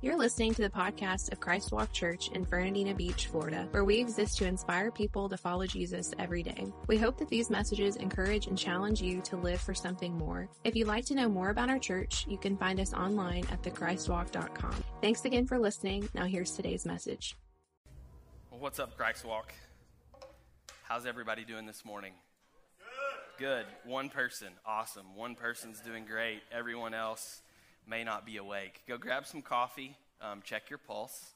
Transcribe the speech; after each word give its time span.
You're 0.00 0.16
listening 0.16 0.54
to 0.54 0.62
the 0.62 0.70
podcast 0.70 1.32
of 1.32 1.40
Christ 1.40 1.72
Walk 1.72 1.92
Church 1.92 2.28
in 2.28 2.44
Fernandina 2.44 2.94
Beach, 2.94 3.26
Florida, 3.26 3.66
where 3.72 3.84
we 3.84 3.98
exist 3.98 4.38
to 4.38 4.46
inspire 4.46 4.92
people 4.92 5.28
to 5.28 5.36
follow 5.36 5.66
Jesus 5.66 6.14
every 6.20 6.44
day. 6.44 6.68
We 6.86 6.98
hope 6.98 7.18
that 7.18 7.28
these 7.28 7.50
messages 7.50 7.96
encourage 7.96 8.46
and 8.46 8.56
challenge 8.56 9.02
you 9.02 9.20
to 9.22 9.36
live 9.36 9.60
for 9.60 9.74
something 9.74 10.16
more. 10.16 10.48
If 10.62 10.76
you'd 10.76 10.86
like 10.86 11.04
to 11.06 11.16
know 11.16 11.28
more 11.28 11.50
about 11.50 11.68
our 11.68 11.80
church, 11.80 12.26
you 12.28 12.38
can 12.38 12.56
find 12.56 12.78
us 12.78 12.94
online 12.94 13.42
at 13.50 13.60
thechristwalk.com. 13.64 14.84
Thanks 15.02 15.24
again 15.24 15.48
for 15.48 15.58
listening. 15.58 16.08
Now 16.14 16.26
here's 16.26 16.52
today's 16.52 16.86
message. 16.86 17.36
Well, 18.52 18.60
what's 18.60 18.78
up, 18.78 18.96
Christ 18.96 19.24
Walk? 19.24 19.52
How's 20.84 21.06
everybody 21.06 21.44
doing 21.44 21.66
this 21.66 21.84
morning? 21.84 22.12
Good. 23.36 23.66
One 23.84 24.10
person. 24.10 24.48
Awesome. 24.64 25.16
One 25.16 25.34
person's 25.34 25.80
doing 25.80 26.04
great. 26.04 26.42
Everyone 26.52 26.94
else 26.94 27.42
may 27.88 28.04
not 28.04 28.26
be 28.26 28.36
awake. 28.36 28.82
Go 28.86 28.98
grab 28.98 29.26
some 29.26 29.40
coffee, 29.40 29.96
um, 30.20 30.42
check 30.44 30.68
your 30.68 30.78
pulse. 30.78 31.32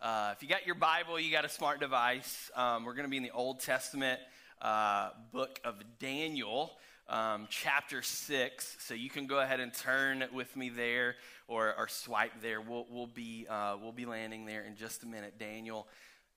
Uh, 0.00 0.32
if 0.36 0.42
you 0.42 0.48
got 0.48 0.66
your 0.66 0.74
Bible, 0.74 1.20
you 1.20 1.30
got 1.30 1.44
a 1.44 1.48
smart 1.48 1.78
device. 1.78 2.50
Um, 2.56 2.84
we're 2.84 2.94
going 2.94 3.04
to 3.04 3.10
be 3.10 3.18
in 3.18 3.22
the 3.22 3.30
Old 3.30 3.60
Testament 3.60 4.18
uh, 4.60 5.10
book 5.32 5.60
of 5.64 5.76
Daniel, 6.00 6.72
um, 7.08 7.46
chapter 7.48 8.02
6. 8.02 8.76
So 8.80 8.94
you 8.94 9.10
can 9.10 9.28
go 9.28 9.38
ahead 9.38 9.60
and 9.60 9.72
turn 9.72 10.24
with 10.32 10.56
me 10.56 10.70
there 10.70 11.14
or, 11.46 11.72
or 11.78 11.86
swipe 11.86 12.32
there. 12.42 12.60
We'll, 12.60 12.86
we'll, 12.90 13.06
be, 13.06 13.46
uh, 13.48 13.76
we'll 13.80 13.92
be 13.92 14.06
landing 14.06 14.44
there 14.44 14.64
in 14.64 14.74
just 14.74 15.04
a 15.04 15.06
minute. 15.06 15.38
Daniel 15.38 15.86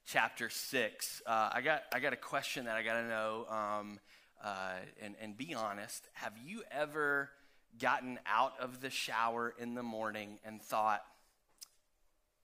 chapter 0.05 0.47
6. 0.47 1.23
Uh, 1.25 1.49
I, 1.51 1.61
got, 1.61 1.83
I 1.91 1.99
got 1.99 2.13
a 2.13 2.17
question 2.17 2.65
that 2.65 2.75
I 2.75 2.83
got 2.83 3.01
to 3.01 3.07
know 3.07 3.45
um, 3.49 3.99
uh, 4.43 4.73
and, 5.01 5.15
and 5.19 5.35
be 5.35 5.55
honest. 5.55 6.07
Have 6.13 6.33
you 6.45 6.61
ever 6.69 7.31
gotten 7.79 8.19
out 8.25 8.53
of 8.59 8.81
the 8.81 8.89
shower 8.89 9.53
in 9.59 9.75
the 9.75 9.83
morning 9.83 10.39
and 10.45 10.61
thought, 10.61 11.01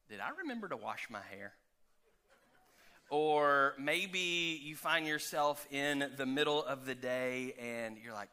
did 0.09 0.20
I 0.20 0.30
remember 0.41 0.67
to 0.70 0.77
wash 0.77 1.07
my 1.09 1.21
hair? 1.31 1.54
Or 3.10 3.74
maybe 3.77 4.59
you 4.63 4.76
find 4.76 5.05
yourself 5.05 5.68
in 5.71 6.12
the 6.18 6.26
middle 6.26 6.63
of 6.63 6.85
the 6.85 6.96
day 6.96 7.54
and 7.59 7.98
you're 8.02 8.13
like, 8.13 8.29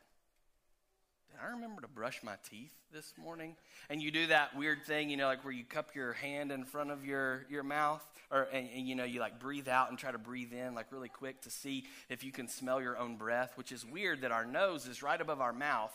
did 1.31 1.41
I 1.45 1.53
remember 1.53 1.83
to 1.83 1.89
brush 1.89 2.21
my 2.23 2.35
teeth 2.49 2.73
this 2.93 3.13
morning? 3.17 3.57
And 3.91 4.03
you 4.03 4.11
do 4.11 4.29
that 4.29 4.57
weird 4.57 4.85
thing, 4.87 5.11
you 5.11 5.17
know, 5.17 5.27
like 5.27 5.45
where 5.45 5.53
you 5.53 5.65
cup 5.65 5.95
your 5.95 6.13
hand 6.13 6.53
in 6.53 6.65
front 6.65 6.91
of 6.91 7.05
your, 7.05 7.47
your 7.49 7.63
mouth, 7.63 8.05
or 8.31 8.49
and, 8.53 8.69
and 8.75 8.89
you 8.89 8.95
know, 8.95 9.05
you 9.05 9.21
like 9.21 9.39
breathe 9.39 9.69
out 9.69 9.91
and 9.91 9.99
try 9.99 10.11
to 10.11 10.19
breathe 10.19 10.53
in 10.53 10.75
like 10.75 10.91
really 10.91 11.09
quick 11.09 11.43
to 11.43 11.51
see 11.51 11.85
if 12.09 12.25
you 12.25 12.33
can 12.33 12.49
smell 12.49 12.81
your 12.81 12.99
own 12.99 13.17
breath, 13.17 13.53
which 13.57 13.73
is 13.73 13.85
weird 13.85 14.23
that 14.23 14.33
our 14.33 14.45
nose 14.45 14.87
is 14.87 15.03
right 15.03 15.21
above 15.21 15.41
our 15.41 15.53
mouth 15.53 15.93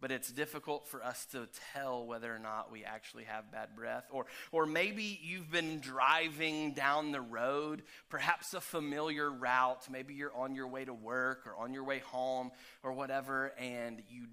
but 0.00 0.12
it's 0.12 0.30
difficult 0.30 0.86
for 0.86 1.02
us 1.02 1.26
to 1.32 1.48
tell 1.72 2.06
whether 2.06 2.34
or 2.34 2.38
not 2.38 2.70
we 2.70 2.84
actually 2.84 3.24
have 3.24 3.50
bad 3.50 3.74
breath. 3.74 4.04
Or, 4.10 4.26
or 4.52 4.66
maybe 4.66 5.18
you've 5.22 5.50
been 5.50 5.80
driving 5.80 6.72
down 6.72 7.12
the 7.12 7.20
road, 7.20 7.82
perhaps 8.08 8.54
a 8.54 8.60
familiar 8.60 9.30
route. 9.30 9.88
Maybe 9.90 10.14
you're 10.14 10.34
on 10.34 10.54
your 10.54 10.68
way 10.68 10.84
to 10.84 10.94
work 10.94 11.46
or 11.46 11.56
on 11.56 11.74
your 11.74 11.84
way 11.84 11.98
home 11.98 12.50
or 12.82 12.92
whatever, 12.92 13.52
and 13.58 14.02
you 14.08 14.26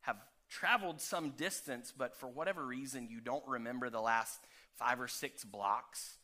have 0.00 0.16
traveled 0.50 1.00
some 1.00 1.30
distance, 1.30 1.92
but 1.96 2.16
for 2.16 2.28
whatever 2.28 2.64
reason, 2.64 3.08
you 3.10 3.20
don't 3.20 3.46
remember 3.46 3.90
the 3.90 4.00
last 4.00 4.40
five 4.76 5.00
or 5.00 5.08
six 5.08 5.44
blocks 5.44 6.16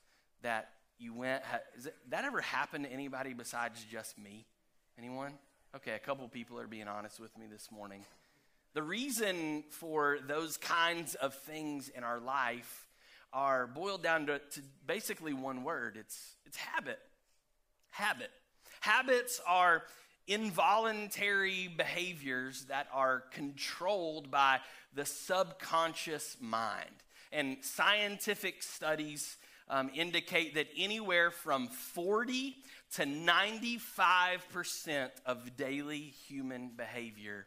that 0.43 0.71
you 0.99 1.15
went. 1.15 1.43
Has 1.45 1.89
that 2.09 2.25
ever 2.25 2.41
happened 2.41 2.85
to 2.85 2.93
anybody 2.93 3.33
besides 3.33 3.85
just 3.91 4.19
me? 4.19 4.47
Anyone? 4.99 5.33
Okay, 5.75 5.93
a 5.93 5.99
couple 6.01 6.27
people 6.29 6.59
are 6.59 6.67
being 6.67 6.89
honest 6.89 7.21
with 7.21 7.37
me 7.39 7.47
this 7.51 7.69
morning. 7.71 8.05
The 8.73 8.83
reason 8.83 9.65
for 9.71 10.19
those 10.29 10.57
kinds 10.57 11.17
of 11.17 11.35
things 11.35 11.89
in 11.89 12.05
our 12.05 12.21
life 12.21 12.87
are 13.33 13.67
boiled 13.67 14.03
down 14.03 14.27
to, 14.27 14.39
to, 14.39 14.61
basically 14.87 15.33
one 15.33 15.65
word 15.65 15.97
it's, 15.99 16.37
it's 16.47 16.57
habit. 16.57 17.01
Habit. 17.91 18.31
Habits 18.81 19.41
are 19.47 19.83
involuntary 20.29 21.69
behaviors 21.77 22.67
that 22.67 22.87
are 22.93 23.25
controlled 23.33 24.31
by 24.31 24.61
the 24.95 25.05
subconscious 25.05 26.37
mind. 26.41 26.95
And 27.33 27.57
scientific 27.63 28.63
studies 28.63 29.37
um, 29.69 29.91
indicate 29.95 30.55
that 30.55 30.69
anywhere 30.77 31.33
from 31.33 31.67
40 31.67 32.55
to 32.95 33.03
95% 33.03 35.11
of 35.27 35.57
daily 35.57 35.99
human 35.99 36.71
behavior 36.77 37.47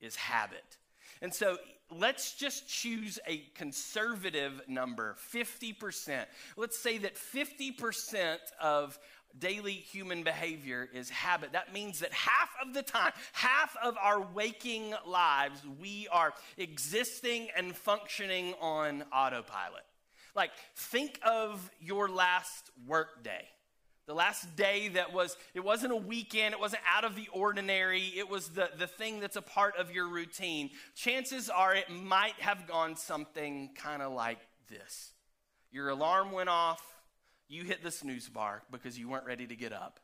is 0.00 0.16
habit. 0.16 0.76
And 1.22 1.32
so 1.32 1.58
let's 1.90 2.34
just 2.34 2.68
choose 2.68 3.18
a 3.26 3.38
conservative 3.54 4.62
number 4.68 5.16
50%. 5.32 6.24
Let's 6.56 6.78
say 6.78 6.98
that 6.98 7.16
50% 7.16 8.38
of 8.60 8.98
daily 9.38 9.72
human 9.72 10.22
behavior 10.22 10.88
is 10.92 11.08
habit. 11.10 11.52
That 11.52 11.72
means 11.72 12.00
that 12.00 12.12
half 12.12 12.50
of 12.64 12.74
the 12.74 12.82
time, 12.82 13.12
half 13.32 13.76
of 13.82 13.96
our 14.02 14.20
waking 14.20 14.94
lives, 15.06 15.62
we 15.80 16.08
are 16.10 16.32
existing 16.56 17.48
and 17.56 17.76
functioning 17.76 18.54
on 18.60 19.04
autopilot. 19.12 19.84
Like, 20.34 20.50
think 20.76 21.20
of 21.24 21.70
your 21.80 22.08
last 22.08 22.70
work 22.86 23.22
day. 23.22 23.48
The 24.10 24.16
last 24.16 24.56
day 24.56 24.88
that 24.88 25.12
was, 25.12 25.36
it 25.54 25.60
wasn't 25.60 25.92
a 25.92 25.96
weekend, 25.96 26.52
it 26.52 26.58
wasn't 26.58 26.82
out 26.84 27.04
of 27.04 27.14
the 27.14 27.28
ordinary, 27.32 28.12
it 28.16 28.28
was 28.28 28.48
the, 28.48 28.68
the 28.76 28.88
thing 28.88 29.20
that's 29.20 29.36
a 29.36 29.40
part 29.40 29.76
of 29.76 29.92
your 29.92 30.08
routine. 30.08 30.70
Chances 30.96 31.48
are 31.48 31.76
it 31.76 31.88
might 31.90 32.34
have 32.40 32.66
gone 32.66 32.96
something 32.96 33.70
kind 33.76 34.02
of 34.02 34.12
like 34.12 34.40
this 34.68 35.12
Your 35.70 35.90
alarm 35.90 36.32
went 36.32 36.48
off, 36.48 36.82
you 37.46 37.62
hit 37.62 37.84
the 37.84 37.92
snooze 37.92 38.28
bar 38.28 38.64
because 38.72 38.98
you 38.98 39.08
weren't 39.08 39.26
ready 39.26 39.46
to 39.46 39.54
get 39.54 39.72
up. 39.72 40.00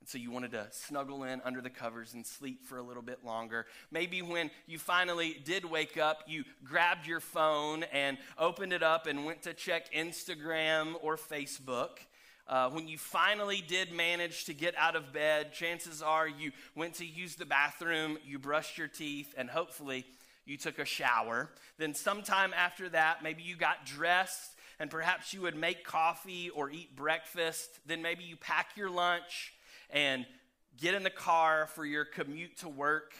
And 0.00 0.08
so 0.08 0.18
you 0.18 0.30
wanted 0.30 0.50
to 0.50 0.66
snuggle 0.70 1.24
in 1.24 1.40
under 1.42 1.62
the 1.62 1.70
covers 1.70 2.12
and 2.12 2.26
sleep 2.26 2.66
for 2.66 2.76
a 2.76 2.82
little 2.82 3.02
bit 3.02 3.24
longer. 3.24 3.64
Maybe 3.90 4.20
when 4.20 4.50
you 4.66 4.78
finally 4.78 5.40
did 5.46 5.64
wake 5.64 5.96
up, 5.96 6.24
you 6.26 6.44
grabbed 6.62 7.06
your 7.06 7.20
phone 7.20 7.84
and 7.84 8.18
opened 8.36 8.74
it 8.74 8.82
up 8.82 9.06
and 9.06 9.24
went 9.24 9.44
to 9.44 9.54
check 9.54 9.94
Instagram 9.94 10.92
or 11.00 11.16
Facebook. 11.16 12.00
Uh, 12.48 12.68
when 12.70 12.88
you 12.88 12.98
finally 12.98 13.62
did 13.66 13.92
manage 13.92 14.44
to 14.44 14.54
get 14.54 14.74
out 14.76 14.96
of 14.96 15.12
bed, 15.12 15.52
chances 15.52 16.02
are 16.02 16.26
you 16.26 16.50
went 16.74 16.94
to 16.94 17.06
use 17.06 17.36
the 17.36 17.46
bathroom, 17.46 18.18
you 18.26 18.38
brushed 18.38 18.76
your 18.76 18.88
teeth, 18.88 19.32
and 19.36 19.48
hopefully 19.48 20.04
you 20.44 20.56
took 20.56 20.78
a 20.78 20.84
shower. 20.84 21.48
Then, 21.78 21.94
sometime 21.94 22.52
after 22.56 22.88
that, 22.88 23.22
maybe 23.22 23.42
you 23.42 23.56
got 23.56 23.86
dressed 23.86 24.56
and 24.80 24.90
perhaps 24.90 25.32
you 25.32 25.42
would 25.42 25.56
make 25.56 25.84
coffee 25.84 26.50
or 26.50 26.70
eat 26.70 26.96
breakfast. 26.96 27.68
Then, 27.86 28.02
maybe 28.02 28.24
you 28.24 28.36
pack 28.36 28.76
your 28.76 28.90
lunch 28.90 29.52
and 29.90 30.26
get 30.78 30.94
in 30.94 31.02
the 31.02 31.10
car 31.10 31.68
for 31.74 31.84
your 31.84 32.04
commute 32.04 32.56
to 32.58 32.68
work. 32.68 33.14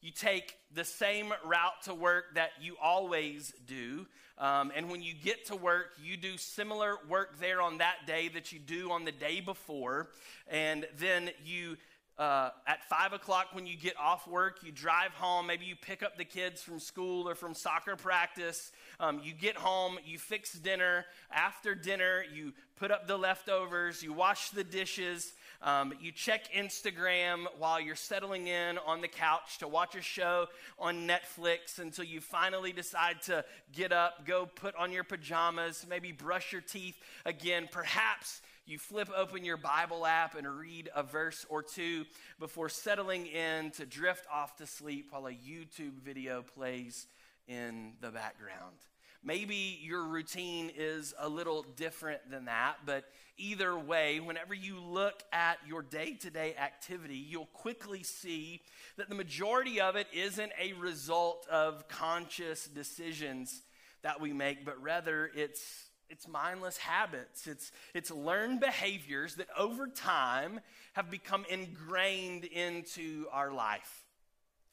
You 0.00 0.12
take 0.12 0.54
the 0.72 0.84
same 0.84 1.32
route 1.44 1.82
to 1.84 1.94
work 1.94 2.34
that 2.34 2.50
you 2.60 2.76
always 2.80 3.52
do. 3.66 4.06
Um, 4.40 4.72
and 4.74 4.90
when 4.90 5.02
you 5.02 5.12
get 5.12 5.44
to 5.46 5.56
work, 5.56 5.90
you 6.02 6.16
do 6.16 6.38
similar 6.38 6.96
work 7.08 7.38
there 7.38 7.60
on 7.60 7.78
that 7.78 8.06
day 8.06 8.28
that 8.28 8.52
you 8.52 8.58
do 8.58 8.90
on 8.90 9.04
the 9.04 9.12
day 9.12 9.42
before. 9.42 10.08
And 10.48 10.86
then 10.98 11.30
you, 11.44 11.76
uh, 12.18 12.48
at 12.66 12.82
five 12.88 13.12
o'clock 13.12 13.48
when 13.52 13.66
you 13.66 13.76
get 13.76 13.94
off 13.98 14.26
work, 14.26 14.60
you 14.64 14.72
drive 14.72 15.12
home. 15.12 15.46
Maybe 15.46 15.66
you 15.66 15.76
pick 15.76 16.02
up 16.02 16.16
the 16.16 16.24
kids 16.24 16.62
from 16.62 16.80
school 16.80 17.28
or 17.28 17.34
from 17.34 17.52
soccer 17.52 17.96
practice. 17.96 18.72
Um, 18.98 19.20
you 19.22 19.34
get 19.34 19.56
home, 19.56 19.98
you 20.06 20.18
fix 20.18 20.54
dinner. 20.54 21.04
After 21.30 21.74
dinner, 21.74 22.24
you 22.34 22.54
put 22.76 22.90
up 22.90 23.06
the 23.06 23.18
leftovers, 23.18 24.02
you 24.02 24.14
wash 24.14 24.50
the 24.50 24.64
dishes, 24.64 25.34
um, 25.62 25.92
you 26.00 26.10
check 26.10 26.52
Instagram 26.52 27.44
while 27.58 27.80
you're 27.80 27.94
settling 27.94 28.46
in 28.46 28.78
on 28.78 29.02
the 29.02 29.08
couch 29.08 29.58
to 29.58 29.68
watch 29.68 29.94
a 29.94 30.00
show 30.00 30.46
on 30.78 31.06
Netflix 31.06 31.78
until 31.78 32.04
you 32.04 32.20
finally 32.20 32.72
decide 32.72 33.20
to 33.22 33.44
get 33.72 33.92
up, 33.92 34.26
go 34.26 34.46
put 34.46 34.74
on 34.76 34.90
your 34.90 35.04
pajamas, 35.04 35.84
maybe 35.88 36.12
brush 36.12 36.52
your 36.52 36.62
teeth 36.62 36.96
again. 37.26 37.68
Perhaps 37.70 38.40
you 38.66 38.78
flip 38.78 39.10
open 39.14 39.44
your 39.44 39.58
Bible 39.58 40.06
app 40.06 40.34
and 40.34 40.46
read 40.48 40.88
a 40.94 41.02
verse 41.02 41.44
or 41.50 41.62
two 41.62 42.06
before 42.38 42.68
settling 42.68 43.26
in 43.26 43.70
to 43.72 43.84
drift 43.84 44.26
off 44.32 44.56
to 44.56 44.66
sleep 44.66 45.08
while 45.10 45.26
a 45.26 45.32
YouTube 45.32 46.00
video 46.02 46.42
plays 46.42 47.06
in 47.48 47.92
the 48.00 48.10
background. 48.10 48.76
Maybe 49.22 49.78
your 49.82 50.04
routine 50.04 50.70
is 50.74 51.14
a 51.18 51.28
little 51.28 51.62
different 51.76 52.30
than 52.30 52.46
that, 52.46 52.76
but 52.86 53.04
either 53.36 53.78
way, 53.78 54.18
whenever 54.18 54.54
you 54.54 54.80
look 54.80 55.22
at 55.32 55.58
your 55.66 55.82
day 55.82 56.14
to 56.20 56.30
day 56.30 56.54
activity, 56.56 57.16
you'll 57.16 57.46
quickly 57.46 58.02
see 58.02 58.62
that 58.96 59.10
the 59.10 59.14
majority 59.14 59.80
of 59.80 59.96
it 59.96 60.06
isn't 60.12 60.52
a 60.58 60.72
result 60.74 61.46
of 61.50 61.86
conscious 61.88 62.66
decisions 62.66 63.62
that 64.02 64.20
we 64.20 64.32
make, 64.32 64.64
but 64.64 64.80
rather 64.82 65.30
it's 65.34 65.90
it's 66.10 66.26
mindless 66.26 66.76
habits. 66.76 67.46
It's, 67.46 67.70
it's 67.94 68.10
learned 68.10 68.58
behaviors 68.58 69.36
that 69.36 69.46
over 69.56 69.86
time 69.86 70.58
have 70.94 71.08
become 71.08 71.44
ingrained 71.48 72.44
into 72.44 73.26
our 73.30 73.52
life. 73.52 74.04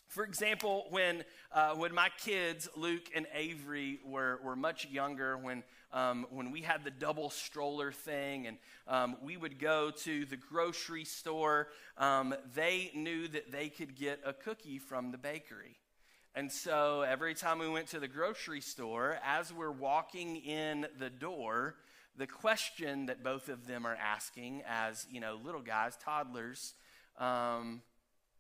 For 0.08 0.24
example, 0.24 0.86
when, 0.90 1.26
uh, 1.52 1.76
when 1.76 1.94
my 1.94 2.10
kids, 2.24 2.70
Luke 2.78 3.10
and 3.14 3.28
Avery, 3.34 4.00
were, 4.06 4.40
were 4.42 4.56
much 4.56 4.88
younger, 4.90 5.38
when, 5.38 5.64
um, 5.92 6.26
when 6.30 6.52
we 6.52 6.62
had 6.62 6.86
the 6.86 6.92
double 6.92 7.30
stroller 7.30 7.92
thing 7.92 8.48
and 8.48 8.58
um, 8.88 9.18
we 9.22 9.36
would 9.36 9.60
go 9.60 9.92
to 9.92 10.26
the 10.26 10.38
grocery 10.38 11.04
store, 11.04 11.68
um, 11.98 12.34
they 12.56 12.90
knew 12.96 13.28
that 13.28 13.52
they 13.52 13.68
could 13.68 13.96
get 13.96 14.22
a 14.26 14.32
cookie 14.32 14.80
from 14.80 15.12
the 15.12 15.18
bakery. 15.18 15.78
And 16.36 16.52
so 16.52 17.02
every 17.02 17.34
time 17.34 17.60
we 17.60 17.68
went 17.68 17.88
to 17.88 18.00
the 18.00 18.08
grocery 18.08 18.62
store, 18.62 19.18
as 19.26 19.52
we're 19.52 19.72
walking 19.72 20.38
in 20.38 20.88
the 21.00 21.10
door, 21.10 21.76
the 22.16 22.28
question 22.28 23.08
that 23.08 23.24
both 23.24 23.50
of 23.50 23.68
them 23.68 23.86
are 23.86 23.96
asking 23.96 24.64
as, 24.66 25.06
you 25.12 25.20
know, 25.20 25.38
little 25.44 25.62
guys, 25.62 25.98
toddlers, 26.02 26.76
um, 27.18 27.82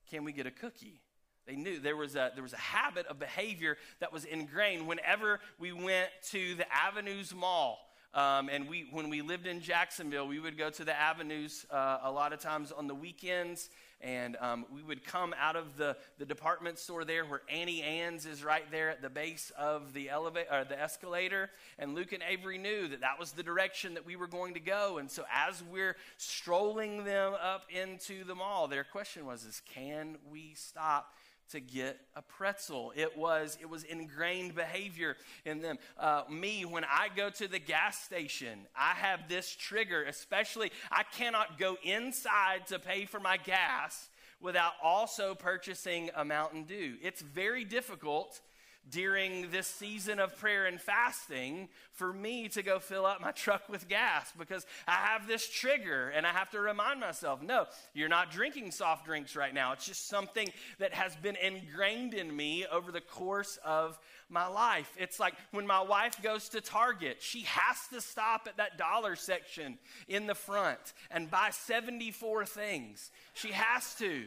can 0.09 0.23
we 0.23 0.31
get 0.31 0.47
a 0.47 0.51
cookie? 0.51 1.01
They 1.47 1.55
knew 1.55 1.79
there 1.79 1.95
was 1.95 2.15
a 2.15 2.31
there 2.33 2.43
was 2.43 2.53
a 2.53 2.57
habit 2.57 3.07
of 3.07 3.19
behavior 3.19 3.77
that 3.99 4.11
was 4.11 4.25
ingrained 4.25 4.85
whenever 4.85 5.39
we 5.57 5.71
went 5.71 6.09
to 6.31 6.55
the 6.55 6.65
Avenues 6.71 7.33
Mall. 7.33 7.79
Um, 8.13 8.49
and 8.49 8.67
we, 8.67 8.87
when 8.91 9.09
we 9.09 9.21
lived 9.21 9.45
in 9.45 9.61
Jacksonville, 9.61 10.27
we 10.27 10.39
would 10.39 10.57
go 10.57 10.71
to 10.71 10.83
the 10.83 10.97
avenues 10.97 11.65
uh, 11.69 11.99
a 12.01 12.11
lot 12.11 12.33
of 12.33 12.39
times 12.39 12.71
on 12.71 12.87
the 12.87 12.95
weekends, 12.95 13.69
and 14.01 14.35
um, 14.37 14.65
we 14.73 14.81
would 14.81 15.03
come 15.03 15.35
out 15.39 15.55
of 15.55 15.77
the, 15.77 15.95
the 16.17 16.25
department 16.25 16.79
store 16.79 17.05
there 17.05 17.25
where 17.25 17.41
Auntie 17.47 17.83
Anne's 17.83 18.25
is 18.25 18.43
right 18.43 18.63
there 18.71 18.89
at 18.89 19.01
the 19.03 19.09
base 19.09 19.51
of 19.57 19.93
the 19.93 20.09
elevator 20.09 20.47
or 20.51 20.63
the 20.63 20.81
escalator. 20.81 21.51
And 21.77 21.93
Luke 21.93 22.11
and 22.11 22.23
Avery 22.27 22.57
knew 22.57 22.87
that 22.87 23.01
that 23.01 23.19
was 23.19 23.33
the 23.33 23.43
direction 23.43 23.93
that 23.95 24.05
we 24.05 24.15
were 24.15 24.27
going 24.27 24.55
to 24.55 24.59
go. 24.59 24.97
And 24.97 25.11
so 25.11 25.23
as 25.31 25.63
we're 25.63 25.95
strolling 26.17 27.03
them 27.03 27.33
up 27.33 27.65
into 27.69 28.23
the 28.23 28.35
mall, 28.35 28.67
their 28.67 28.83
question 28.83 29.25
was, 29.25 29.43
"Is 29.43 29.61
can 29.73 30.17
we 30.31 30.53
stop?" 30.55 31.13
To 31.51 31.59
get 31.59 31.99
a 32.15 32.21
pretzel. 32.21 32.93
It 32.95 33.17
was 33.17 33.57
it 33.61 33.69
was 33.69 33.83
ingrained 33.83 34.55
behavior 34.55 35.15
in 35.45 35.61
them. 35.61 35.77
Uh, 35.97 36.23
me, 36.29 36.65
when 36.65 36.83
I 36.83 37.09
go 37.15 37.29
to 37.29 37.47
the 37.47 37.59
gas 37.59 37.99
station, 37.99 38.67
I 38.75 38.93
have 38.93 39.27
this 39.27 39.55
trigger. 39.55 40.03
Especially, 40.03 40.71
I 40.91 41.03
cannot 41.03 41.57
go 41.57 41.77
inside 41.83 42.67
to 42.67 42.79
pay 42.79 43.05
for 43.05 43.19
my 43.19 43.37
gas 43.37 44.09
without 44.39 44.73
also 44.83 45.33
purchasing 45.33 46.09
a 46.15 46.23
Mountain 46.23 46.63
Dew. 46.65 46.95
It's 47.01 47.21
very 47.21 47.63
difficult 47.63 48.41
during 48.89 49.51
this 49.51 49.67
season 49.67 50.19
of 50.19 50.37
prayer 50.37 50.65
and 50.65 50.79
fasting 50.79 51.69
for 51.91 52.13
me 52.13 52.47
to 52.49 52.61
go 52.61 52.79
fill 52.79 53.05
up 53.05 53.21
my 53.21 53.31
truck 53.31 53.67
with 53.69 53.87
gas 53.87 54.31
because 54.37 54.65
I 54.87 54.93
have 54.93 55.27
this 55.27 55.49
trigger 55.49 56.09
and 56.09 56.25
I 56.25 56.31
have 56.31 56.49
to 56.51 56.59
remind 56.59 56.99
myself 56.99 57.41
no, 57.41 57.65
you're 57.93 58.09
not 58.09 58.31
drinking 58.31 58.71
soft 58.71 59.05
drinks 59.05 59.35
right 59.35 59.53
now. 59.53 59.73
It's 59.73 59.85
just 59.85 60.07
something 60.07 60.49
that 60.79 60.93
has 60.93 61.15
been 61.15 61.35
ingrained 61.35 62.13
in 62.13 62.33
me 62.35 62.65
over 62.71 62.91
the 62.91 63.01
course 63.01 63.57
of 63.65 63.99
my 64.29 64.47
life. 64.47 64.93
It's 64.97 65.19
like 65.19 65.33
when 65.51 65.65
my 65.65 65.81
wife 65.81 66.21
goes 66.21 66.49
to 66.49 66.61
Target, 66.61 67.17
she 67.19 67.41
has 67.43 67.87
to 67.93 68.01
stop 68.01 68.47
at 68.47 68.57
that 68.57 68.77
dollar 68.77 69.15
section 69.15 69.77
in 70.07 70.27
the 70.27 70.35
front 70.35 70.93
and 71.11 71.31
buy 71.31 71.49
74 71.51 72.45
things. 72.45 73.11
She 73.33 73.51
has 73.51 73.95
to 73.95 74.25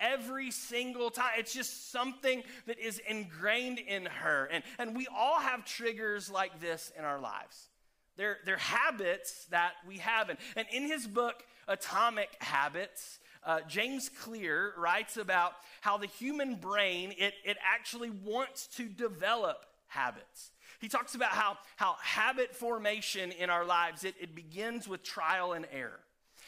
every 0.00 0.50
single 0.50 1.10
time. 1.10 1.32
It's 1.38 1.52
just 1.52 1.90
something 1.90 2.42
that 2.66 2.78
is 2.78 3.00
ingrained 3.08 3.78
in 3.78 4.06
her. 4.06 4.48
And, 4.52 4.64
and 4.78 4.96
we 4.96 5.06
all 5.14 5.40
have 5.40 5.64
triggers 5.64 6.30
like 6.30 6.60
this 6.60 6.92
in 6.98 7.04
our 7.04 7.20
lives. 7.20 7.68
They're, 8.16 8.38
they're 8.44 8.56
habits 8.56 9.46
that 9.50 9.72
we 9.86 9.98
have. 9.98 10.28
And, 10.28 10.38
and 10.56 10.66
in 10.72 10.84
his 10.84 11.06
book, 11.06 11.44
Atomic 11.68 12.30
Habits, 12.40 13.20
uh, 13.44 13.60
James 13.68 14.08
Clear 14.08 14.74
writes 14.76 15.16
about 15.16 15.52
how 15.80 15.98
the 15.98 16.06
human 16.06 16.56
brain, 16.56 17.14
it, 17.16 17.34
it 17.44 17.56
actually 17.62 18.10
wants 18.10 18.66
to 18.76 18.88
develop 18.88 19.64
habits. 19.86 20.50
He 20.80 20.88
talks 20.88 21.14
about 21.14 21.30
how, 21.30 21.58
how 21.76 21.96
habit 22.02 22.54
formation 22.54 23.32
in 23.32 23.50
our 23.50 23.64
lives, 23.64 24.04
it, 24.04 24.14
it 24.20 24.34
begins 24.34 24.88
with 24.88 25.02
trial 25.02 25.52
and 25.52 25.66
error. 25.72 26.00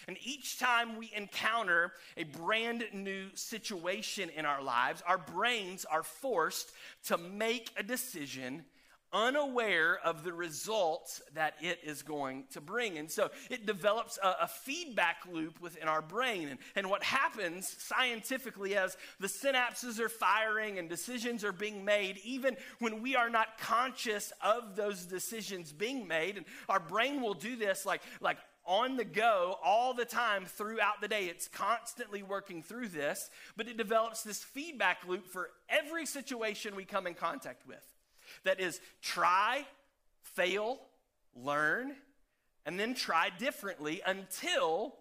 And 0.08 0.16
each 0.22 0.58
time 0.58 0.96
we 0.96 1.12
encounter 1.14 1.92
a 2.16 2.24
brand 2.24 2.84
new 2.92 3.28
situation 3.34 4.30
in 4.30 4.44
our 4.44 4.62
lives, 4.62 5.02
our 5.06 5.18
brains 5.18 5.84
are 5.84 6.02
forced 6.02 6.72
to 7.04 7.18
make 7.18 7.70
a 7.76 7.82
decision 7.82 8.64
unaware 9.12 9.98
of 10.04 10.22
the 10.22 10.32
results 10.32 11.20
that 11.34 11.54
it 11.60 11.80
is 11.82 12.02
going 12.02 12.44
to 12.52 12.60
bring. 12.60 12.98
And 12.98 13.10
so 13.10 13.30
it 13.50 13.66
develops 13.66 14.18
a, 14.22 14.36
a, 14.42 14.48
feedback 14.48 15.16
loop 15.30 15.60
within 15.60 15.88
our 15.88 16.02
brain. 16.02 16.48
And, 16.48 16.58
and 16.76 16.88
what 16.88 17.02
happens 17.02 17.74
scientifically 17.78 18.76
as 18.76 18.96
the 19.18 19.26
synapses 19.26 19.98
are 19.98 20.08
firing 20.08 20.78
and 20.78 20.88
decisions 20.88 21.44
are 21.44 21.52
being 21.52 21.84
made, 21.84 22.20
even 22.24 22.56
when 22.78 23.02
we 23.02 23.16
are 23.16 23.30
not 23.30 23.58
conscious 23.58 24.32
of 24.42 24.76
those 24.76 25.06
decisions 25.06 25.72
being 25.72 26.06
made, 26.06 26.36
and 26.36 26.46
our 26.68 26.80
brain 26.80 27.20
will 27.20 27.34
do 27.34 27.56
this 27.56 27.84
like, 27.84 28.02
like 28.20 28.38
on 28.66 28.96
the 28.96 29.04
go 29.04 29.58
all 29.64 29.94
the 29.94 30.04
time 30.04 30.46
throughout 30.46 31.00
the 31.00 31.08
day. 31.08 31.26
It's 31.26 31.48
constantly 31.48 32.22
working 32.22 32.62
through 32.62 32.88
this, 32.88 33.30
but 33.56 33.68
it 33.68 33.76
develops 33.76 34.22
this 34.22 34.42
feedback 34.42 35.06
loop 35.06 35.26
for 35.26 35.50
every 35.68 36.06
situation 36.06 36.76
we 36.76 36.84
come 36.84 37.06
in 37.06 37.14
contact 37.14 37.66
with. 37.66 37.84
That 38.44 38.60
is, 38.60 38.80
try, 39.02 39.66
fail, 40.22 40.78
learn, 41.34 41.94
and 42.66 42.78
then 42.78 42.94
try 42.94 43.30
differently 43.38 44.02
until 44.06 44.94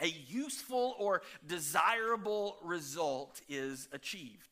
a 0.00 0.08
useful 0.28 0.96
or 0.98 1.22
desirable 1.46 2.56
result 2.62 3.40
is 3.48 3.88
achieved. 3.92 4.48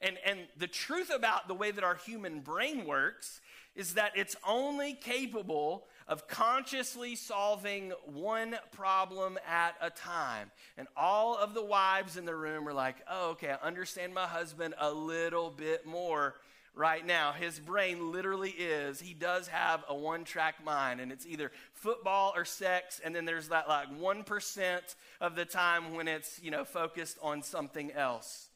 And, 0.00 0.18
and 0.26 0.40
the 0.58 0.66
truth 0.66 1.10
about 1.14 1.48
the 1.48 1.54
way 1.54 1.70
that 1.70 1.82
our 1.82 1.94
human 1.94 2.40
brain 2.40 2.84
works 2.84 3.40
is 3.74 3.94
that 3.94 4.12
it's 4.16 4.36
only 4.46 4.94
capable 4.94 5.84
of 6.06 6.28
consciously 6.28 7.16
solving 7.16 7.92
one 8.04 8.56
problem 8.72 9.38
at 9.48 9.74
a 9.80 9.90
time. 9.90 10.50
And 10.76 10.86
all 10.96 11.36
of 11.36 11.54
the 11.54 11.64
wives 11.64 12.16
in 12.16 12.24
the 12.24 12.34
room 12.34 12.68
are 12.68 12.74
like, 12.74 12.96
oh, 13.10 13.30
okay, 13.30 13.50
I 13.50 13.66
understand 13.66 14.14
my 14.14 14.26
husband 14.26 14.74
a 14.78 14.92
little 14.92 15.50
bit 15.50 15.86
more 15.86 16.34
right 16.74 17.06
now. 17.06 17.32
His 17.32 17.58
brain 17.58 18.12
literally 18.12 18.50
is, 18.50 19.00
he 19.00 19.14
does 19.14 19.48
have 19.48 19.84
a 19.88 19.94
one 19.94 20.24
track 20.24 20.64
mind, 20.64 21.00
and 21.00 21.12
it's 21.12 21.26
either 21.26 21.52
football 21.72 22.32
or 22.34 22.44
sex, 22.44 23.00
and 23.04 23.14
then 23.14 23.24
there's 23.24 23.48
that 23.48 23.68
like 23.68 23.88
1% 23.98 24.80
of 25.20 25.36
the 25.36 25.44
time 25.44 25.94
when 25.94 26.08
it's, 26.08 26.40
you 26.42 26.50
know, 26.50 26.64
focused 26.64 27.16
on 27.22 27.42
something 27.42 27.92
else. 27.92 28.48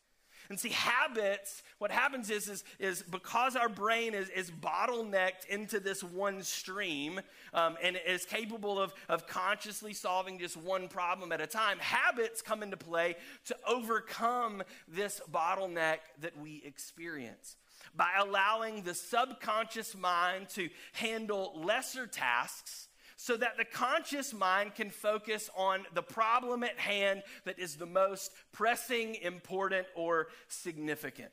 And 0.51 0.59
see, 0.59 0.71
habits, 0.71 1.63
what 1.79 1.91
happens 1.91 2.31
is, 2.31 2.49
is, 2.49 2.65
is 2.79 3.03
because 3.03 3.55
our 3.55 3.69
brain 3.69 4.15
is, 4.15 4.31
is 4.31 4.51
bottlenecked 4.51 5.47
into 5.49 5.79
this 5.79 6.03
one 6.03 6.43
stream 6.43 7.21
um, 7.53 7.77
and 7.83 7.99
is 8.07 8.25
capable 8.25 8.81
of, 8.81 8.95
of 9.11 9.27
consciously 9.27 9.93
solving 9.93 10.39
just 10.39 10.57
one 10.57 10.89
problem 10.89 11.33
at 11.33 11.41
a 11.43 11.47
time, 11.47 11.79
habits 11.79 12.41
come 12.41 12.63
into 12.63 12.79
play 12.79 13.17
to 13.45 13.57
overcome 13.67 14.63
this 14.87 15.21
bottleneck 15.31 15.99
that 16.21 16.39
we 16.39 16.63
experience. 16.65 17.57
By 17.95 18.11
allowing 18.19 18.83
the 18.83 18.95
subconscious 18.95 19.95
mind 19.95 20.49
to 20.51 20.69
handle 20.93 21.61
lesser 21.63 22.07
tasks 22.07 22.88
so 23.21 23.37
that 23.37 23.57
the 23.57 23.65
conscious 23.65 24.33
mind 24.33 24.77
can 24.77 24.91
focus 24.91 25.51
on 25.57 25.85
the 25.93 26.03
problem 26.03 26.63
at 26.63 26.79
hand 26.79 27.25
that 27.45 27.59
is 27.59 27.75
the 27.75 27.85
most 27.85 28.31
pressing, 28.53 29.17
important, 29.17 29.89
or 29.97 30.29
significant. 30.47 31.31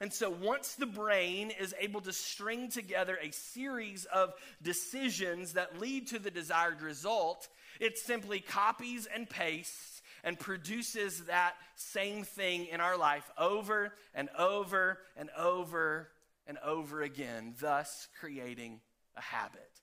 And 0.00 0.12
so, 0.12 0.30
once 0.30 0.74
the 0.74 0.86
brain 0.86 1.52
is 1.52 1.76
able 1.78 2.00
to 2.02 2.12
string 2.12 2.68
together 2.68 3.18
a 3.22 3.30
series 3.30 4.04
of 4.06 4.34
decisions 4.62 5.52
that 5.52 5.78
lead 5.78 6.08
to 6.08 6.18
the 6.18 6.30
desired 6.30 6.82
result, 6.82 7.48
it 7.78 7.98
simply 7.98 8.40
copies 8.40 9.06
and 9.06 9.30
pastes 9.30 10.02
and 10.24 10.38
produces 10.38 11.24
that 11.26 11.54
same 11.76 12.24
thing 12.24 12.66
in 12.66 12.80
our 12.80 12.98
life 12.98 13.30
over 13.38 13.94
and 14.12 14.28
over 14.36 14.98
and 15.16 15.30
over 15.38 16.08
and 16.48 16.58
over 16.64 17.02
again, 17.02 17.54
thus 17.60 18.08
creating 18.18 18.80
a 19.16 19.20
habit 19.20 19.77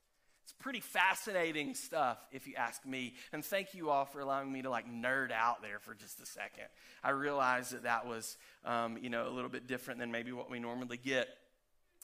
pretty 0.59 0.79
fascinating 0.79 1.73
stuff, 1.73 2.17
if 2.31 2.47
you 2.47 2.55
ask 2.55 2.85
me. 2.85 3.13
And 3.33 3.43
thank 3.43 3.73
you 3.73 3.89
all 3.89 4.05
for 4.05 4.19
allowing 4.19 4.51
me 4.51 4.61
to 4.61 4.69
like 4.69 4.89
nerd 4.89 5.31
out 5.31 5.61
there 5.61 5.79
for 5.79 5.93
just 5.93 6.21
a 6.21 6.25
second. 6.25 6.65
I 7.03 7.11
realized 7.11 7.73
that 7.73 7.83
that 7.83 8.07
was, 8.07 8.37
um, 8.63 8.97
you 9.01 9.09
know, 9.09 9.27
a 9.27 9.31
little 9.31 9.49
bit 9.49 9.67
different 9.67 9.99
than 9.99 10.11
maybe 10.11 10.31
what 10.31 10.49
we 10.49 10.59
normally 10.59 10.97
get. 10.97 11.27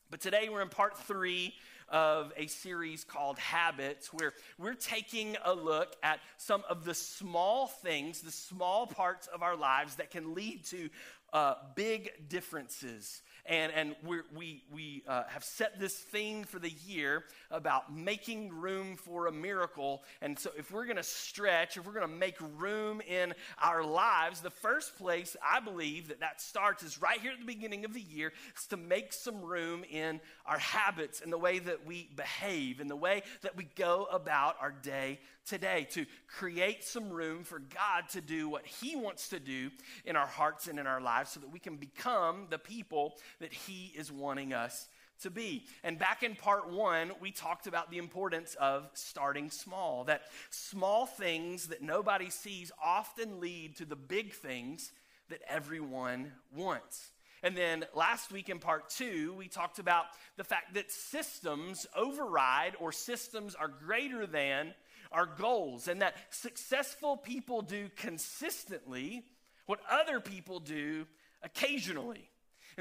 But 0.10 0.20
today 0.20 0.50
we're 0.52 0.62
in 0.62 0.70
part 0.70 0.98
three 0.98 1.54
of 1.88 2.32
a 2.38 2.48
series 2.48 3.04
called 3.04 3.38
Habits, 3.38 4.14
where 4.14 4.34
we're 4.58 4.74
taking 4.74 5.36
a 5.44 5.54
look 5.54 5.96
at 6.04 6.20
some 6.38 6.64
of 6.70 6.86
the 6.86 6.94
small 6.94 7.68
things, 7.68 8.22
the 8.22 8.32
small 8.32 8.88
parts 8.88 9.28
of 9.28 9.42
our 9.42 9.56
lives 9.56 9.96
that 9.96 10.10
can 10.10 10.34
lead 10.34 10.66
to 10.66 10.90
uh, 11.34 11.56
big 11.76 12.12
differences 12.30 13.22
and, 13.46 13.72
and 13.74 13.96
we, 14.36 14.64
we 14.72 15.04
uh, 15.08 15.24
have 15.28 15.44
set 15.44 15.80
this 15.80 15.96
theme 15.96 16.44
for 16.44 16.60
the 16.60 16.72
year 16.86 17.26
about 17.50 17.96
making 17.96 18.50
room 18.50 18.96
for 18.96 19.28
a 19.28 19.32
miracle. 19.32 20.04
And 20.22 20.38
so, 20.38 20.52
if 20.58 20.72
we're 20.72 20.86
going 20.86 20.98
to 20.98 21.04
stretch, 21.04 21.78
if 21.78 21.86
we're 21.86 21.94
going 21.94 22.08
to 22.08 22.16
make 22.16 22.38
room 22.58 23.02
in 23.02 23.34
our 23.62 23.84
lives, 23.84 24.42
the 24.42 24.50
first 24.50 24.98
place 24.98 25.36
I 25.44 25.60
believe 25.60 26.10
that 26.10 26.20
that 26.20 26.42
starts 26.42 26.84
is 26.84 27.02
right 27.02 27.20
here 27.20 27.32
at 27.32 27.40
the 27.40 27.46
beginning 27.46 27.86
of 27.86 27.94
the 27.94 28.02
year, 28.02 28.32
is 28.58 28.68
to 28.68 28.78
make 28.78 29.14
some 29.14 29.42
room 29.42 29.84
in 29.90 30.20
our 30.46 30.60
habits, 30.60 31.22
and 31.22 31.32
the 31.32 31.38
way 31.38 31.60
that 31.60 31.86
we 31.86 32.10
behave, 32.16 32.80
and 32.80 32.90
the 32.90 32.96
way 32.96 33.24
that 33.42 33.58
we 33.58 33.68
go 33.76 34.08
about 34.12 34.56
our 34.62 34.72
day 34.72 35.20
today, 35.46 35.88
to 35.92 36.06
create 36.28 36.84
some 36.84 37.10
room 37.10 37.44
for 37.44 37.60
God 37.60 38.08
to 38.10 38.22
do 38.22 38.48
what 38.48 38.66
He 38.66 38.96
wants 38.96 39.30
to 39.30 39.40
do 39.40 39.72
in 40.06 40.16
our 40.16 40.28
hearts 40.28 40.68
and 40.68 40.80
in 40.80 40.88
our 40.88 41.02
lives 41.02 41.32
so 41.32 41.40
that 41.40 41.52
we 41.52 41.60
can 41.60 41.78
become 41.78 42.48
the 42.50 42.60
people 42.60 43.16
that 43.42 43.54
He 43.54 43.92
is 43.96 44.12
wanting 44.12 44.54
us 44.54 44.88
to 45.22 45.30
be. 45.30 45.66
And 45.84 46.00
back 46.00 46.24
in 46.24 46.36
part 46.36 46.72
one, 46.72 47.12
we 47.20 47.32
talked 47.32 47.68
about 47.68 47.92
the 47.92 47.98
importance 47.98 48.56
of 48.60 48.90
starting 48.94 49.50
small, 49.50 50.06
that 50.06 50.24
small 50.50 51.06
things 51.06 51.68
that 51.68 51.82
nobody 51.82 52.30
sees 52.30 52.72
often 52.84 53.40
lead 53.40 53.76
to 53.78 53.86
the 53.86 53.96
big 53.96 54.34
things 54.34 54.92
that 55.30 55.42
everyone 55.48 56.32
wants. 56.56 57.12
And 57.44 57.56
then 57.58 57.86
last 57.96 58.32
week 58.32 58.50
in 58.50 58.60
part 58.60 58.90
two, 58.90 59.34
we 59.38 59.48
talked 59.48 59.80
about 59.80 60.06
the 60.38 60.44
fact 60.44 60.76
that 60.76 60.92
systems 60.92 61.88
override 61.96 62.74
or 62.80 62.92
systems 62.92 63.56
are 63.56 63.68
greater 63.68 64.28
than 64.28 64.74
our 65.12 65.26
goals, 65.26 65.88
and 65.88 66.02
that 66.02 66.16
successful 66.30 67.18
people 67.18 67.62
do 67.62 67.90
consistently 67.98 69.26
what 69.66 69.80
other 69.90 70.20
people 70.20 70.60
do 70.60 71.06
occasionally. 71.44 72.31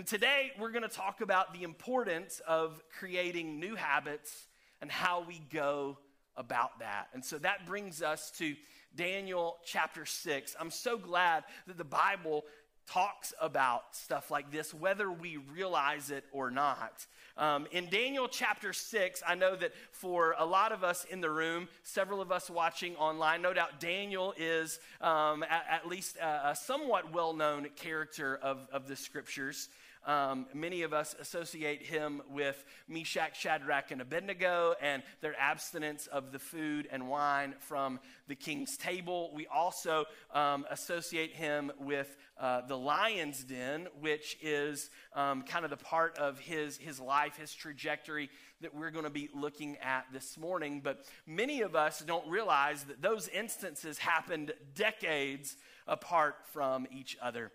And 0.01 0.07
today 0.07 0.51
we're 0.59 0.71
going 0.71 0.81
to 0.81 0.89
talk 0.89 1.21
about 1.21 1.53
the 1.53 1.63
importance 1.63 2.41
of 2.49 2.83
creating 2.99 3.61
new 3.61 3.75
habits 3.75 4.47
and 4.81 4.91
how 4.91 5.27
we 5.29 5.43
go 5.53 5.99
about 6.39 6.79
that. 6.79 7.09
And 7.13 7.23
so 7.23 7.37
that 7.37 7.67
brings 7.67 8.01
us 8.01 8.31
to 8.39 8.57
Daniel 8.97 9.59
chapter 9.63 10.07
6. 10.07 10.57
I'm 10.59 10.71
so 10.71 10.97
glad 10.97 11.45
that 11.67 11.77
the 11.77 11.85
Bible 11.85 12.47
talks 12.87 13.35
about 13.41 13.95
stuff 13.95 14.31
like 14.31 14.51
this, 14.51 14.73
whether 14.73 15.11
we 15.11 15.37
realize 15.37 16.11
it 16.11 16.25
or 16.33 16.51
not. 16.51 17.07
Um, 17.37 17.67
in 17.71 17.89
Daniel 17.89 18.27
chapter 18.27 18.73
6, 18.73 19.23
I 19.27 19.35
know 19.35 19.55
that 19.55 19.73
for 19.93 20.35
a 20.39 20.45
lot 20.45 20.73
of 20.73 20.83
us 20.83 21.05
in 21.05 21.21
the 21.21 21.31
room, 21.31 21.69
several 21.83 22.21
of 22.21 22.33
us 22.33 22.51
watching 22.51 22.97
online, 22.97 23.43
no 23.43 23.53
doubt 23.53 23.81
Daniel 23.81 24.35
is 24.37 24.81
um, 25.01 25.43
at, 25.43 25.67
at, 25.71 25.89
least 25.89 26.17
a, 26.17 26.51
a 26.51 26.57
somewhat 26.57 27.13
well 27.13 27.33
known 27.33 27.69
character 27.77 28.39
of, 28.43 28.67
of 28.73 28.89
the 28.89 28.97
scriptures. 28.97 29.69
Um, 30.07 30.47
many 30.55 30.83
of 30.83 30.93
us 30.93 31.15
associate 31.21 31.83
him 31.83 32.23
with 32.31 32.65
Meshach, 32.89 33.39
Shadrach, 33.39 33.91
and 33.91 34.01
Abednego 34.01 34.75
and 34.81 35.03
their 35.21 35.39
abstinence 35.39 36.07
of 36.07 36.33
the 36.33 36.39
food 36.39 36.89
and 36.91 37.09
wine 37.09 37.55
from 37.61 38.01
the 38.27 38.35
king's 38.35 38.77
table. 38.77 39.31
We 39.35 39.47
also 39.47 40.07
um, 40.33 40.65
associate 40.71 41.35
him 41.35 41.71
with 41.79 42.17
uh, 42.39 42.63
the 42.63 42.77
lion's 42.77 43.45
den, 43.45 43.89
which 44.01 44.39
is 44.41 44.89
um, 45.15 45.43
kind 45.43 45.65
of 45.65 45.71
the 45.71 45.77
part 45.77 46.17
of 46.17 46.39
his, 46.39 46.79
his 46.79 46.99
life, 46.99 47.37
his 47.37 47.53
trajectory 47.53 48.31
that 48.63 48.75
we're 48.75 48.91
going 48.91 49.05
to 49.05 49.11
be 49.11 49.29
looking 49.35 49.77
at 49.79 50.07
this 50.13 50.39
morning. 50.39 50.81
But 50.83 51.05
many 51.27 51.61
of 51.61 51.77
us 51.77 52.01
don't 52.01 52.27
realize 52.29 52.85
that 52.85 53.03
those 53.03 53.29
instances 53.29 53.99
happened 53.99 54.53
decades 54.75 55.57
apart 55.87 56.37
from 56.53 56.87
each 56.91 57.19
other. 57.21 57.53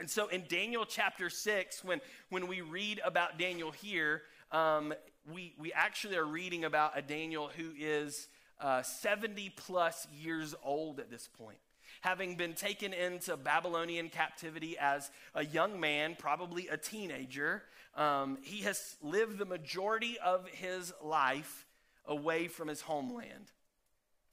And 0.00 0.08
so 0.08 0.28
in 0.28 0.44
Daniel 0.48 0.86
chapter 0.86 1.28
6, 1.28 1.84
when, 1.84 2.00
when 2.30 2.46
we 2.46 2.62
read 2.62 3.02
about 3.04 3.38
Daniel 3.38 3.70
here, 3.70 4.22
um, 4.50 4.94
we, 5.30 5.52
we 5.58 5.74
actually 5.74 6.16
are 6.16 6.24
reading 6.24 6.64
about 6.64 6.96
a 6.96 7.02
Daniel 7.02 7.50
who 7.54 7.72
is 7.78 8.28
uh, 8.62 8.80
70 8.80 9.50
plus 9.56 10.08
years 10.18 10.54
old 10.64 11.00
at 11.00 11.10
this 11.10 11.28
point. 11.28 11.58
Having 12.00 12.36
been 12.36 12.54
taken 12.54 12.94
into 12.94 13.36
Babylonian 13.36 14.08
captivity 14.08 14.78
as 14.78 15.10
a 15.34 15.44
young 15.44 15.78
man, 15.78 16.16
probably 16.18 16.68
a 16.68 16.78
teenager, 16.78 17.62
um, 17.94 18.38
he 18.40 18.62
has 18.62 18.96
lived 19.02 19.36
the 19.36 19.44
majority 19.44 20.16
of 20.24 20.48
his 20.48 20.94
life 21.04 21.66
away 22.06 22.48
from 22.48 22.68
his 22.68 22.80
homeland. 22.80 23.52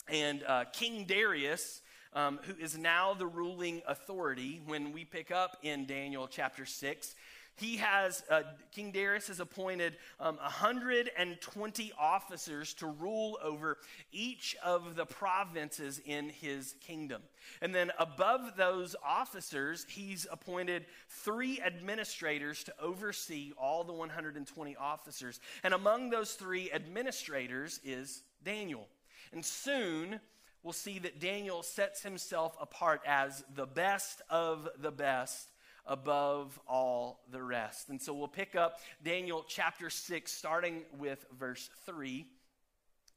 And 0.07 0.43
uh, 0.47 0.63
King 0.71 1.03
Darius 1.03 1.81
um, 2.17 2.39
who 2.41 2.53
is 2.59 2.75
now 2.75 3.13
the 3.13 3.27
ruling 3.27 3.83
authority 3.87 4.59
when 4.65 4.91
we 4.91 5.05
pick 5.05 5.29
up 5.29 5.55
in 5.61 5.85
Daniel 5.85 6.27
chapter 6.27 6.65
6. 6.65 7.15
He 7.57 7.77
has, 7.77 8.23
uh, 8.29 8.41
King 8.71 8.91
Darius 8.91 9.27
has 9.27 9.39
appointed 9.39 9.97
um, 10.19 10.37
120 10.37 11.91
officers 11.99 12.73
to 12.75 12.87
rule 12.87 13.37
over 13.43 13.77
each 14.11 14.55
of 14.63 14.95
the 14.95 15.05
provinces 15.05 16.01
in 16.05 16.29
his 16.29 16.75
kingdom. 16.81 17.21
And 17.61 17.73
then 17.73 17.91
above 17.99 18.57
those 18.57 18.95
officers, 19.05 19.85
he's 19.87 20.25
appointed 20.31 20.85
three 21.09 21.61
administrators 21.61 22.63
to 22.63 22.73
oversee 22.81 23.53
all 23.57 23.83
the 23.83 23.93
120 23.93 24.75
officers. 24.75 25.39
And 25.63 25.73
among 25.75 26.09
those 26.09 26.33
three 26.33 26.71
administrators 26.71 27.79
is 27.83 28.23
Daniel. 28.43 28.87
And 29.31 29.43
soon, 29.43 30.19
we'll 30.67 30.73
see 30.73 30.99
that 30.99 31.21
Daniel 31.21 31.63
sets 31.63 32.03
himself 32.03 32.57
apart 32.59 32.99
as 33.07 33.41
the 33.55 33.65
best 33.65 34.21
of 34.29 34.67
the 34.81 34.91
best 34.91 35.47
above 35.85 36.59
all 36.67 37.21
the 37.31 37.41
rest. 37.41 37.87
And 37.87 38.01
so 38.01 38.13
we'll 38.13 38.27
pick 38.27 38.53
up 38.53 38.81
Daniel 39.01 39.45
chapter 39.47 39.89
6, 39.89 40.29
starting 40.29 40.81
with 40.99 41.25
verse 41.39 41.69
3. 41.85 42.25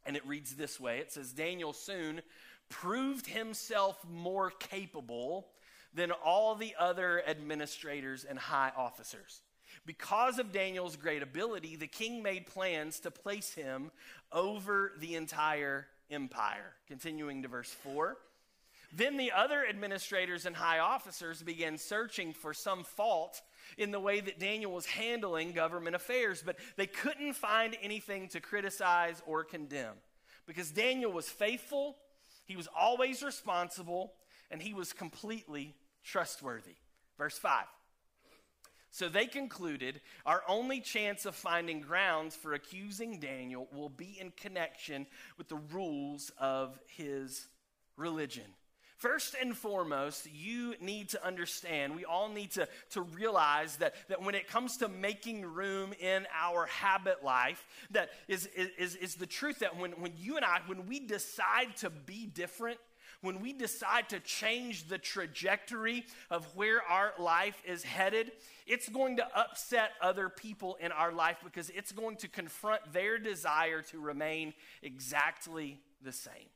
And 0.07 0.17
it 0.17 0.25
reads 0.29 0.55
this 0.55 0.79
way 0.79 0.99
It 1.01 1.11
says, 1.11 1.33
Daniel 1.33 1.73
soon 1.73 2.23
proved 2.69 3.27
himself 3.27 3.99
more 4.09 4.53
capable 4.53 5.49
than 5.93 6.13
all 6.13 6.55
the 6.55 6.77
other 6.79 7.21
administrators 7.27 8.23
and 8.23 8.39
high 8.39 8.71
officers. 8.77 9.41
Because 9.85 10.39
of 10.39 10.53
Daniel's 10.53 10.95
great 10.95 11.25
ability, 11.25 11.75
the 11.75 11.89
king 11.89 12.23
made 12.23 12.47
plans 12.47 13.01
to 13.01 13.11
place 13.11 13.55
him 13.55 13.91
over 14.31 14.93
the 15.01 15.17
entire 15.17 15.89
empire. 16.11 16.75
Continuing 16.89 17.43
to 17.43 17.49
verse 17.49 17.71
4. 17.71 18.17
Then 18.93 19.17
the 19.17 19.31
other 19.33 19.65
administrators 19.65 20.47
and 20.47 20.57
high 20.57 20.81
officers 20.81 21.43
began 21.43 21.79
searching 21.79 22.33
for 22.33 22.53
some 22.53 22.83
fault 22.83 23.41
in 23.79 23.93
the 23.93 24.01
way 24.01 24.21
that 24.21 24.41
Daniel 24.41 24.73
was 24.73 24.87
handling 24.87 25.53
government 25.53 25.95
affairs, 25.95 26.43
but 26.45 26.57
they 26.77 26.87
couldn't 26.87 27.35
find 27.35 27.77
anything 27.83 28.29
to 28.29 28.41
criticize 28.41 29.23
or 29.27 29.45
condemn 29.45 29.95
because 30.51 30.73
Daniel 30.73 31.13
was 31.13 31.29
faithful, 31.29 31.97
he 32.45 32.57
was 32.57 32.69
always 32.77 33.23
responsible, 33.23 34.15
and 34.51 34.61
he 34.61 34.75
was 34.75 34.93
completely 34.93 35.77
trustworthy. 36.03 36.75
Verse 37.17 37.39
5. 37.39 37.65
So 38.91 39.09
they 39.09 39.27
concluded 39.27 40.01
our 40.27 40.43
only 40.49 40.81
chance 40.81 41.25
of 41.25 41.35
finding 41.35 41.81
grounds 41.81 42.35
for 42.35 42.55
accusing 42.55 43.21
Daniel 43.21 43.69
will 43.73 43.89
be 43.89 44.19
in 44.21 44.33
connection 44.33 45.07
with 45.39 45.49
the 45.49 45.61
rules 45.73 46.33
of 46.39 46.79
his 46.87 47.47
religion. 47.97 48.45
First 49.01 49.35
and 49.41 49.57
foremost, 49.57 50.29
you 50.31 50.75
need 50.79 51.09
to 51.11 51.27
understand, 51.27 51.97
we 51.97 52.05
all 52.05 52.29
need 52.29 52.51
to, 52.51 52.69
to 52.91 53.01
realize 53.01 53.77
that, 53.77 53.95
that 54.09 54.23
when 54.23 54.35
it 54.35 54.47
comes 54.47 54.77
to 54.79 54.89
making 54.89 55.47
room 55.47 55.95
in 55.99 56.27
our 56.39 56.67
habit 56.67 57.25
life, 57.25 57.67
that 57.93 58.11
is, 58.29 58.47
is, 58.55 58.97
is 58.97 59.15
the 59.15 59.25
truth 59.25 59.61
that 59.61 59.79
when, 59.79 59.93
when 59.93 60.13
you 60.19 60.37
and 60.37 60.45
I, 60.45 60.59
when 60.67 60.87
we 60.87 61.01
decide 61.01 61.77
to 61.77 61.89
be 61.89 62.27
different, 62.27 62.79
when 63.23 63.41
we 63.41 63.53
decide 63.53 64.09
to 64.11 64.21
change 64.21 64.89
the 64.89 64.99
trajectory 64.99 66.05
of 66.31 66.47
where 66.57 66.83
our 66.83 67.13
life 67.19 67.61
is 67.67 67.83
headed, 67.83 68.33
it's 68.67 68.89
going 68.89 69.17
to 69.17 69.39
upset 69.39 69.91
other 70.01 70.29
people 70.29 70.77
in 70.81 70.91
our 70.93 71.13
life 71.13 71.37
because 71.45 71.71
it's 71.71 71.93
going 71.93 72.17
to 72.17 72.29
confront 72.29 72.93
their 72.93 73.19
desire 73.19 73.83
to 73.83 74.01
remain 74.01 74.55
exactly 74.83 75.79
the 76.03 76.13
same. 76.13 76.49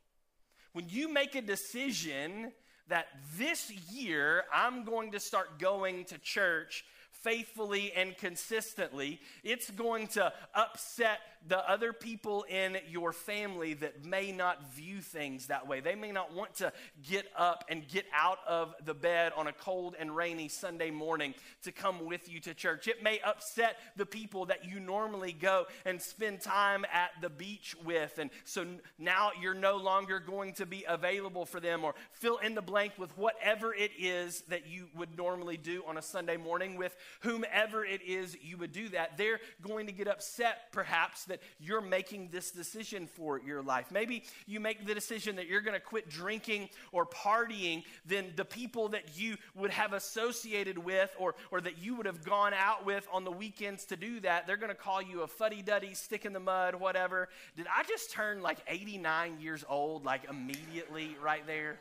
When 0.73 0.89
you 0.89 1.11
make 1.11 1.35
a 1.35 1.41
decision 1.41 2.51
that 2.87 3.07
this 3.37 3.71
year 3.91 4.43
I'm 4.53 4.83
going 4.83 5.11
to 5.11 5.19
start 5.19 5.59
going 5.59 6.05
to 6.05 6.17
church 6.17 6.83
faithfully 7.25 7.91
and 7.95 8.15
consistently, 8.15 9.19
it's 9.43 9.71
going 9.71 10.05
to 10.05 10.31
upset 10.53 11.19
the 11.47 11.69
other 11.69 11.93
people 11.93 12.43
in 12.49 12.77
your 12.89 13.11
family 13.11 13.75
that 13.75 14.03
may 14.03 14.31
not 14.31 14.73
view 14.73 14.99
things 14.99 15.47
that 15.47 15.67
way. 15.67 15.79
They 15.79 15.93
may 15.93 16.11
not 16.11 16.33
want 16.33 16.55
to 16.55 16.73
get 17.07 17.25
up 17.37 17.65
and 17.69 17.87
get 17.87 18.05
out 18.15 18.39
of 18.47 18.73
the 18.83 18.95
bed 18.95 19.31
on 19.35 19.47
a 19.47 19.53
cold 19.53 19.95
and 19.99 20.15
rainy 20.15 20.47
Sunday 20.47 20.89
morning 20.89 21.35
to 21.63 21.71
come 21.71 22.05
with 22.05 22.31
you 22.31 22.39
to 22.41 22.53
church. 22.55 22.87
It 22.87 23.03
may 23.03 23.19
upset 23.19 23.77
the 23.95 24.07
people 24.07 24.45
that 24.45 24.65
you 24.65 24.79
normally 24.79 25.33
go 25.33 25.65
and 25.85 26.01
spend 26.01 26.41
time 26.41 26.85
at 26.91 27.11
the 27.21 27.29
beach 27.29 27.75
with. 27.85 28.17
And 28.17 28.31
so 28.43 28.65
now 28.97 29.29
you're 29.39 29.53
no 29.53 29.77
longer 29.77 30.19
going 30.19 30.53
to 30.53 30.65
be 30.65 30.83
available 30.87 31.45
for 31.45 31.59
them, 31.59 31.83
or 31.83 31.93
fill 32.11 32.37
in 32.37 32.55
the 32.55 32.61
blank 32.61 32.93
with 32.97 33.15
whatever 33.17 33.73
it 33.73 33.91
is 33.99 34.41
that 34.49 34.67
you 34.67 34.87
would 34.95 35.15
normally 35.17 35.57
do 35.57 35.83
on 35.87 35.97
a 35.97 36.01
Sunday 36.01 36.37
morning 36.37 36.75
with 36.75 36.95
whomever 37.21 37.85
it 37.85 38.01
is 38.01 38.37
you 38.41 38.57
would 38.57 38.71
do 38.71 38.89
that. 38.89 39.17
They're 39.17 39.39
going 39.61 39.87
to 39.87 39.91
get 39.91 40.07
upset, 40.07 40.71
perhaps, 40.71 41.25
that 41.25 41.41
you're 41.59 41.81
making 41.81 42.29
this 42.31 42.51
decision 42.51 43.07
for 43.07 43.39
your 43.39 43.61
life. 43.61 43.91
Maybe 43.91 44.23
you 44.45 44.59
make 44.59 44.85
the 44.85 44.93
decision 44.93 45.35
that 45.37 45.47
you're 45.47 45.61
going 45.61 45.73
to 45.73 45.79
quit 45.79 46.09
drinking 46.09 46.69
or 46.91 47.05
partying, 47.05 47.83
then 48.05 48.33
the 48.35 48.45
people 48.45 48.89
that 48.89 49.17
you 49.17 49.37
would 49.55 49.71
have 49.71 49.93
associated 49.93 50.77
with 50.77 51.13
or, 51.17 51.35
or 51.51 51.61
that 51.61 51.77
you 51.77 51.95
would 51.95 52.05
have 52.05 52.23
gone 52.23 52.53
out 52.53 52.85
with 52.85 53.07
on 53.11 53.23
the 53.23 53.31
weekends 53.31 53.85
to 53.85 53.95
do 53.95 54.19
that, 54.21 54.47
they're 54.47 54.57
going 54.57 54.69
to 54.69 54.75
call 54.75 55.01
you 55.01 55.21
a 55.21 55.27
fuddy 55.27 55.61
duddy, 55.61 55.93
stick 55.93 56.25
in 56.25 56.33
the 56.33 56.39
mud, 56.39 56.75
whatever. 56.75 57.29
Did 57.55 57.67
I 57.67 57.83
just 57.83 58.11
turn 58.11 58.41
like 58.41 58.57
89 58.67 59.39
years 59.39 59.63
old, 59.67 60.05
like 60.05 60.29
immediately 60.29 61.15
right 61.21 61.45
there? 61.47 61.77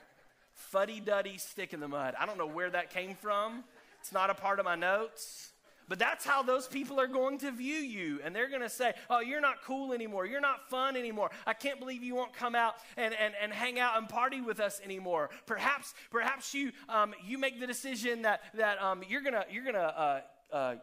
Fuddy 0.54 1.00
duddy, 1.00 1.38
stick 1.38 1.72
in 1.72 1.80
the 1.80 1.88
mud. 1.88 2.14
I 2.18 2.26
don't 2.26 2.38
know 2.38 2.46
where 2.46 2.70
that 2.70 2.90
came 2.90 3.14
from. 3.16 3.64
It's 4.04 4.12
not 4.12 4.28
a 4.28 4.34
part 4.34 4.58
of 4.58 4.66
my 4.66 4.74
notes. 4.74 5.52
But 5.88 5.98
that's 5.98 6.26
how 6.26 6.42
those 6.42 6.66
people 6.66 7.00
are 7.00 7.06
going 7.06 7.38
to 7.38 7.50
view 7.50 7.76
you. 7.76 8.20
And 8.22 8.36
they're 8.36 8.50
going 8.50 8.60
to 8.60 8.68
say, 8.68 8.92
Oh, 9.08 9.20
you're 9.20 9.40
not 9.40 9.62
cool 9.64 9.94
anymore. 9.94 10.26
You're 10.26 10.42
not 10.42 10.68
fun 10.68 10.94
anymore. 10.94 11.30
I 11.46 11.54
can't 11.54 11.80
believe 11.80 12.02
you 12.02 12.14
won't 12.14 12.34
come 12.34 12.54
out 12.54 12.74
and, 12.98 13.14
and, 13.14 13.32
and 13.42 13.50
hang 13.50 13.78
out 13.78 13.96
and 13.96 14.06
party 14.06 14.42
with 14.42 14.60
us 14.60 14.78
anymore. 14.84 15.30
Perhaps, 15.46 15.94
perhaps 16.10 16.52
you, 16.52 16.72
um, 16.90 17.14
you 17.24 17.38
make 17.38 17.58
the 17.60 17.66
decision 17.66 18.22
that, 18.22 18.42
that 18.52 18.78
um, 18.82 19.02
you're 19.08 19.22
going 19.22 19.32
to 19.32 19.46
you're 19.50 19.64
gonna, 19.64 19.78
uh, 19.78 20.20
uh, 20.54 20.74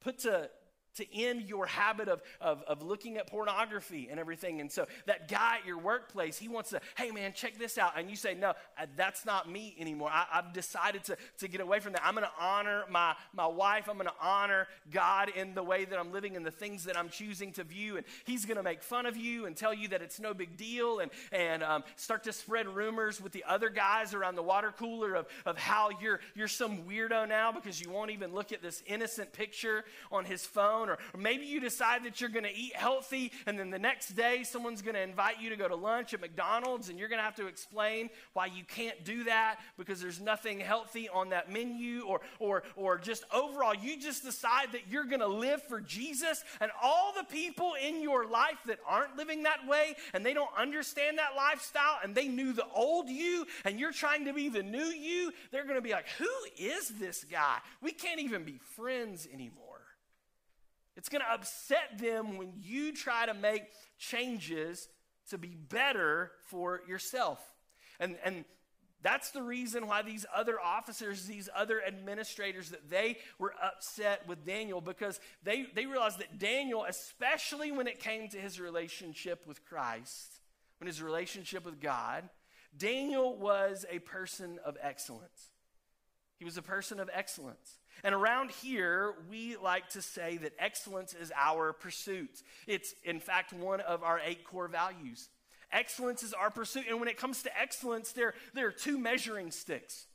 put 0.00 0.20
to 0.20 0.48
to 0.96 1.14
end 1.14 1.42
your 1.42 1.66
habit 1.66 2.08
of, 2.08 2.22
of, 2.40 2.62
of 2.62 2.82
looking 2.82 3.16
at 3.16 3.26
pornography 3.26 4.08
and 4.10 4.18
everything. 4.18 4.60
And 4.60 4.70
so 4.70 4.86
that 5.06 5.28
guy 5.28 5.58
at 5.60 5.66
your 5.66 5.78
workplace, 5.78 6.38
he 6.38 6.48
wants 6.48 6.70
to, 6.70 6.80
hey 6.96 7.10
man, 7.10 7.32
check 7.32 7.58
this 7.58 7.78
out. 7.78 7.92
And 7.96 8.10
you 8.10 8.16
say, 8.16 8.34
no, 8.34 8.50
uh, 8.50 8.86
that's 8.96 9.24
not 9.24 9.50
me 9.50 9.74
anymore. 9.78 10.10
I, 10.12 10.26
have 10.30 10.52
decided 10.52 11.04
to, 11.04 11.16
to 11.38 11.48
get 11.48 11.60
away 11.60 11.80
from 11.80 11.92
that. 11.92 12.02
I'm 12.04 12.14
going 12.14 12.26
to 12.26 12.44
honor 12.44 12.84
my, 12.90 13.14
my 13.32 13.46
wife. 13.46 13.88
I'm 13.88 13.96
going 13.96 14.08
to 14.08 14.14
honor 14.20 14.66
God 14.90 15.30
in 15.30 15.54
the 15.54 15.62
way 15.62 15.84
that 15.84 15.98
I'm 15.98 16.12
living 16.12 16.36
and 16.36 16.44
the 16.44 16.50
things 16.50 16.84
that 16.84 16.96
I'm 16.96 17.08
choosing 17.08 17.52
to 17.52 17.64
view. 17.64 17.96
And 17.96 18.06
he's 18.24 18.44
going 18.44 18.56
to 18.56 18.62
make 18.62 18.82
fun 18.82 19.06
of 19.06 19.16
you 19.16 19.46
and 19.46 19.56
tell 19.56 19.72
you 19.72 19.88
that 19.88 20.02
it's 20.02 20.20
no 20.20 20.34
big 20.34 20.56
deal 20.56 20.98
and, 20.98 21.10
and 21.32 21.62
um, 21.62 21.84
start 21.96 22.24
to 22.24 22.32
spread 22.32 22.68
rumors 22.68 23.20
with 23.20 23.32
the 23.32 23.44
other 23.48 23.70
guys 23.70 24.14
around 24.14 24.34
the 24.36 24.42
water 24.42 24.72
cooler 24.76 25.14
of, 25.14 25.26
of 25.46 25.56
how 25.56 25.90
you're, 26.00 26.20
you're 26.34 26.48
some 26.48 26.78
weirdo 26.84 27.28
now 27.28 27.52
because 27.52 27.80
you 27.80 27.90
won't 27.90 28.10
even 28.10 28.34
look 28.34 28.52
at 28.52 28.62
this 28.62 28.82
innocent 28.86 29.32
picture 29.32 29.84
on 30.10 30.24
his 30.24 30.44
phone 30.44 30.89
or 30.90 31.20
maybe 31.20 31.46
you 31.46 31.60
decide 31.60 32.04
that 32.04 32.20
you're 32.20 32.30
going 32.30 32.44
to 32.44 32.54
eat 32.54 32.74
healthy, 32.76 33.32
and 33.46 33.58
then 33.58 33.70
the 33.70 33.78
next 33.78 34.10
day 34.10 34.42
someone's 34.44 34.82
going 34.82 34.94
to 34.94 35.02
invite 35.02 35.40
you 35.40 35.50
to 35.50 35.56
go 35.56 35.68
to 35.68 35.76
lunch 35.76 36.14
at 36.14 36.20
McDonald's, 36.20 36.88
and 36.88 36.98
you're 36.98 37.08
going 37.08 37.18
to 37.18 37.24
have 37.24 37.36
to 37.36 37.46
explain 37.46 38.10
why 38.32 38.46
you 38.46 38.64
can't 38.64 39.04
do 39.04 39.24
that 39.24 39.58
because 39.78 40.00
there's 40.00 40.20
nothing 40.20 40.60
healthy 40.60 41.08
on 41.08 41.30
that 41.30 41.50
menu, 41.50 42.02
or, 42.02 42.20
or, 42.38 42.62
or 42.76 42.98
just 42.98 43.24
overall, 43.32 43.74
you 43.74 43.98
just 43.98 44.24
decide 44.24 44.72
that 44.72 44.88
you're 44.88 45.04
going 45.04 45.20
to 45.20 45.26
live 45.26 45.62
for 45.62 45.80
Jesus, 45.80 46.44
and 46.60 46.70
all 46.82 47.12
the 47.16 47.24
people 47.24 47.72
in 47.82 48.02
your 48.02 48.26
life 48.26 48.58
that 48.66 48.78
aren't 48.86 49.16
living 49.16 49.42
that 49.44 49.66
way, 49.66 49.94
and 50.14 50.24
they 50.24 50.34
don't 50.34 50.50
understand 50.58 51.18
that 51.18 51.36
lifestyle, 51.36 51.98
and 52.02 52.14
they 52.14 52.28
knew 52.28 52.52
the 52.52 52.66
old 52.74 53.08
you, 53.08 53.46
and 53.64 53.78
you're 53.78 53.92
trying 53.92 54.24
to 54.24 54.32
be 54.32 54.48
the 54.48 54.62
new 54.62 54.78
you, 54.78 55.32
they're 55.50 55.64
going 55.64 55.76
to 55.76 55.82
be 55.82 55.92
like, 55.92 56.08
Who 56.18 56.28
is 56.58 56.88
this 56.88 57.24
guy? 57.30 57.58
We 57.80 57.92
can't 57.92 58.20
even 58.20 58.44
be 58.44 58.58
friends 58.76 59.28
anymore. 59.32 59.69
It's 60.96 61.08
going 61.08 61.22
to 61.22 61.32
upset 61.32 61.98
them 61.98 62.36
when 62.36 62.52
you 62.56 62.92
try 62.92 63.26
to 63.26 63.34
make 63.34 63.62
changes 63.98 64.88
to 65.30 65.38
be 65.38 65.54
better 65.54 66.32
for 66.46 66.82
yourself. 66.86 67.38
And, 67.98 68.16
and 68.24 68.44
that's 69.02 69.30
the 69.30 69.42
reason 69.42 69.86
why 69.86 70.02
these 70.02 70.26
other 70.34 70.60
officers, 70.60 71.26
these 71.26 71.48
other 71.54 71.80
administrators, 71.86 72.70
that 72.70 72.90
they 72.90 73.16
were 73.38 73.54
upset 73.62 74.26
with 74.28 74.44
Daniel 74.44 74.80
because 74.80 75.20
they, 75.42 75.66
they 75.74 75.86
realized 75.86 76.18
that 76.18 76.38
Daniel, 76.38 76.84
especially 76.86 77.72
when 77.72 77.86
it 77.86 77.98
came 77.98 78.28
to 78.28 78.38
his 78.38 78.60
relationship 78.60 79.46
with 79.46 79.64
Christ, 79.64 80.40
when 80.78 80.86
his 80.86 81.00
relationship 81.00 81.64
with 81.64 81.80
God, 81.80 82.28
Daniel 82.76 83.36
was 83.36 83.86
a 83.90 84.00
person 84.00 84.58
of 84.64 84.76
excellence. 84.80 85.50
He 86.36 86.44
was 86.44 86.56
a 86.56 86.62
person 86.62 87.00
of 87.00 87.10
excellence. 87.12 87.79
And 88.02 88.14
around 88.14 88.50
here, 88.50 89.14
we 89.28 89.56
like 89.56 89.88
to 89.90 90.02
say 90.02 90.38
that 90.38 90.52
excellence 90.58 91.14
is 91.14 91.32
our 91.36 91.72
pursuit. 91.72 92.42
It's, 92.66 92.94
in 93.04 93.20
fact, 93.20 93.52
one 93.52 93.80
of 93.80 94.02
our 94.02 94.20
eight 94.24 94.44
core 94.44 94.68
values. 94.68 95.28
Excellence 95.72 96.22
is 96.22 96.32
our 96.32 96.50
pursuit. 96.50 96.84
And 96.88 96.98
when 96.98 97.08
it 97.08 97.16
comes 97.16 97.42
to 97.42 97.60
excellence, 97.60 98.12
there, 98.12 98.34
there 98.54 98.66
are 98.66 98.72
two 98.72 98.98
measuring 98.98 99.50
sticks. 99.50 100.06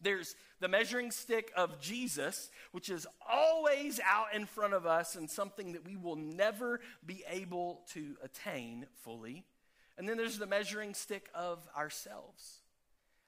There's 0.00 0.34
the 0.60 0.68
measuring 0.68 1.10
stick 1.10 1.52
of 1.56 1.80
Jesus, 1.80 2.50
which 2.72 2.88
is 2.88 3.06
always 3.28 4.00
out 4.04 4.34
in 4.34 4.46
front 4.46 4.74
of 4.74 4.86
us 4.86 5.16
and 5.16 5.28
something 5.28 5.72
that 5.72 5.84
we 5.84 5.96
will 5.96 6.16
never 6.16 6.80
be 7.04 7.22
able 7.28 7.82
to 7.92 8.16
attain 8.22 8.86
fully. 9.02 9.44
And 9.98 10.08
then 10.08 10.16
there's 10.16 10.38
the 10.38 10.46
measuring 10.46 10.94
stick 10.94 11.28
of 11.34 11.66
ourselves. 11.76 12.60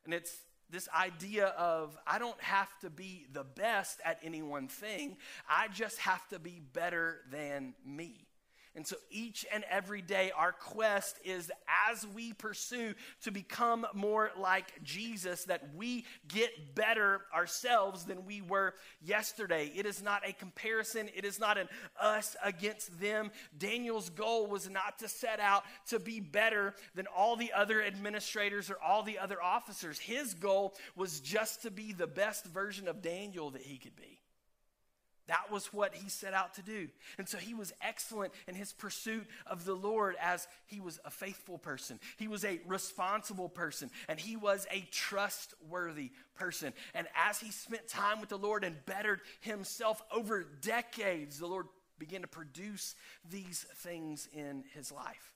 And 0.04 0.14
it's 0.14 0.34
this 0.72 0.88
idea 0.98 1.48
of 1.58 1.96
I 2.06 2.18
don't 2.18 2.40
have 2.40 2.68
to 2.80 2.90
be 2.90 3.26
the 3.32 3.44
best 3.44 4.00
at 4.04 4.18
any 4.22 4.42
one 4.42 4.66
thing, 4.66 5.18
I 5.48 5.68
just 5.68 5.98
have 5.98 6.26
to 6.28 6.38
be 6.38 6.60
better 6.72 7.18
than 7.30 7.74
me. 7.86 8.26
And 8.74 8.86
so 8.86 8.96
each 9.10 9.44
and 9.52 9.64
every 9.70 10.00
day, 10.00 10.32
our 10.34 10.52
quest 10.52 11.18
is 11.24 11.50
as 11.90 12.06
we 12.06 12.32
pursue 12.32 12.94
to 13.22 13.30
become 13.30 13.86
more 13.92 14.30
like 14.38 14.82
Jesus, 14.82 15.44
that 15.44 15.74
we 15.74 16.06
get 16.26 16.74
better 16.74 17.20
ourselves 17.34 18.04
than 18.04 18.24
we 18.24 18.40
were 18.40 18.72
yesterday. 19.02 19.70
It 19.74 19.84
is 19.84 20.02
not 20.02 20.26
a 20.26 20.32
comparison, 20.32 21.10
it 21.14 21.26
is 21.26 21.38
not 21.38 21.58
an 21.58 21.68
us 22.00 22.34
against 22.42 22.98
them. 22.98 23.30
Daniel's 23.58 24.08
goal 24.08 24.46
was 24.46 24.70
not 24.70 24.98
to 25.00 25.08
set 25.08 25.38
out 25.38 25.64
to 25.88 25.98
be 25.98 26.20
better 26.20 26.74
than 26.94 27.06
all 27.14 27.36
the 27.36 27.52
other 27.52 27.82
administrators 27.82 28.70
or 28.70 28.78
all 28.82 29.02
the 29.02 29.18
other 29.18 29.42
officers. 29.42 29.98
His 29.98 30.32
goal 30.32 30.74
was 30.96 31.20
just 31.20 31.62
to 31.62 31.70
be 31.70 31.92
the 31.92 32.06
best 32.06 32.46
version 32.46 32.88
of 32.88 33.02
Daniel 33.02 33.50
that 33.50 33.62
he 33.62 33.76
could 33.76 33.96
be. 33.96 34.21
That 35.28 35.50
was 35.50 35.72
what 35.72 35.94
he 35.94 36.08
set 36.08 36.34
out 36.34 36.54
to 36.54 36.62
do. 36.62 36.88
And 37.16 37.28
so 37.28 37.38
he 37.38 37.54
was 37.54 37.72
excellent 37.80 38.32
in 38.48 38.54
his 38.54 38.72
pursuit 38.72 39.26
of 39.46 39.64
the 39.64 39.74
Lord 39.74 40.16
as 40.20 40.48
he 40.66 40.80
was 40.80 40.98
a 41.04 41.10
faithful 41.10 41.58
person. 41.58 42.00
He 42.16 42.28
was 42.28 42.44
a 42.44 42.60
responsible 42.66 43.48
person, 43.48 43.90
and 44.08 44.18
he 44.18 44.36
was 44.36 44.66
a 44.70 44.86
trustworthy 44.90 46.10
person. 46.34 46.72
And 46.94 47.06
as 47.16 47.38
he 47.38 47.52
spent 47.52 47.86
time 47.86 48.20
with 48.20 48.30
the 48.30 48.36
Lord 48.36 48.64
and 48.64 48.84
bettered 48.84 49.20
himself 49.40 50.02
over 50.10 50.44
decades, 50.60 51.38
the 51.38 51.46
Lord 51.46 51.66
began 51.98 52.22
to 52.22 52.28
produce 52.28 52.96
these 53.30 53.64
things 53.76 54.28
in 54.32 54.64
his 54.74 54.90
life. 54.90 55.32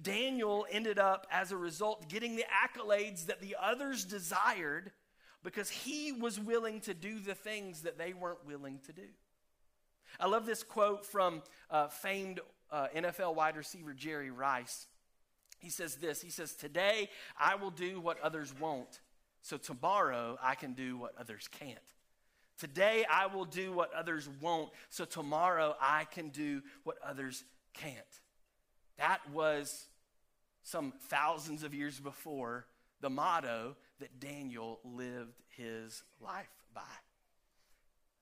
Daniel 0.00 0.66
ended 0.70 0.98
up, 0.98 1.26
as 1.30 1.52
a 1.52 1.56
result, 1.56 2.08
getting 2.08 2.36
the 2.36 2.44
accolades 2.44 3.26
that 3.26 3.40
the 3.40 3.56
others 3.60 4.04
desired 4.04 4.92
because 5.46 5.70
he 5.70 6.10
was 6.10 6.40
willing 6.40 6.80
to 6.80 6.92
do 6.92 7.20
the 7.20 7.36
things 7.36 7.82
that 7.82 7.96
they 7.96 8.12
weren't 8.12 8.44
willing 8.44 8.80
to 8.84 8.92
do. 8.92 9.06
I 10.18 10.26
love 10.26 10.44
this 10.44 10.64
quote 10.64 11.06
from 11.06 11.40
uh, 11.70 11.86
famed 11.86 12.40
uh, 12.72 12.88
NFL 12.92 13.36
wide 13.36 13.56
receiver 13.56 13.94
Jerry 13.94 14.32
Rice. 14.32 14.88
He 15.60 15.70
says 15.70 15.94
this 15.94 16.20
He 16.20 16.30
says, 16.30 16.54
Today 16.54 17.10
I 17.38 17.54
will 17.54 17.70
do 17.70 18.00
what 18.00 18.18
others 18.22 18.52
won't, 18.58 18.98
so 19.40 19.56
tomorrow 19.56 20.36
I 20.42 20.56
can 20.56 20.72
do 20.72 20.98
what 20.98 21.12
others 21.16 21.46
can't. 21.46 21.78
Today 22.58 23.06
I 23.08 23.26
will 23.26 23.44
do 23.44 23.72
what 23.72 23.94
others 23.94 24.28
won't, 24.40 24.70
so 24.88 25.04
tomorrow 25.04 25.76
I 25.80 26.06
can 26.10 26.30
do 26.30 26.60
what 26.82 26.96
others 27.06 27.44
can't. 27.72 27.94
That 28.98 29.20
was 29.32 29.86
some 30.64 30.92
thousands 31.08 31.62
of 31.62 31.72
years 31.72 32.00
before 32.00 32.66
the 33.00 33.10
motto 33.10 33.76
that 34.00 34.20
Daniel 34.20 34.80
lived 34.84 35.42
his 35.56 36.02
life 36.20 36.50
by. 36.74 36.82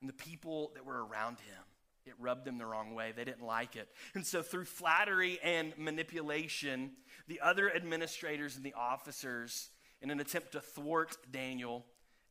And 0.01 0.09
the 0.09 0.13
people 0.13 0.71
that 0.75 0.85
were 0.85 1.05
around 1.05 1.39
him, 1.39 1.63
it 2.05 2.13
rubbed 2.19 2.45
them 2.45 2.57
the 2.57 2.65
wrong 2.65 2.93
way. 2.93 3.13
They 3.15 3.25
didn't 3.25 3.45
like 3.45 3.75
it. 3.75 3.87
And 4.13 4.25
so, 4.25 4.41
through 4.41 4.65
flattery 4.65 5.39
and 5.43 5.73
manipulation, 5.77 6.91
the 7.27 7.41
other 7.41 7.73
administrators 7.73 8.55
and 8.55 8.63
the 8.63 8.73
officers, 8.73 9.69
in 10.01 10.11
an 10.11 10.19
attempt 10.19 10.51
to 10.51 10.61
thwart 10.61 11.17
Daniel, 11.31 11.85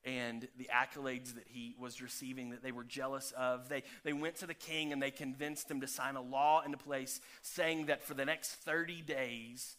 and 0.04 0.46
the 0.59 0.68
accolades 0.72 1.35
that 1.35 1.46
he 1.48 1.74
was 1.78 2.02
receiving 2.02 2.50
that 2.50 2.62
they 2.62 2.72
were 2.72 2.85
jealous 2.85 3.33
of. 3.37 3.68
They, 3.68 3.83
they 4.04 4.12
went 4.12 4.37
to 4.37 4.46
the 4.46 4.54
king 4.54 4.92
and 4.92 5.02
they 5.02 5.11
convinced 5.11 5.70
him 5.70 5.80
to 5.80 5.87
sign 5.87 6.16
a 6.16 6.22
law 6.22 6.62
into 6.62 6.76
place 6.76 7.20
saying 7.42 7.87
that 7.87 8.02
for 8.02 8.14
the 8.14 8.24
next 8.24 8.50
30 8.50 9.00
days, 9.02 9.76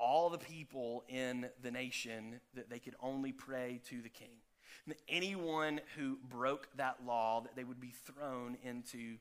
all 0.00 0.30
the 0.30 0.38
people 0.38 1.04
in 1.08 1.48
the 1.62 1.70
nation 1.70 2.40
that 2.54 2.70
they 2.70 2.78
could 2.78 2.94
only 3.00 3.32
pray 3.32 3.80
to 3.88 4.00
the 4.00 4.08
king. 4.08 4.38
And 4.86 4.94
anyone 5.08 5.80
who 5.96 6.18
broke 6.28 6.68
that 6.76 6.98
law, 7.06 7.42
that 7.42 7.54
they 7.54 7.64
would 7.64 7.80
be 7.80 7.92
thrown 8.06 8.56
into 8.64 9.18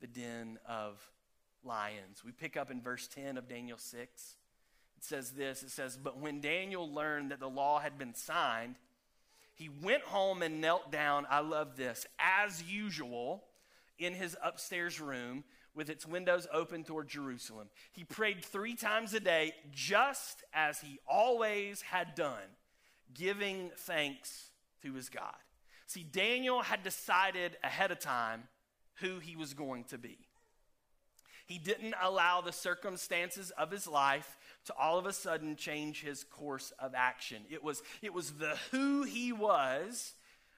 the 0.00 0.06
den 0.06 0.58
of 0.66 1.10
lions. 1.64 2.24
We 2.24 2.32
pick 2.32 2.56
up 2.56 2.70
in 2.70 2.80
verse 2.80 3.08
10 3.08 3.36
of 3.36 3.48
Daniel 3.48 3.78
6. 3.78 4.36
It 4.96 5.04
says 5.04 5.32
this 5.32 5.62
it 5.62 5.70
says, 5.70 5.96
But 5.96 6.18
when 6.18 6.40
Daniel 6.40 6.90
learned 6.90 7.30
that 7.32 7.40
the 7.40 7.48
law 7.48 7.80
had 7.80 7.98
been 7.98 8.14
signed, 8.14 8.76
he 9.54 9.68
went 9.68 10.02
home 10.04 10.42
and 10.42 10.60
knelt 10.60 10.90
down, 10.90 11.26
I 11.28 11.40
love 11.40 11.76
this, 11.76 12.06
as 12.18 12.62
usual, 12.62 13.44
in 13.98 14.14
his 14.14 14.36
upstairs 14.42 15.00
room 15.00 15.44
with 15.74 15.88
its 15.88 16.06
windows 16.06 16.46
open 16.52 16.84
toward 16.84 17.08
Jerusalem. 17.08 17.68
He 17.92 18.04
prayed 18.04 18.44
three 18.44 18.74
times 18.74 19.14
a 19.14 19.20
day, 19.20 19.52
just 19.70 20.42
as 20.52 20.80
he 20.80 20.98
always 21.06 21.82
had 21.82 22.14
done, 22.14 22.56
giving 23.14 23.70
thanks 23.76 24.50
to 24.82 24.92
his 24.94 25.08
God. 25.08 25.34
See, 25.86 26.02
Daniel 26.02 26.62
had 26.62 26.82
decided 26.82 27.56
ahead 27.62 27.90
of 27.90 28.00
time 28.00 28.44
who 28.96 29.18
he 29.18 29.36
was 29.36 29.54
going 29.54 29.84
to 29.84 29.98
be. 29.98 30.18
He 31.46 31.58
didn't 31.58 31.94
allow 32.00 32.40
the 32.40 32.52
circumstances 32.52 33.50
of 33.58 33.70
his 33.70 33.86
life 33.86 34.38
to 34.66 34.74
all 34.74 34.98
of 34.98 35.06
a 35.06 35.12
sudden 35.12 35.56
change 35.56 36.00
his 36.00 36.24
course 36.24 36.72
of 36.78 36.94
action. 36.94 37.42
It 37.50 37.62
was, 37.62 37.82
it 38.00 38.14
was 38.14 38.32
the 38.32 38.56
who 38.70 39.02
he 39.02 39.32
was 39.32 40.14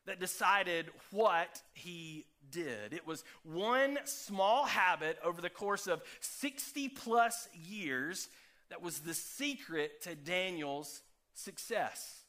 that 0.07 0.21
decided 0.21 0.87
what 1.11 1.63
he 1.73 2.27
did. 2.51 2.93
It 2.93 3.07
was 3.07 3.25
one 3.43 3.99
small 4.05 4.65
habit 4.65 5.19
over 5.25 5.41
the 5.41 5.51
course 5.51 5.87
of 5.87 6.03
60 6.21 6.89
plus 6.91 7.49
years 7.55 8.29
that 8.71 8.83
was 8.83 9.01
the 9.01 9.15
secret 9.15 10.03
to 10.03 10.15
Daniel's 10.15 11.03
success. 11.35 12.23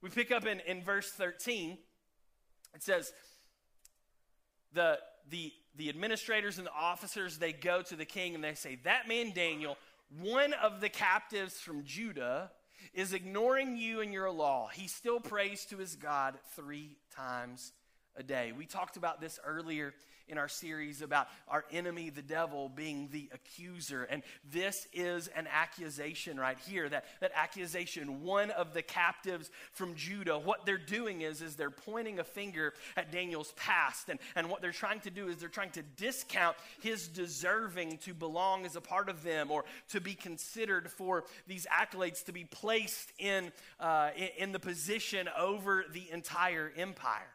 We 0.00 0.10
pick 0.10 0.30
up 0.32 0.46
in, 0.46 0.60
in 0.60 0.82
verse 0.82 1.10
13, 1.10 1.78
it 2.74 2.82
says, 2.82 3.12
the, 4.74 4.98
the, 5.30 5.52
the 5.76 5.88
administrators 5.88 6.58
and 6.58 6.66
the 6.66 6.72
officers, 6.72 7.38
they 7.38 7.52
go 7.52 7.82
to 7.82 7.96
the 7.96 8.04
king 8.04 8.34
and 8.34 8.42
they 8.42 8.54
say, 8.54 8.78
That 8.84 9.06
man 9.06 9.32
Daniel, 9.34 9.76
one 10.20 10.54
of 10.54 10.80
the 10.80 10.88
captives 10.88 11.54
from 11.60 11.84
Judah, 11.84 12.50
is 12.94 13.12
ignoring 13.12 13.76
you 13.76 14.00
and 14.00 14.12
your 14.12 14.30
law. 14.30 14.68
He 14.72 14.88
still 14.88 15.20
prays 15.20 15.64
to 15.66 15.76
his 15.76 15.96
God 15.96 16.34
three 16.54 16.96
times 17.14 17.72
a 18.16 18.22
day. 18.22 18.52
We 18.56 18.66
talked 18.66 18.96
about 18.96 19.20
this 19.20 19.38
earlier 19.44 19.94
in 20.28 20.38
our 20.38 20.48
series 20.48 21.02
about 21.02 21.28
our 21.48 21.64
enemy, 21.70 22.10
the 22.10 22.22
devil, 22.22 22.68
being 22.68 23.08
the 23.12 23.28
accuser. 23.32 24.04
And 24.04 24.22
this 24.50 24.86
is 24.92 25.28
an 25.28 25.48
accusation 25.52 26.38
right 26.38 26.58
here. 26.66 26.88
That, 26.88 27.04
that 27.20 27.32
accusation, 27.34 28.22
one 28.22 28.50
of 28.50 28.74
the 28.74 28.82
captives 28.82 29.50
from 29.72 29.94
Judah, 29.94 30.38
what 30.38 30.66
they're 30.66 30.78
doing 30.78 31.22
is, 31.22 31.42
is 31.42 31.56
they're 31.56 31.70
pointing 31.70 32.18
a 32.18 32.24
finger 32.24 32.74
at 32.96 33.12
Daniel's 33.12 33.52
past. 33.56 34.08
And, 34.08 34.18
and 34.34 34.48
what 34.48 34.62
they're 34.62 34.72
trying 34.72 35.00
to 35.00 35.10
do 35.10 35.28
is 35.28 35.36
they're 35.38 35.48
trying 35.48 35.70
to 35.70 35.82
discount 35.82 36.56
his 36.80 37.08
deserving 37.08 37.98
to 37.98 38.14
belong 38.14 38.64
as 38.66 38.76
a 38.76 38.80
part 38.80 39.08
of 39.08 39.22
them 39.22 39.50
or 39.50 39.64
to 39.90 40.00
be 40.00 40.14
considered 40.14 40.90
for 40.90 41.24
these 41.46 41.66
accolades 41.66 42.24
to 42.24 42.32
be 42.32 42.44
placed 42.44 43.12
in, 43.18 43.52
uh, 43.80 44.10
in, 44.16 44.28
in 44.38 44.52
the 44.52 44.60
position 44.60 45.28
over 45.38 45.84
the 45.92 46.10
entire 46.10 46.72
empire. 46.76 47.28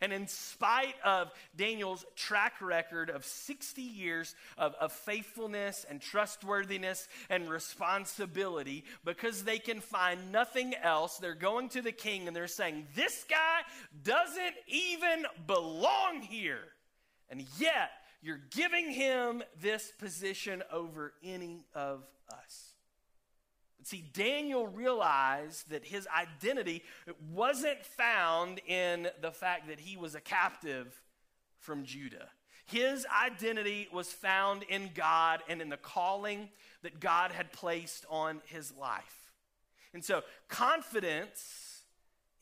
And 0.00 0.12
in 0.12 0.26
spite 0.26 0.94
of 1.04 1.30
Daniel's 1.56 2.04
track 2.16 2.60
record 2.60 3.10
of 3.10 3.24
60 3.24 3.82
years 3.82 4.34
of, 4.56 4.74
of, 4.80 4.92
faithfulness 4.92 5.86
and 5.88 6.00
trustworthiness 6.00 7.08
and 7.30 7.48
responsibility, 7.48 8.84
because 9.04 9.44
they 9.44 9.58
can 9.58 9.80
find 9.80 10.32
nothing 10.32 10.74
else, 10.82 11.18
they're 11.18 11.34
going 11.34 11.68
to 11.70 11.82
the 11.82 11.92
king 11.92 12.26
and 12.26 12.36
they're 12.36 12.46
saying, 12.46 12.86
This 12.94 13.24
guy 13.28 13.60
doesn't 14.02 14.54
even 14.66 15.26
belong 15.46 16.22
here. 16.22 16.64
And 17.30 17.44
yet, 17.58 17.90
you're 18.22 18.40
giving 18.50 18.90
him 18.90 19.42
this 19.60 19.92
position 19.98 20.62
over 20.72 21.12
any 21.22 21.64
of 21.74 22.04
us. 22.30 22.67
See, 23.88 24.04
Daniel 24.12 24.66
realized 24.66 25.70
that 25.70 25.82
his 25.82 26.06
identity 26.14 26.82
wasn't 27.32 27.82
found 27.82 28.60
in 28.66 29.08
the 29.22 29.30
fact 29.30 29.68
that 29.68 29.80
he 29.80 29.96
was 29.96 30.14
a 30.14 30.20
captive 30.20 31.00
from 31.58 31.84
Judah. 31.84 32.28
His 32.66 33.06
identity 33.06 33.88
was 33.90 34.12
found 34.12 34.64
in 34.64 34.90
God 34.94 35.40
and 35.48 35.62
in 35.62 35.70
the 35.70 35.78
calling 35.78 36.50
that 36.82 37.00
God 37.00 37.32
had 37.32 37.50
placed 37.50 38.04
on 38.10 38.42
his 38.44 38.76
life. 38.76 39.32
And 39.94 40.04
so, 40.04 40.20
confidence 40.48 41.84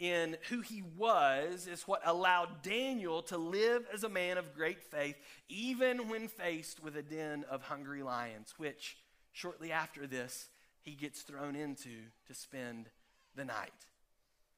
in 0.00 0.38
who 0.48 0.62
he 0.62 0.82
was 0.96 1.68
is 1.68 1.86
what 1.86 2.02
allowed 2.04 2.62
Daniel 2.62 3.22
to 3.22 3.38
live 3.38 3.86
as 3.94 4.02
a 4.02 4.08
man 4.08 4.36
of 4.36 4.52
great 4.52 4.82
faith, 4.82 5.14
even 5.48 6.08
when 6.08 6.26
faced 6.26 6.82
with 6.82 6.96
a 6.96 7.02
den 7.02 7.44
of 7.48 7.62
hungry 7.62 8.02
lions, 8.02 8.54
which 8.56 8.96
shortly 9.32 9.70
after 9.70 10.08
this, 10.08 10.48
he 10.86 10.92
gets 10.92 11.22
thrown 11.22 11.56
into 11.56 11.90
to 12.28 12.34
spend 12.34 12.88
the 13.34 13.44
night. 13.44 13.72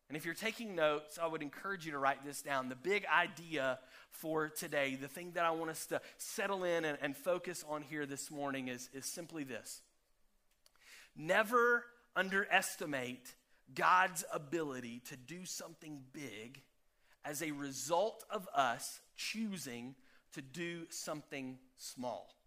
And 0.09 0.17
if 0.17 0.27
you're 0.27 0.35
taking 0.35 0.75
notes, 0.75 1.19
I 1.21 1.27
would 1.27 1.43
encourage 1.43 1.87
you 1.87 1.93
to 1.93 1.99
write 1.99 2.25
this 2.25 2.43
down. 2.43 2.69
The 2.69 2.77
big 2.77 3.07
idea 3.07 3.79
for 4.11 4.51
today, 4.51 4.95
the 4.95 5.09
thing 5.09 5.33
that 5.33 5.47
I 5.47 5.51
want 5.51 5.71
us 5.71 5.87
to 5.87 6.03
settle 6.19 6.64
in 6.64 6.85
and, 6.85 6.99
and 7.01 7.17
focus 7.17 7.64
on 7.67 7.83
here 7.83 8.05
this 8.05 8.31
morning 8.31 8.69
is, 8.69 8.91
is 8.93 9.07
simply 9.07 9.43
this 9.43 9.81
Never 11.17 11.85
underestimate 12.14 13.35
God's 13.75 14.25
ability 14.33 15.03
to 15.07 15.17
do 15.17 15.47
something 15.47 16.03
big 16.12 16.61
as 17.25 17.43
a 17.43 17.53
result 17.53 18.23
of 18.31 18.47
us 18.55 19.01
choosing 19.17 19.95
to 20.33 20.43
do 20.43 20.87
something 20.91 21.59
small. 21.79 22.38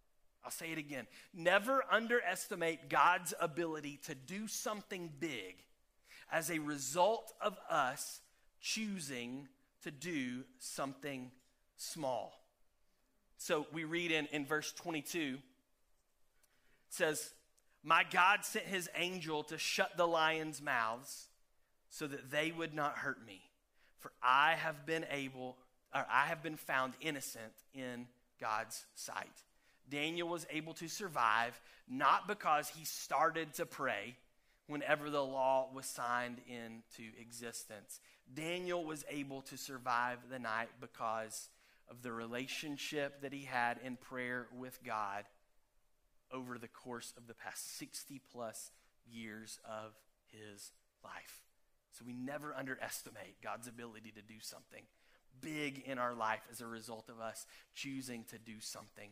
I'll 0.44 0.52
say 0.52 0.72
it 0.72 0.78
again. 0.78 1.08
Never 1.34 1.84
underestimate 1.92 2.90
God's 2.90 3.34
ability 3.40 4.00
to 4.06 4.16
do 4.16 4.48
something 4.48 5.12
big 5.20 5.56
as 6.32 6.50
a 6.50 6.60
result 6.60 7.34
of 7.42 7.58
us 7.70 8.22
choosing 8.60 9.48
to 9.84 9.92
do 9.92 10.44
something 10.60 11.32
small. 11.76 12.42
So 13.38 13.66
we 13.74 13.84
read 13.84 14.12
in, 14.12 14.28
in 14.32 14.46
verse 14.46 14.72
22, 14.72 15.38
it 15.38 15.40
says, 16.90 17.34
My 17.84 18.04
God 18.10 18.46
sent 18.46 18.66
his 18.66 18.90
angel 18.96 19.44
to 19.46 19.58
shut 19.58 19.98
the 19.98 20.08
lions' 20.08 20.62
mouths 20.62 21.28
so 21.90 22.08
that 22.08 22.32
they 22.32 22.52
would 22.52 22.74
not 22.74 23.00
hurt 23.00 23.26
me. 23.26 23.42
For 24.00 24.12
I 24.24 24.56
have 24.56 24.86
been 24.86 25.06
able, 25.12 25.58
or 25.94 26.06
I 26.12 26.26
have 26.28 26.42
been 26.42 26.56
found 26.56 26.94
innocent 27.02 27.54
in 27.74 28.08
God's 28.40 28.86
sight. 28.96 29.44
Daniel 29.92 30.30
was 30.30 30.48
able 30.50 30.74
to 30.76 30.88
survive 30.88 31.60
not 31.88 32.28
because 32.28 32.70
he 32.70 32.86
started 32.86 33.54
to 33.56 33.66
pray 33.66 34.16
whenever 34.68 35.10
the 35.10 35.24
law 35.24 35.68
was 35.74 35.86
signed 35.86 36.38
into 36.48 37.12
existence. 37.20 38.00
Daniel 38.34 38.86
was 38.86 39.04
able 39.10 39.42
to 39.42 39.58
survive 39.58 40.18
the 40.32 40.40
night 40.40 40.70
because 40.80 41.50
of 41.90 42.02
the 42.02 42.12
relationship 42.12 43.22
that 43.22 43.34
he 43.34 43.44
had 43.44 43.78
in 43.84 43.98
prayer 43.98 44.48
with 44.58 44.80
God 44.86 45.26
over 46.32 46.58
the 46.58 46.70
course 46.70 47.14
of 47.18 47.28
the 47.28 47.34
past 47.34 47.78
60 47.78 48.22
plus 48.32 48.72
years 49.12 49.60
of 49.66 49.92
his 50.30 50.72
life. 51.04 51.44
So 51.92 52.06
we 52.08 52.14
never 52.14 52.56
underestimate 52.56 53.42
God's 53.44 53.68
ability 53.68 54.12
to 54.12 54.22
do 54.22 54.40
something 54.40 54.84
big 55.42 55.84
in 55.86 55.98
our 55.98 56.14
life 56.14 56.42
as 56.50 56.62
a 56.62 56.68
result 56.68 57.10
of 57.10 57.20
us 57.20 57.46
choosing 57.76 58.24
to 58.26 58.38
do 58.38 58.62
something 58.62 59.10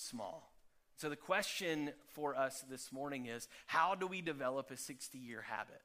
small. 0.00 0.52
So, 0.96 1.08
the 1.08 1.16
question 1.16 1.92
for 2.08 2.36
us 2.36 2.64
this 2.68 2.92
morning 2.92 3.26
is 3.26 3.48
how 3.66 3.94
do 3.94 4.06
we 4.06 4.20
develop 4.20 4.70
a 4.70 4.76
60 4.76 5.18
year 5.18 5.42
habit? 5.42 5.80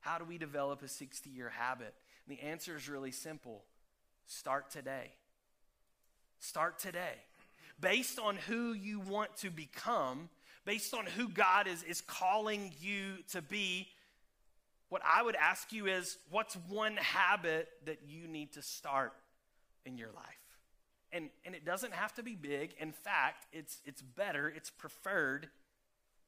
How 0.00 0.18
do 0.18 0.24
we 0.24 0.38
develop 0.38 0.82
a 0.82 0.88
60 0.88 1.30
year 1.30 1.48
habit? 1.48 1.94
And 2.26 2.36
the 2.36 2.42
answer 2.42 2.76
is 2.76 2.88
really 2.88 3.10
simple 3.10 3.64
start 4.26 4.70
today. 4.70 5.12
Start 6.40 6.78
today. 6.78 7.14
Based 7.80 8.18
on 8.18 8.36
who 8.36 8.72
you 8.72 9.00
want 9.00 9.36
to 9.38 9.50
become, 9.50 10.28
based 10.64 10.94
on 10.94 11.06
who 11.06 11.28
God 11.28 11.66
is, 11.66 11.82
is 11.82 12.00
calling 12.00 12.72
you 12.80 13.16
to 13.32 13.42
be, 13.42 13.88
what 14.88 15.02
I 15.04 15.22
would 15.22 15.36
ask 15.36 15.72
you 15.72 15.86
is 15.86 16.16
what's 16.30 16.54
one 16.68 16.96
habit 16.96 17.68
that 17.86 18.00
you 18.06 18.28
need 18.28 18.52
to 18.52 18.62
start 18.62 19.12
in 19.84 19.98
your 19.98 20.10
life? 20.14 20.43
And, 21.14 21.30
and 21.46 21.54
it 21.54 21.64
doesn't 21.64 21.94
have 21.94 22.12
to 22.14 22.22
be 22.22 22.34
big. 22.34 22.74
In 22.78 22.92
fact, 22.92 23.46
it's, 23.52 23.80
it's 23.86 24.02
better, 24.02 24.52
it's 24.54 24.68
preferred 24.68 25.48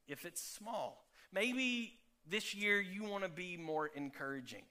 if 0.07 0.25
it's 0.25 0.41
small. 0.41 1.03
Maybe 1.33 1.93
this 2.29 2.55
year 2.55 2.79
you 2.79 3.03
want 3.03 3.23
to 3.23 3.29
be 3.29 3.57
more 3.57 3.87
encouraging. 3.87 4.63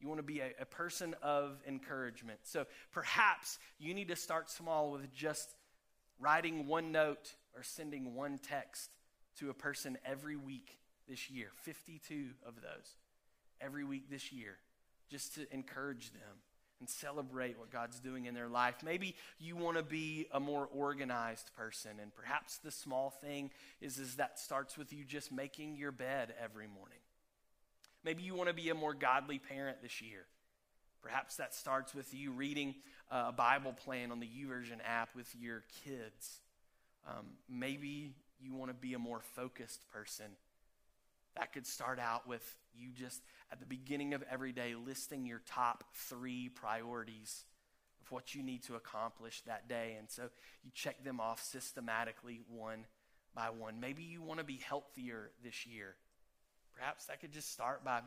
You 0.00 0.08
want 0.08 0.18
to 0.18 0.24
be 0.24 0.40
a, 0.40 0.50
a 0.60 0.64
person 0.64 1.14
of 1.22 1.62
encouragement. 1.66 2.40
So 2.42 2.66
perhaps 2.92 3.58
you 3.78 3.94
need 3.94 4.08
to 4.08 4.16
start 4.16 4.50
small 4.50 4.90
with 4.90 5.12
just 5.14 5.54
writing 6.20 6.66
one 6.66 6.92
note 6.92 7.34
or 7.56 7.62
sending 7.62 8.14
one 8.14 8.38
text 8.38 8.90
to 9.38 9.50
a 9.50 9.54
person 9.54 9.98
every 10.04 10.36
week 10.36 10.78
this 11.08 11.30
year. 11.30 11.48
52 11.62 12.30
of 12.46 12.56
those 12.56 12.96
every 13.60 13.84
week 13.84 14.10
this 14.10 14.32
year, 14.32 14.56
just 15.10 15.34
to 15.34 15.52
encourage 15.52 16.12
them 16.12 16.38
and 16.80 16.88
celebrate 16.88 17.58
what 17.58 17.70
God's 17.70 17.98
doing 18.00 18.26
in 18.26 18.34
their 18.34 18.48
life. 18.48 18.76
Maybe 18.84 19.16
you 19.38 19.56
want 19.56 19.76
to 19.76 19.82
be 19.82 20.26
a 20.32 20.40
more 20.40 20.68
organized 20.72 21.50
person, 21.56 21.92
and 22.00 22.14
perhaps 22.14 22.58
the 22.58 22.70
small 22.70 23.10
thing 23.10 23.50
is, 23.80 23.98
is 23.98 24.16
that 24.16 24.38
starts 24.38 24.78
with 24.78 24.92
you 24.92 25.04
just 25.04 25.32
making 25.32 25.76
your 25.76 25.92
bed 25.92 26.34
every 26.42 26.66
morning. 26.66 26.98
Maybe 28.04 28.22
you 28.22 28.34
want 28.34 28.48
to 28.48 28.54
be 28.54 28.70
a 28.70 28.74
more 28.74 28.94
godly 28.94 29.38
parent 29.38 29.82
this 29.82 30.00
year. 30.00 30.24
Perhaps 31.02 31.36
that 31.36 31.54
starts 31.54 31.94
with 31.94 32.12
you 32.12 32.32
reading 32.32 32.74
a 33.10 33.32
Bible 33.32 33.72
plan 33.72 34.10
on 34.12 34.20
the 34.20 34.26
YouVersion 34.26 34.78
app 34.84 35.14
with 35.14 35.32
your 35.38 35.64
kids. 35.84 36.40
Um, 37.08 37.26
maybe 37.48 38.14
you 38.40 38.54
want 38.54 38.70
to 38.70 38.74
be 38.74 38.94
a 38.94 38.98
more 38.98 39.20
focused 39.20 39.88
person. 39.92 40.26
That 41.38 41.52
could 41.52 41.66
start 41.66 42.00
out 42.00 42.26
with 42.26 42.42
you 42.74 42.88
just 42.92 43.22
at 43.52 43.60
the 43.60 43.66
beginning 43.66 44.12
of 44.12 44.24
every 44.28 44.52
day 44.52 44.74
listing 44.74 45.24
your 45.24 45.40
top 45.46 45.84
three 45.94 46.48
priorities 46.48 47.44
of 48.00 48.10
what 48.10 48.34
you 48.34 48.42
need 48.42 48.64
to 48.64 48.74
accomplish 48.74 49.42
that 49.42 49.68
day. 49.68 49.94
And 49.98 50.10
so 50.10 50.24
you 50.64 50.72
check 50.74 51.04
them 51.04 51.20
off 51.20 51.40
systematically 51.40 52.40
one 52.50 52.86
by 53.36 53.50
one. 53.50 53.78
Maybe 53.78 54.02
you 54.02 54.20
want 54.20 54.40
to 54.40 54.44
be 54.44 54.56
healthier 54.56 55.30
this 55.44 55.64
year. 55.64 55.94
Perhaps 56.74 57.06
that 57.06 57.20
could 57.20 57.32
just 57.32 57.52
start 57.52 57.84
by 57.84 58.00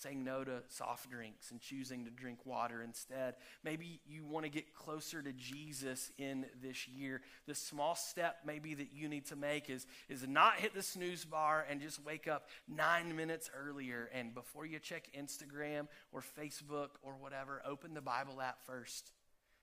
saying 0.00 0.24
no 0.24 0.42
to 0.44 0.62
soft 0.68 1.10
drinks 1.10 1.50
and 1.50 1.60
choosing 1.60 2.04
to 2.04 2.10
drink 2.10 2.46
water 2.46 2.82
instead. 2.82 3.34
Maybe 3.62 4.00
you 4.06 4.24
want 4.24 4.44
to 4.44 4.50
get 4.50 4.74
closer 4.74 5.22
to 5.22 5.32
Jesus 5.32 6.10
in 6.18 6.46
this 6.62 6.88
year. 6.88 7.20
The 7.46 7.54
small 7.54 7.94
step 7.94 8.38
maybe 8.46 8.74
that 8.74 8.92
you 8.92 9.08
need 9.08 9.26
to 9.26 9.36
make 9.36 9.68
is, 9.68 9.86
is 10.08 10.26
not 10.26 10.54
hit 10.54 10.74
the 10.74 10.82
snooze 10.82 11.24
bar 11.24 11.66
and 11.68 11.80
just 11.80 12.04
wake 12.04 12.28
up 12.28 12.48
nine 12.68 13.14
minutes 13.14 13.50
earlier. 13.54 14.08
And 14.14 14.34
before 14.34 14.64
you 14.64 14.78
check 14.78 15.08
Instagram 15.18 15.88
or 16.12 16.22
Facebook 16.22 16.90
or 17.02 17.14
whatever, 17.20 17.62
open 17.66 17.94
the 17.94 18.00
Bible 18.00 18.40
app 18.40 18.62
first 18.64 19.12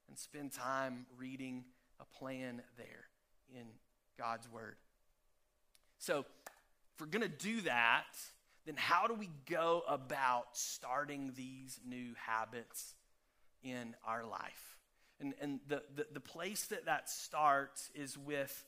and 0.08 0.18
spend 0.18 0.52
time 0.52 1.06
reading 1.18 1.66
a 2.00 2.06
plan 2.20 2.62
there 2.78 3.06
in 3.56 3.66
God's 4.18 4.50
Word. 4.52 4.76
So, 6.00 6.20
if 6.20 7.02
we're 7.02 7.08
going 7.08 7.22
to 7.22 7.28
do 7.28 7.62
that, 7.62 8.06
then 8.68 8.76
how 8.76 9.08
do 9.08 9.14
we 9.14 9.30
go 9.50 9.84
about 9.88 10.48
starting 10.52 11.32
these 11.36 11.80
new 11.88 12.14
habits 12.18 12.94
in 13.64 13.96
our 14.06 14.26
life? 14.26 14.78
And, 15.20 15.34
and 15.42 15.60
the, 15.68 15.82
the, 15.96 16.06
the 16.14 16.20
place 16.20 16.66
that 16.68 16.86
that 16.86 17.10
starts 17.10 17.90
is 17.96 18.18
with 18.18 18.66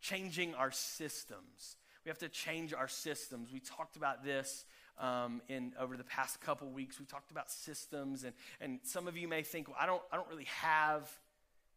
changing 0.00 0.54
our 0.54 0.70
systems. 0.70 1.76
We 2.04 2.08
have 2.08 2.18
to 2.18 2.28
change 2.28 2.72
our 2.72 2.88
systems. 2.88 3.52
We 3.52 3.60
talked 3.60 3.96
about 3.96 4.24
this 4.24 4.64
um, 4.98 5.42
in 5.48 5.72
over 5.78 5.96
the 5.96 6.04
past 6.04 6.40
couple 6.40 6.70
weeks. 6.70 6.98
We 6.98 7.04
talked 7.04 7.30
about 7.30 7.50
systems, 7.50 8.24
and, 8.24 8.32
and 8.60 8.80
some 8.84 9.06
of 9.06 9.16
you 9.16 9.28
may 9.28 9.42
think, 9.42 9.68
well, 9.68 9.76
I 9.78 9.86
don't, 9.86 10.02
I 10.10 10.16
don't 10.16 10.28
really 10.28 10.46
have 10.60 11.10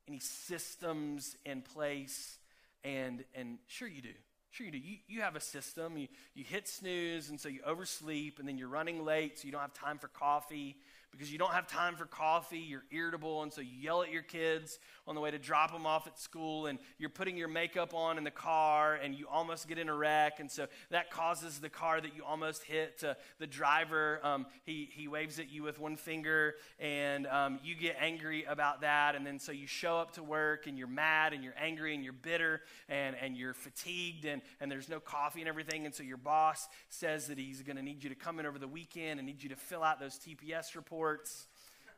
any 0.07 0.19
systems 0.19 1.35
in 1.45 1.61
place. 1.61 2.37
And, 2.83 3.25
and 3.35 3.57
sure 3.67 3.87
you 3.87 4.01
do. 4.01 4.13
Sure, 4.51 4.65
you 4.65 4.71
do. 4.71 4.77
You, 4.77 4.97
you 5.07 5.21
have 5.21 5.35
a 5.35 5.39
system. 5.39 5.97
You, 5.97 6.07
you 6.33 6.43
hit 6.43 6.67
snooze, 6.67 7.29
and 7.29 7.39
so 7.39 7.49
you 7.49 7.61
oversleep, 7.65 8.39
and 8.39 8.47
then 8.47 8.57
you're 8.57 8.67
running 8.67 9.05
late, 9.05 9.39
so 9.39 9.45
you 9.45 9.51
don't 9.51 9.61
have 9.61 9.73
time 9.73 9.99
for 9.99 10.07
coffee 10.07 10.77
because 11.11 11.31
you 11.31 11.37
don't 11.37 11.51
have 11.53 11.67
time 11.67 11.95
for 11.95 12.05
coffee, 12.05 12.59
you're 12.59 12.83
irritable, 12.91 13.43
and 13.43 13.51
so 13.51 13.61
you 13.61 13.71
yell 13.79 14.03
at 14.03 14.11
your 14.11 14.21
kids 14.21 14.79
on 15.07 15.15
the 15.15 15.21
way 15.21 15.31
to 15.31 15.39
drop 15.39 15.71
them 15.71 15.85
off 15.85 16.05
at 16.07 16.19
school, 16.19 16.67
and 16.67 16.77
you're 16.97 17.09
putting 17.09 17.35
your 17.35 17.47
makeup 17.47 17.93
on 17.93 18.17
in 18.17 18.23
the 18.23 18.31
car, 18.31 18.95
and 18.95 19.15
you 19.15 19.27
almost 19.27 19.67
get 19.67 19.77
in 19.77 19.89
a 19.89 19.93
wreck, 19.93 20.39
and 20.39 20.49
so 20.51 20.67
that 20.91 21.09
causes 21.09 21.59
the 21.59 21.69
car 21.69 21.99
that 21.99 22.15
you 22.15 22.23
almost 22.23 22.63
hit 22.63 22.99
to 22.99 23.17
the 23.39 23.47
driver. 23.47 24.19
Um, 24.23 24.45
he, 24.63 24.89
he 24.91 25.07
waves 25.07 25.39
at 25.39 25.49
you 25.51 25.63
with 25.63 25.79
one 25.79 25.95
finger, 25.95 26.55
and 26.79 27.25
um, 27.27 27.59
you 27.63 27.75
get 27.75 27.97
angry 27.99 28.43
about 28.43 28.81
that, 28.81 29.15
and 29.15 29.25
then 29.25 29.39
so 29.39 29.51
you 29.51 29.67
show 29.67 29.97
up 29.97 30.11
to 30.13 30.23
work, 30.23 30.67
and 30.67 30.77
you're 30.77 30.87
mad, 30.87 31.33
and 31.33 31.43
you're 31.43 31.57
angry, 31.59 31.95
and 31.95 32.03
you're 32.03 32.13
bitter, 32.13 32.61
and, 32.87 33.15
and 33.19 33.35
you're 33.35 33.53
fatigued, 33.53 34.25
and, 34.25 34.41
and 34.61 34.71
there's 34.71 34.89
no 34.89 34.99
coffee 34.99 35.39
and 35.39 35.49
everything, 35.49 35.85
and 35.85 35.95
so 35.95 36.03
your 36.03 36.17
boss 36.17 36.67
says 36.89 37.27
that 37.27 37.39
he's 37.39 37.63
going 37.63 37.77
to 37.77 37.83
need 37.83 38.03
you 38.03 38.09
to 38.09 38.15
come 38.15 38.39
in 38.39 38.45
over 38.45 38.59
the 38.59 38.67
weekend 38.67 39.19
and 39.19 39.25
need 39.25 39.41
you 39.41 39.49
to 39.49 39.55
fill 39.55 39.83
out 39.83 39.99
those 39.99 40.19
TPS 40.19 40.75
reports 40.75 40.98
reports. 40.99 41.47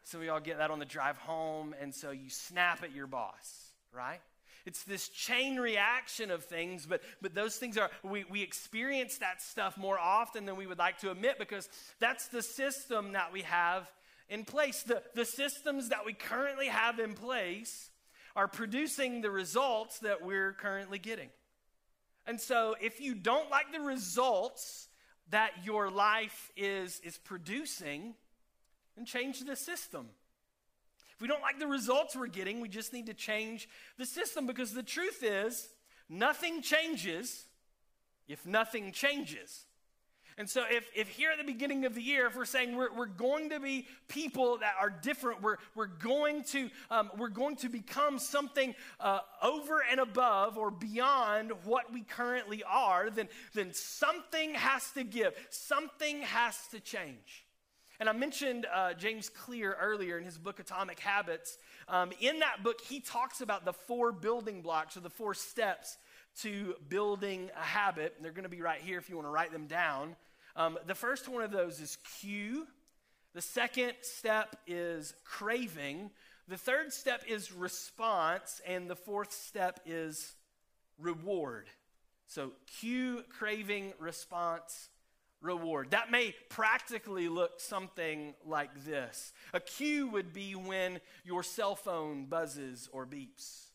Some 0.04 0.22
of 0.22 0.28
y'all 0.28 0.40
get 0.40 0.60
that 0.60 0.70
on 0.70 0.80
the 0.80 0.86
drive 0.86 1.18
home, 1.18 1.74
and 1.82 1.94
so 1.94 2.12
you 2.12 2.30
snap 2.30 2.84
at 2.84 2.94
your 2.94 3.08
boss, 3.08 3.72
right? 3.96 4.20
It's 4.66 4.84
this 4.84 5.10
chain 5.10 5.58
reaction 5.58 6.30
of 6.30 6.44
things, 6.46 6.86
but, 6.86 7.02
but 7.20 7.34
those 7.34 7.56
things 7.56 7.78
are, 7.78 7.90
we, 8.04 8.26
we 8.30 8.44
experience 8.44 9.18
that 9.18 9.42
stuff 9.42 9.76
more 9.76 9.98
often 9.98 10.46
than 10.46 10.56
we 10.56 10.68
would 10.68 10.78
like 10.78 11.00
to 11.00 11.10
admit 11.10 11.40
because 11.40 11.68
that's 12.00 12.28
the 12.28 12.44
system 12.44 13.14
that 13.14 13.34
we 13.34 13.42
have 13.42 13.90
in 14.30 14.46
place. 14.46 14.84
The, 14.84 15.02
the 15.16 15.26
systems 15.26 15.90
that 15.90 16.06
we 16.06 16.14
currently 16.14 16.68
have 16.68 17.00
in 17.00 17.14
place 17.14 17.90
are 18.36 18.48
producing 18.48 19.22
the 19.22 19.32
results 19.32 20.00
that 20.00 20.24
we're 20.24 20.54
currently 20.54 21.00
getting. 21.00 21.30
And 22.28 22.40
so 22.40 22.76
if 22.80 23.02
you 23.02 23.16
don't 23.16 23.50
like 23.50 23.72
the 23.72 23.82
results 23.82 24.90
that 25.32 25.52
your 25.64 25.90
life 25.90 26.52
is, 26.56 27.00
is 27.04 27.18
producing, 27.18 28.14
and 28.97 29.06
change 29.06 29.39
the 29.41 29.56
system. 29.56 30.08
If 31.15 31.21
we 31.21 31.27
don't 31.27 31.41
like 31.41 31.60
the 31.60 31.67
results 31.67 32.15
we're 32.15 32.27
getting, 32.27 32.62
we 32.62 32.69
just 32.69 32.93
need 32.93 33.06
to 33.08 33.13
change 33.13 33.69
the 33.97 34.06
system 34.06 34.47
because 34.47 34.73
the 34.73 34.84
truth 34.84 35.23
is, 35.23 35.69
nothing 36.10 36.62
changes 36.62 37.45
if 38.27 38.45
nothing 38.45 38.91
changes. 38.91 39.65
And 40.38 40.49
so, 40.49 40.63
if, 40.69 40.89
if 40.95 41.10
here 41.10 41.30
at 41.32 41.38
the 41.38 41.43
beginning 41.43 41.86
of 41.86 41.93
the 41.93 42.01
year, 42.01 42.25
if 42.25 42.36
we're 42.36 42.45
saying 42.45 42.75
we're, 42.75 42.91
we're 42.93 43.06
going 43.06 43.49
to 43.49 43.60
be 43.60 43.86
people 44.08 44.58
that 44.60 44.75
are 44.80 44.89
different, 44.89 45.41
we're, 45.41 45.58
we're, 45.75 45.88
going, 45.88 46.43
to, 46.45 46.69
um, 46.89 47.12
we're 47.17 47.30
going 47.30 47.58
to 47.58 47.69
become 47.69 48.17
something 48.17 48.73
uh, 48.99 49.19
over 49.43 49.84
and 49.91 49.99
above 49.99 50.58
or 50.58 50.71
beyond 50.71 51.51
what 51.65 51.91
we 51.91 52.01
currently 52.01 52.63
are, 52.63 53.10
then, 53.10 53.27
then 53.54 53.73
something 53.73 54.56
has 54.56 54.89
to 54.91 55.04
give, 55.04 55.34
something 55.49 56.21
has 56.21 56.58
to 56.71 56.80
change. 56.80 57.45
And 58.02 58.10
I 58.10 58.14
mentioned 58.14 58.66
uh, 58.74 58.96
James 58.96 59.30
Clear 59.30 59.78
earlier 59.80 60.18
in 60.18 60.24
his 60.24 60.36
book 60.36 60.60
Atomic 60.60 61.00
Habits. 61.00 61.60
Um, 61.88 62.10
in 62.20 62.40
that 62.40 62.64
book, 62.64 62.82
he 62.82 63.00
talks 63.00 63.42
about 63.42 63.64
the 63.64 63.74
four 63.74 64.12
building 64.12 64.64
blocks 64.64 64.98
or 64.98 65.02
the 65.02 65.12
four 65.12 65.36
steps 65.36 66.00
to 66.40 66.74
building 66.90 67.52
a 67.56 67.64
habit. 67.64 68.14
And 68.16 68.26
they're 68.26 68.32
going 68.32 68.42
to 68.42 68.50
be 68.50 68.64
right 68.64 68.82
here 68.82 68.98
if 68.98 69.08
you 69.08 69.18
want 69.18 69.28
to 69.28 69.32
write 69.32 69.52
them 69.52 69.68
down. 69.68 70.16
Um, 70.56 70.80
the 70.88 70.96
first 70.96 71.30
one 71.30 71.44
of 71.44 71.52
those 71.52 71.80
is 71.80 72.00
cue. 72.20 72.66
The 73.36 73.42
second 73.42 73.94
step 74.02 74.56
is 74.66 75.14
craving. 75.24 76.10
The 76.48 76.58
third 76.58 76.94
step 76.94 77.24
is 77.28 77.52
response. 77.52 78.62
And 78.66 78.90
the 78.90 78.96
fourth 78.96 79.32
step 79.32 79.80
is 79.86 80.34
reward. 80.98 81.68
So, 82.26 82.54
cue, 82.80 83.24
craving, 83.30 83.94
response, 84.00 84.90
reward. 85.41 85.91
That 85.91 86.12
may 86.12 86.36
practically 86.49 87.27
look 87.27 87.60
something 87.60 88.34
like 88.45 88.86
this 88.86 89.34
a 89.54 89.60
cue 89.60 90.08
would 90.08 90.34
be 90.34 90.56
when 90.56 90.99
your 91.23 91.43
cell 91.43 91.75
phone 91.75 92.25
buzzes 92.25 92.89
or 92.91 93.06
beeps. 93.06 93.65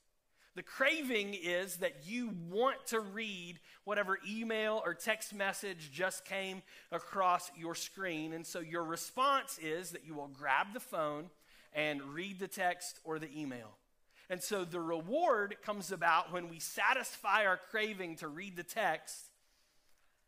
The 0.55 0.63
craving 0.63 1.35
is 1.35 1.77
that 1.77 2.07
you 2.07 2.33
want 2.51 2.87
to 2.87 3.01
read 3.01 3.61
whatever 3.85 4.19
email 4.27 4.81
or 4.87 4.95
text 4.95 5.35
message 5.35 5.91
just 5.93 6.25
came 6.25 6.63
across 6.91 7.51
your 7.59 7.75
screen. 7.75 8.33
And 8.33 8.47
so 8.47 8.61
your 8.61 8.83
response 8.83 9.59
is 9.63 9.91
that 9.91 10.07
you 10.07 10.15
will 10.15 10.29
grab 10.29 10.69
the 10.73 10.81
phone 10.81 11.29
and 11.75 12.03
read 12.03 12.39
the 12.39 12.49
text 12.49 13.01
or 13.05 13.19
the 13.19 13.29
email. 13.39 13.77
And 14.31 14.43
so 14.43 14.65
the 14.65 14.81
reward 14.81 15.57
comes 15.63 15.93
about 15.93 16.33
when 16.33 16.49
we 16.49 16.59
satisfy 16.59 17.45
our 17.45 17.61
craving 17.71 18.17
to 18.17 18.29
read 18.29 18.57
the 18.57 18.63
text 18.63 19.29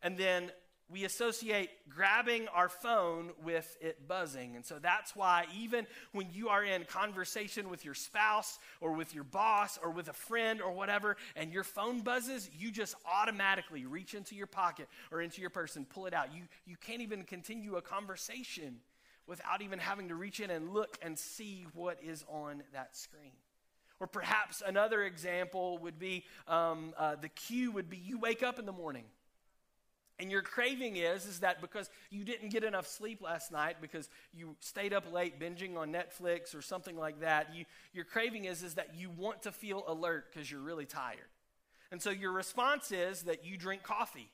and 0.03 0.16
then 0.16 0.51
we 0.90 1.05
associate 1.05 1.70
grabbing 1.90 2.48
our 2.48 2.68
phone 2.68 3.31
with 3.42 3.77
it 3.81 4.09
buzzing. 4.09 4.57
And 4.57 4.64
so 4.64 4.79
that's 4.81 5.14
why, 5.14 5.44
even 5.59 5.87
when 6.12 6.29
you 6.33 6.48
are 6.48 6.64
in 6.64 6.85
conversation 6.85 7.68
with 7.68 7.85
your 7.85 7.94
spouse 7.94 8.59
or 8.81 8.92
with 8.92 9.14
your 9.14 9.24
boss 9.24 9.79
or 9.83 9.90
with 9.90 10.09
a 10.09 10.14
friend 10.14 10.62
or 10.62 10.72
whatever, 10.72 11.16
and 11.37 11.53
your 11.53 11.64
phone 11.64 12.01
buzzes, 12.01 12.48
you 12.59 12.70
just 12.70 12.94
automatically 13.05 13.85
reach 13.85 14.14
into 14.14 14.35
your 14.35 14.46
pocket 14.46 14.88
or 15.12 15.20
into 15.20 15.40
your 15.40 15.51
purse 15.51 15.77
and 15.77 15.88
pull 15.88 16.07
it 16.07 16.14
out. 16.14 16.35
You, 16.35 16.44
you 16.66 16.77
can't 16.77 17.03
even 17.03 17.24
continue 17.24 17.77
a 17.77 17.83
conversation 17.83 18.77
without 19.27 19.61
even 19.61 19.79
having 19.79 20.09
to 20.09 20.14
reach 20.14 20.40
in 20.40 20.51
and 20.51 20.72
look 20.72 20.98
and 21.03 21.18
see 21.18 21.66
what 21.74 21.98
is 22.03 22.24
on 22.29 22.62
that 22.72 22.96
screen. 22.96 23.33
Or 24.01 24.07
perhaps 24.07 24.62
another 24.64 25.03
example 25.03 25.79
would 25.79 25.98
be 25.98 26.24
um, 26.46 26.94
uh, 26.96 27.16
the 27.16 27.29
cue 27.29 27.72
would 27.72 27.90
be 27.90 27.98
you 27.98 28.18
wake 28.18 28.42
up 28.42 28.59
in 28.59 28.64
the 28.64 28.72
morning 28.72 29.05
And 30.21 30.31
your 30.33 30.43
craving 30.43 30.97
is 30.97 31.27
is 31.27 31.41
that 31.41 31.61
because 31.61 31.89
you 32.11 32.25
didn't 32.25 32.49
get 32.49 32.65
enough 32.65 32.87
sleep 32.87 33.23
last 33.23 33.53
night 33.53 33.77
because 33.81 34.09
you 34.35 34.57
stayed 34.61 34.93
up 34.93 35.13
late 35.13 35.39
binging 35.39 35.77
on 35.77 35.93
Netflix 35.93 36.57
or 36.57 36.63
something 36.63 36.97
like 36.97 37.21
that, 37.21 37.55
you, 37.55 37.65
your 37.93 38.05
craving 38.05 38.45
is 38.45 38.63
is 38.63 38.75
that 38.75 38.97
you 38.97 39.11
want 39.11 39.43
to 39.43 39.53
feel 39.53 39.85
alert 39.87 40.27
because 40.33 40.51
you're 40.51 40.61
really 40.61 40.87
tired. 40.87 41.19
And 41.91 42.03
so 42.03 42.11
your 42.11 42.33
response 42.33 42.91
is 42.93 43.23
that 43.23 43.45
you 43.45 43.57
drink 43.57 43.83
coffee. 43.83 44.29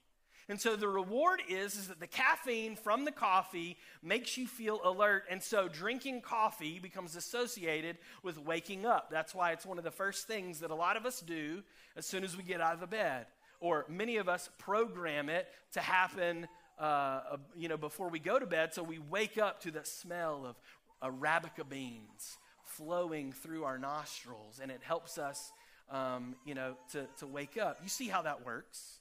And 0.49 0.61
so 0.61 0.77
the 0.77 0.89
reward 0.89 1.41
is, 1.49 1.75
is 1.77 1.89
that 1.89 2.01
the 2.01 2.07
caffeine 2.07 2.77
from 2.77 3.05
the 3.05 3.13
coffee 3.13 3.79
makes 4.03 4.37
you 4.37 4.47
feel 4.47 4.81
alert. 4.85 5.25
And 5.31 5.43
so 5.43 5.69
drinking 5.69 6.21
coffee 6.21 6.79
becomes 6.79 7.17
associated 7.17 7.97
with 8.23 8.39
waking 8.39 8.85
up. 8.85 9.11
That's 9.11 9.35
why 9.35 9.53
it's 9.53 9.65
one 9.65 9.79
of 9.79 9.85
the 9.85 9.91
first 9.91 10.27
things 10.27 10.61
that 10.61 10.71
a 10.71 10.75
lot 10.75 10.97
of 10.97 11.07
us 11.07 11.21
do 11.21 11.63
as 11.97 12.05
soon 12.05 12.25
as 12.25 12.37
we 12.37 12.43
get 12.43 12.61
out 12.61 12.75
of 12.75 12.81
the 12.81 12.87
bed. 12.87 13.27
Or 13.61 13.87
many 13.89 14.17
of 14.17 14.29
us 14.29 14.49
program 14.59 15.29
it 15.29 15.49
to 15.73 15.81
happen 15.81 16.49
uh, 16.79 17.37
you 17.57 17.69
know, 17.69 17.77
before 17.77 18.09
we 18.09 18.19
go 18.19 18.39
to 18.39 18.47
bed. 18.47 18.75
So 18.75 18.83
we 18.83 18.99
wake 18.99 19.39
up 19.39 19.61
to 19.63 19.71
the 19.71 19.85
smell 19.85 20.45
of 20.47 20.57
Arabica 21.03 21.69
beans 21.69 22.39
flowing 22.65 23.33
through 23.33 23.65
our 23.65 23.79
nostrils. 23.79 24.61
And 24.63 24.71
it 24.71 24.81
helps 24.83 25.19
us, 25.19 25.53
um, 25.91 26.35
you 26.45 26.55
know, 26.55 26.77
to, 26.93 27.07
to 27.19 27.27
wake 27.27 27.57
up. 27.57 27.79
You 27.83 27.89
see 27.89 28.09
how 28.09 28.23
that 28.23 28.45
works? 28.45 28.99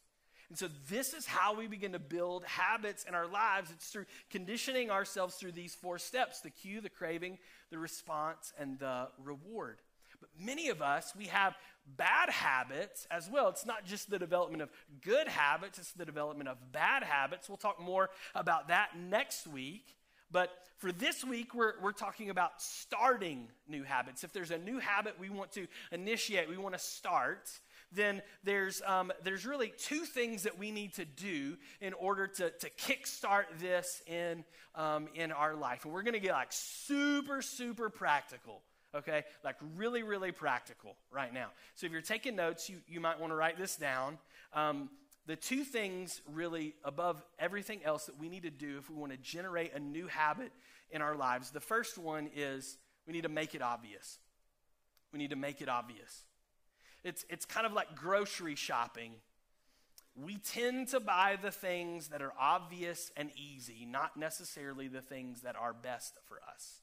And 0.50 0.58
so, 0.60 0.68
this 0.88 1.14
is 1.14 1.26
how 1.26 1.56
we 1.56 1.66
begin 1.66 1.94
to 1.94 2.00
build 2.00 2.44
habits 2.46 3.06
in 3.06 3.16
our 3.16 3.26
lives. 3.26 3.72
It's 3.72 3.88
through 3.88 4.06
conditioning 4.30 4.92
ourselves 4.92 5.36
through 5.36 5.54
these 5.54 5.74
four 5.74 5.98
steps 5.98 6.42
the 6.42 6.52
cue, 6.52 6.80
the 6.80 6.90
craving, 6.90 7.40
the 7.72 7.80
response, 7.80 8.54
and 8.60 8.78
the 8.78 9.08
reward. 9.24 9.80
But 10.24 10.46
many 10.46 10.70
of 10.70 10.82
us, 10.82 11.14
we 11.18 11.26
have 11.26 11.54
bad 11.98 12.30
habits 12.30 13.06
as 13.12 13.30
well. 13.30 13.50
It's 13.50 13.66
not 13.66 13.86
just 13.86 14.10
the 14.10 14.18
development 14.18 14.62
of 14.62 14.70
good 15.02 15.28
habits, 15.28 15.78
it's 15.78 15.92
the 15.92 16.06
development 16.06 16.48
of 16.48 16.58
bad 16.72 17.04
habits. 17.04 17.50
We'll 17.50 17.58
talk 17.58 17.82
more 17.82 18.10
about 18.34 18.70
that 18.70 18.92
next 18.98 19.48
week. 19.48 19.98
But 20.32 20.50
for 20.78 20.94
this 20.94 21.26
week, 21.26 21.54
we're, 21.54 21.74
we're 21.82 21.92
talking 21.92 22.30
about 22.30 22.62
starting 22.62 23.50
new 23.68 23.84
habits. 23.84 24.24
If 24.24 24.32
there's 24.32 24.52
a 24.52 24.58
new 24.58 24.80
habit 24.80 25.20
we 25.20 25.30
want 25.30 25.52
to 25.52 25.68
initiate, 25.92 26.50
we 26.50 26.58
want 26.58 26.74
to 26.74 26.80
start, 26.80 27.52
then 27.92 28.22
there's, 28.44 28.82
um, 28.86 29.12
there's 29.24 29.46
really 29.46 29.74
two 29.78 30.06
things 30.06 30.44
that 30.44 30.58
we 30.58 30.72
need 30.72 30.94
to 30.96 31.06
do 31.06 31.58
in 31.82 31.94
order 31.94 32.28
to, 32.28 32.50
to 32.50 32.70
kickstart 32.72 33.44
this 33.60 34.02
in, 34.08 34.44
um, 34.76 35.08
in 35.16 35.32
our 35.32 35.54
life. 35.54 35.86
And 35.86 35.94
we're 35.94 36.04
going 36.04 36.14
to 36.14 36.20
get 36.20 36.32
like 36.32 36.52
super, 36.52 37.42
super 37.42 37.90
practical, 37.90 38.62
okay? 38.96 39.24
Like 39.44 39.56
really, 39.76 40.04
really 40.04 40.32
practical 40.32 40.96
right 41.12 41.34
now. 41.34 41.48
So 41.76 41.86
if 41.86 41.92
you're 41.92 42.02
taking 42.02 42.36
notes, 42.36 42.70
you, 42.70 42.78
you 42.88 43.00
might 43.00 43.20
want 43.20 43.32
to 43.32 43.36
write 43.36 43.58
this 43.58 43.76
down. 43.76 44.18
Um, 44.54 44.90
the 45.26 45.36
two 45.36 45.64
things 45.64 46.22
really 46.32 46.76
above 46.84 47.24
everything 47.40 47.80
else 47.86 48.06
that 48.06 48.20
we 48.20 48.28
need 48.30 48.44
to 48.44 48.52
do 48.52 48.78
if 48.78 48.90
we 48.90 48.96
want 48.96 49.12
to 49.12 49.18
generate 49.18 49.74
a 49.74 49.80
new 49.80 50.08
habit 50.08 50.52
in 50.92 51.02
our 51.02 51.16
lives 51.16 51.50
the 51.52 51.60
first 51.60 51.98
one 51.98 52.30
is 52.36 52.78
we 53.08 53.14
need 53.14 53.24
to 53.24 53.30
make 53.30 53.56
it 53.56 53.62
obvious. 53.62 54.20
We 55.12 55.20
need 55.20 55.32
to 55.32 55.36
make 55.36 55.62
it 55.62 55.70
obvious. 55.70 56.24
It's, 57.04 57.26
it's 57.30 57.46
kind 57.46 57.66
of 57.66 57.74
like 57.74 57.96
grocery 57.96 58.56
shopping. 58.56 59.14
We 60.16 60.38
tend 60.38 60.90
to 60.90 61.00
buy 61.00 61.38
the 61.42 61.52
things 61.52 62.10
that 62.10 62.22
are 62.22 62.34
obvious 62.40 63.12
and 63.18 63.32
easy, 63.36 63.86
not 63.90 64.16
necessarily 64.16 64.88
the 64.88 65.02
things 65.02 65.42
that 65.42 65.56
are 65.56 65.74
best 65.74 66.18
for 66.26 66.38
us. 66.54 66.83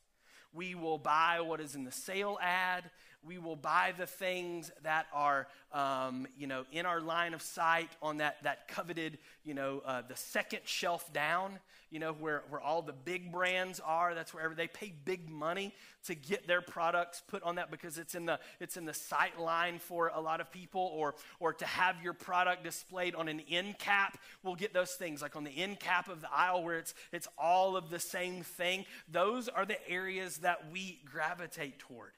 We 0.52 0.74
will 0.74 0.98
buy 0.98 1.40
what 1.40 1.60
is 1.60 1.74
in 1.74 1.84
the 1.84 1.92
sale 1.92 2.38
ad. 2.42 2.90
We 3.22 3.38
will 3.38 3.56
buy 3.56 3.92
the 3.96 4.06
things 4.06 4.72
that 4.82 5.06
are, 5.12 5.46
um, 5.72 6.26
you 6.38 6.46
know, 6.46 6.64
in 6.72 6.86
our 6.86 7.00
line 7.00 7.34
of 7.34 7.42
sight 7.42 7.90
on 8.00 8.18
that, 8.18 8.42
that 8.44 8.66
coveted, 8.68 9.18
you 9.44 9.52
know, 9.52 9.82
uh, 9.84 10.02
the 10.08 10.16
second 10.16 10.60
shelf 10.64 11.12
down, 11.12 11.58
you 11.90 11.98
know, 11.98 12.12
where, 12.12 12.44
where 12.48 12.60
all 12.60 12.80
the 12.80 12.94
big 12.94 13.30
brands 13.30 13.78
are. 13.80 14.14
That's 14.14 14.32
wherever 14.32 14.54
they 14.54 14.68
pay 14.68 14.94
big 15.04 15.28
money 15.28 15.74
to 16.06 16.14
get 16.14 16.46
their 16.46 16.62
products 16.62 17.22
put 17.28 17.42
on 17.42 17.56
that 17.56 17.70
because 17.70 17.98
it's 17.98 18.14
in 18.14 18.24
the, 18.24 18.40
it's 18.58 18.78
in 18.78 18.86
the 18.86 18.94
sight 18.94 19.38
line 19.38 19.78
for 19.78 20.10
a 20.14 20.20
lot 20.20 20.40
of 20.40 20.50
people 20.50 20.90
or, 20.94 21.14
or 21.40 21.52
to 21.52 21.66
have 21.66 21.96
your 22.02 22.14
product 22.14 22.64
displayed 22.64 23.14
on 23.14 23.28
an 23.28 23.42
end 23.50 23.78
cap. 23.78 24.18
We'll 24.42 24.54
get 24.54 24.72
those 24.72 24.92
things 24.92 25.20
like 25.20 25.36
on 25.36 25.44
the 25.44 25.50
end 25.50 25.78
cap 25.78 26.08
of 26.08 26.22
the 26.22 26.32
aisle 26.32 26.64
where 26.64 26.78
it's, 26.78 26.94
it's 27.12 27.28
all 27.36 27.76
of 27.76 27.90
the 27.90 28.00
same 28.00 28.42
thing. 28.42 28.86
Those 29.10 29.48
are 29.48 29.66
the 29.66 29.88
areas 29.90 30.38
that 30.38 30.70
we 30.72 31.00
gravitate 31.04 31.78
toward. 31.80 32.12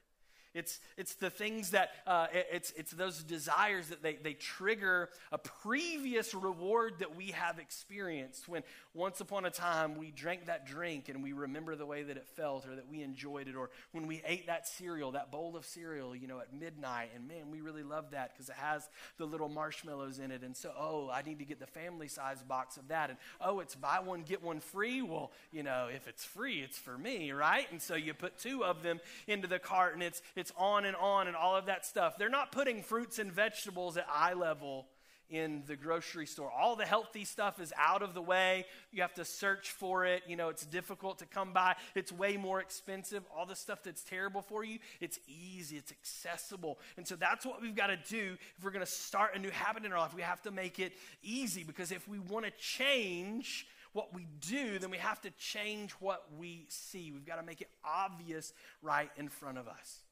It's, 0.53 0.79
it's 0.97 1.15
the 1.15 1.29
things 1.29 1.71
that, 1.71 1.91
uh, 2.05 2.27
it's, 2.31 2.71
it's 2.77 2.91
those 2.91 3.23
desires 3.23 3.87
that 3.89 4.03
they, 4.03 4.15
they 4.15 4.33
trigger 4.33 5.09
a 5.31 5.37
previous 5.37 6.33
reward 6.33 6.99
that 6.99 7.15
we 7.15 7.27
have 7.27 7.59
experienced 7.59 8.47
when 8.47 8.63
once 8.93 9.21
upon 9.21 9.45
a 9.45 9.49
time 9.49 9.97
we 9.97 10.11
drank 10.11 10.45
that 10.45 10.67
drink 10.67 11.09
and 11.09 11.23
we 11.23 11.33
remember 11.33 11.75
the 11.75 11.85
way 11.85 12.03
that 12.03 12.17
it 12.17 12.27
felt 12.35 12.67
or 12.67 12.75
that 12.75 12.89
we 12.89 13.01
enjoyed 13.01 13.47
it, 13.47 13.55
or 13.55 13.69
when 13.91 14.05
we 14.05 14.21
ate 14.27 14.47
that 14.47 14.67
cereal, 14.67 15.11
that 15.11 15.31
bowl 15.31 15.55
of 15.55 15.65
cereal, 15.65 16.15
you 16.15 16.27
know, 16.27 16.39
at 16.39 16.53
midnight, 16.53 17.09
and 17.15 17.27
man, 17.27 17.49
we 17.51 17.61
really 17.61 17.83
love 17.83 18.11
that 18.11 18.33
because 18.33 18.49
it 18.49 18.55
has 18.55 18.87
the 19.17 19.25
little 19.25 19.49
marshmallows 19.49 20.19
in 20.19 20.29
it. 20.31 20.43
And 20.43 20.55
so, 20.55 20.71
oh, 20.77 21.09
I 21.11 21.23
need 21.23 21.39
to 21.39 21.45
get 21.45 21.59
the 21.59 21.67
family 21.67 22.07
size 22.07 22.43
box 22.43 22.77
of 22.77 22.89
that. 22.89 23.09
And 23.09 23.17
oh, 23.41 23.59
it's 23.59 23.75
buy 23.75 23.99
one, 23.99 24.23
get 24.23 24.43
one 24.43 24.59
free. 24.59 25.01
Well, 25.01 25.31
you 25.51 25.63
know, 25.63 25.89
if 25.93 26.07
it's 26.07 26.23
free, 26.23 26.61
it's 26.61 26.77
for 26.77 26.97
me, 26.97 27.31
right? 27.31 27.67
And 27.71 27.81
so 27.81 27.95
you 27.95 28.13
put 28.13 28.37
two 28.37 28.63
of 28.63 28.83
them 28.83 28.99
into 29.27 29.47
the 29.47 29.59
cart 29.59 29.93
and 29.93 30.03
it's, 30.03 30.21
it's 30.35 30.42
on 30.57 30.85
and 30.85 30.95
on 30.95 31.27
and 31.27 31.35
all 31.35 31.55
of 31.55 31.67
that 31.67 31.85
stuff. 31.85 32.17
They're 32.17 32.29
not 32.29 32.51
putting 32.51 32.83
fruits 32.83 33.19
and 33.19 33.31
vegetables 33.31 33.97
at 33.97 34.07
eye 34.11 34.33
level 34.33 34.87
in 35.33 35.63
the 35.65 35.75
grocery 35.75 36.27
store. 36.27 36.51
All 36.51 36.75
the 36.75 36.85
healthy 36.85 37.25
stuff 37.25 37.59
is 37.59 37.73
out 37.75 38.03
of 38.03 38.13
the 38.13 38.21
way. 38.21 38.65
You 38.91 39.01
have 39.01 39.15
to 39.15 39.25
search 39.25 39.71
for 39.71 40.05
it. 40.05 40.21
You 40.27 40.35
know, 40.35 40.49
it's 40.49 40.65
difficult 40.65 41.19
to 41.19 41.25
come 41.25 41.53
by. 41.53 41.75
It's 41.95 42.11
way 42.11 42.37
more 42.37 42.61
expensive. 42.61 43.23
All 43.35 43.47
the 43.47 43.55
stuff 43.55 43.81
that's 43.83 44.03
terrible 44.03 44.43
for 44.43 44.63
you, 44.63 44.77
it's 45.01 45.19
easy, 45.27 45.77
it's 45.77 45.91
accessible. 45.91 46.77
And 46.97 47.07
so 47.07 47.15
that's 47.15 47.45
what 47.45 47.61
we've 47.61 47.75
got 47.75 47.87
to 47.87 47.97
do 47.97 48.37
if 48.57 48.63
we're 48.63 48.71
going 48.71 48.85
to 48.85 48.91
start 48.91 49.35
a 49.35 49.39
new 49.39 49.49
habit 49.49 49.85
in 49.85 49.91
our 49.91 49.97
life. 49.97 50.13
We 50.13 50.21
have 50.21 50.41
to 50.43 50.51
make 50.51 50.79
it 50.79 50.93
easy 51.23 51.63
because 51.63 51.91
if 51.91 52.07
we 52.07 52.19
want 52.19 52.45
to 52.45 52.51
change 52.51 53.65
what 53.93 54.13
we 54.13 54.27
do, 54.39 54.77
then 54.77 54.91
we 54.91 54.97
have 54.97 55.21
to 55.21 55.31
change 55.31 55.93
what 55.93 56.25
we 56.37 56.65
see. 56.69 57.11
We've 57.11 57.25
got 57.25 57.37
to 57.37 57.43
make 57.43 57.61
it 57.61 57.69
obvious 57.83 58.53
right 58.81 59.09
in 59.17 59.29
front 59.29 59.57
of 59.57 59.67
us. 59.67 60.02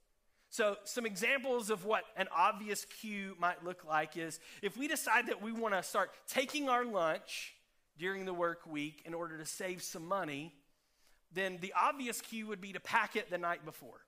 So, 0.52 0.76
some 0.84 1.06
examples 1.06 1.70
of 1.70 1.86
what 1.86 2.04
an 2.18 2.28
obvious 2.36 2.84
cue 2.84 3.38
might 3.40 3.64
look 3.64 3.86
like 3.88 4.18
is 4.18 4.38
if 4.62 4.76
we 4.76 4.90
decide 4.90 5.28
that 5.28 5.42
we 5.42 5.54
want 5.54 5.74
to 5.74 5.82
start 5.82 6.12
taking 6.28 6.68
our 6.68 6.84
lunch 6.84 7.54
during 7.98 8.26
the 8.26 8.34
work 8.34 8.68
week 8.68 9.02
in 9.06 9.14
order 9.14 9.38
to 9.38 9.46
save 9.46 9.82
some 9.82 10.06
money, 10.06 10.54
then 11.34 11.58
the 11.62 11.74
obvious 11.74 12.20
cue 12.20 12.48
would 12.48 12.60
be 12.60 12.74
to 12.74 12.82
pack 12.82 13.16
it 13.16 13.30
the 13.30 13.38
night 13.38 13.64
before. 13.64 14.02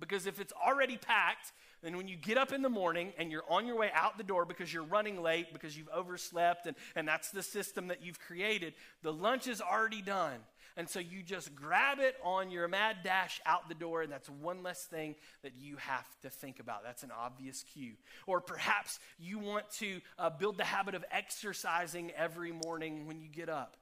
Because 0.00 0.26
if 0.26 0.40
it's 0.40 0.52
already 0.52 0.96
packed, 0.96 1.52
then 1.82 1.96
when 1.96 2.08
you 2.08 2.16
get 2.16 2.38
up 2.38 2.52
in 2.52 2.62
the 2.62 2.68
morning 2.68 3.12
and 3.18 3.30
you're 3.30 3.44
on 3.48 3.66
your 3.66 3.76
way 3.76 3.90
out 3.94 4.16
the 4.16 4.24
door 4.24 4.44
because 4.44 4.72
you're 4.72 4.84
running 4.84 5.20
late 5.20 5.52
because 5.52 5.76
you've 5.76 5.88
overslept 5.88 6.66
and, 6.66 6.76
and 6.94 7.08
that's 7.08 7.30
the 7.30 7.42
system 7.42 7.88
that 7.88 8.04
you've 8.04 8.20
created, 8.20 8.74
the 9.02 9.12
lunch 9.12 9.48
is 9.48 9.60
already 9.60 10.02
done. 10.02 10.38
And 10.76 10.88
so 10.88 11.00
you 11.00 11.22
just 11.22 11.54
grab 11.54 11.98
it 12.00 12.16
on 12.24 12.50
your 12.50 12.66
mad 12.66 12.98
dash 13.04 13.40
out 13.44 13.68
the 13.68 13.74
door, 13.74 14.02
and 14.02 14.10
that's 14.10 14.30
one 14.30 14.62
less 14.62 14.84
thing 14.84 15.16
that 15.42 15.52
you 15.58 15.76
have 15.76 16.06
to 16.22 16.30
think 16.30 16.60
about. 16.60 16.82
That's 16.82 17.02
an 17.02 17.10
obvious 17.10 17.64
cue. 17.74 17.92
Or 18.26 18.40
perhaps 18.40 18.98
you 19.18 19.38
want 19.38 19.70
to 19.78 20.00
uh, 20.18 20.30
build 20.30 20.56
the 20.56 20.64
habit 20.64 20.94
of 20.94 21.04
exercising 21.10 22.10
every 22.12 22.52
morning 22.52 23.06
when 23.06 23.20
you 23.20 23.28
get 23.28 23.50
up. 23.50 23.76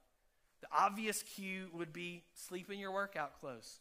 The 0.61 0.67
obvious 0.77 1.23
cue 1.23 1.67
would 1.73 1.93
be 1.93 2.23
sleep 2.33 2.69
in 2.69 2.77
your 2.77 2.91
workout 2.91 3.39
clothes. 3.39 3.79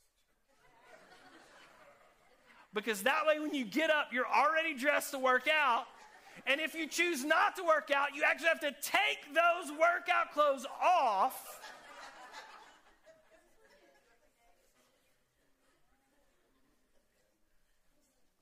Because 2.73 3.03
that 3.03 3.27
way, 3.27 3.41
when 3.41 3.55
you 3.55 3.65
get 3.65 3.91
up, 3.91 4.09
you're 4.13 4.27
already 4.27 4.75
dressed 4.75 5.13
to 5.13 5.19
work 5.19 5.49
out. 5.49 5.87
And 6.47 6.61
if 6.61 6.75
you 6.75 6.87
choose 6.87 7.25
not 7.25 7.57
to 7.57 7.65
work 7.65 7.91
out, 7.95 8.15
you 8.15 8.23
actually 8.25 8.49
have 8.49 8.61
to 8.61 8.75
take 8.83 9.35
those 9.35 9.71
workout 9.79 10.33
clothes 10.33 10.67
off 10.83 11.61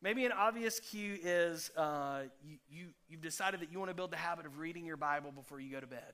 Maybe 0.01 0.25
an 0.25 0.33
obvious 0.33 0.79
cue 0.79 1.19
is 1.21 1.73
uh, 1.77 2.23
you, 2.45 2.59
you, 2.71 2.87
you've 3.09 3.21
decided 3.21 3.61
that 3.61 3.73
you 3.73 3.81
want 3.81 3.91
to 3.91 3.95
build 3.95 4.13
the 4.13 4.17
habit 4.17 4.47
of 4.47 4.59
reading 4.59 4.87
your 4.87 4.97
Bible 4.97 5.33
before 5.33 5.59
you 5.59 5.73
go 5.73 5.81
to 5.81 5.89
bed. 5.89 6.13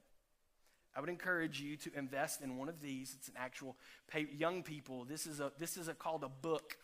I 0.96 1.00
would 1.00 1.10
encourage 1.10 1.60
you 1.60 1.76
to 1.78 1.90
invest 1.94 2.40
in 2.40 2.56
one 2.56 2.68
of 2.70 2.80
these. 2.80 3.14
It's 3.18 3.28
an 3.28 3.34
actual 3.36 3.76
pay, 4.08 4.26
young 4.36 4.62
people. 4.62 5.04
This 5.04 5.26
is 5.26 5.40
a 5.40 5.52
this 5.58 5.76
is 5.76 5.88
a, 5.88 5.94
called 5.94 6.24
a 6.24 6.28
book, 6.28 6.78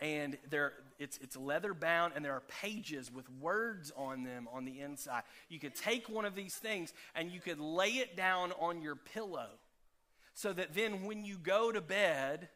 and 0.00 0.38
there 0.48 0.72
it's 0.98 1.18
it's 1.18 1.36
leather 1.36 1.74
bound, 1.74 2.12
and 2.16 2.24
there 2.24 2.32
are 2.32 2.42
pages 2.60 3.12
with 3.12 3.28
words 3.40 3.92
on 3.96 4.24
them 4.24 4.48
on 4.52 4.64
the 4.64 4.80
inside. 4.80 5.22
You 5.48 5.58
could 5.58 5.74
take 5.74 6.08
one 6.08 6.24
of 6.24 6.34
these 6.34 6.54
things 6.54 6.92
and 7.14 7.30
you 7.30 7.40
could 7.40 7.60
lay 7.60 7.90
it 7.90 8.16
down 8.16 8.52
on 8.58 8.82
your 8.82 8.96
pillow, 8.96 9.48
so 10.34 10.52
that 10.52 10.74
then 10.74 11.04
when 11.04 11.24
you 11.24 11.36
go 11.36 11.72
to 11.72 11.80
bed, 11.80 12.48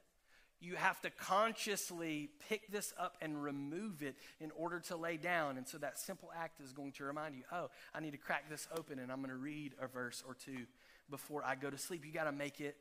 you 0.60 0.76
have 0.76 1.00
to 1.02 1.10
consciously 1.10 2.30
pick 2.48 2.72
this 2.72 2.94
up 2.98 3.16
and 3.20 3.42
remove 3.42 4.02
it 4.02 4.16
in 4.40 4.50
order 4.56 4.80
to 4.80 4.96
lay 4.96 5.18
down. 5.18 5.58
And 5.58 5.68
so 5.68 5.76
that 5.78 5.98
simple 5.98 6.30
act 6.34 6.60
is 6.60 6.72
going 6.72 6.92
to 6.92 7.04
remind 7.04 7.34
you, 7.34 7.42
oh, 7.52 7.68
I 7.94 8.00
need 8.00 8.12
to 8.12 8.18
crack 8.18 8.48
this 8.48 8.66
open 8.74 8.98
and 8.98 9.12
I'm 9.12 9.18
going 9.18 9.28
to 9.28 9.36
read 9.36 9.74
a 9.80 9.86
verse 9.86 10.22
or 10.26 10.34
two 10.34 10.64
before 11.10 11.44
I 11.44 11.54
go 11.54 11.68
to 11.68 11.76
sleep. 11.76 12.06
You 12.06 12.12
got 12.12 12.24
to 12.24 12.32
make 12.32 12.60
it 12.60 12.76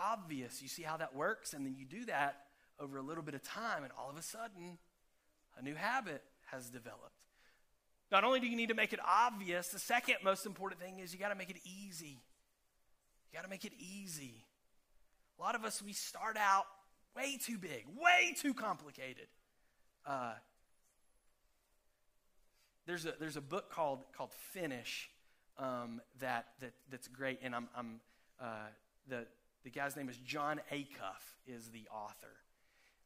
obvious. 0.00 0.62
You 0.62 0.68
see 0.68 0.82
how 0.82 0.96
that 0.98 1.16
works? 1.16 1.52
And 1.52 1.66
then 1.66 1.74
you 1.76 1.84
do 1.84 2.04
that 2.04 2.42
over 2.80 2.98
a 2.98 3.02
little 3.02 3.22
bit 3.22 3.34
of 3.34 3.42
time, 3.42 3.82
and 3.82 3.92
all 3.98 4.10
of 4.10 4.16
a 4.16 4.22
sudden, 4.22 4.78
a 5.56 5.62
new 5.62 5.74
habit 5.74 6.22
has 6.50 6.70
developed. 6.70 7.12
Not 8.10 8.24
only 8.24 8.40
do 8.40 8.46
you 8.46 8.56
need 8.56 8.68
to 8.68 8.74
make 8.74 8.92
it 8.92 9.00
obvious, 9.06 9.68
the 9.68 9.78
second 9.78 10.16
most 10.22 10.46
important 10.46 10.80
thing 10.80 10.98
is 10.98 11.12
you 11.12 11.18
got 11.18 11.30
to 11.30 11.34
make 11.34 11.50
it 11.50 11.58
easy. 11.64 12.20
You 13.30 13.38
got 13.38 13.42
to 13.42 13.50
make 13.50 13.64
it 13.64 13.72
easy. 13.78 14.44
A 15.38 15.42
lot 15.42 15.54
of 15.54 15.64
us, 15.64 15.82
we 15.82 15.92
start 15.92 16.36
out 16.36 16.64
way 17.16 17.38
too 17.42 17.58
big, 17.58 17.86
way 17.96 18.34
too 18.36 18.54
complicated. 18.54 19.26
Uh, 20.06 20.34
there's 22.86 23.06
a 23.06 23.14
there's 23.18 23.36
a 23.36 23.40
book 23.40 23.70
called 23.70 24.04
called 24.16 24.32
Finish 24.52 25.10
um, 25.58 26.00
that 26.20 26.46
that 26.60 26.72
that's 26.90 27.08
great, 27.08 27.40
and 27.42 27.54
I'm 27.54 27.68
I'm 27.76 28.00
uh, 28.40 28.68
the 29.08 29.26
the 29.64 29.70
guy's 29.70 29.96
name 29.96 30.08
is 30.08 30.18
Jon 30.18 30.60
Acuff 30.70 31.22
is 31.46 31.70
the 31.70 31.88
author, 31.90 32.36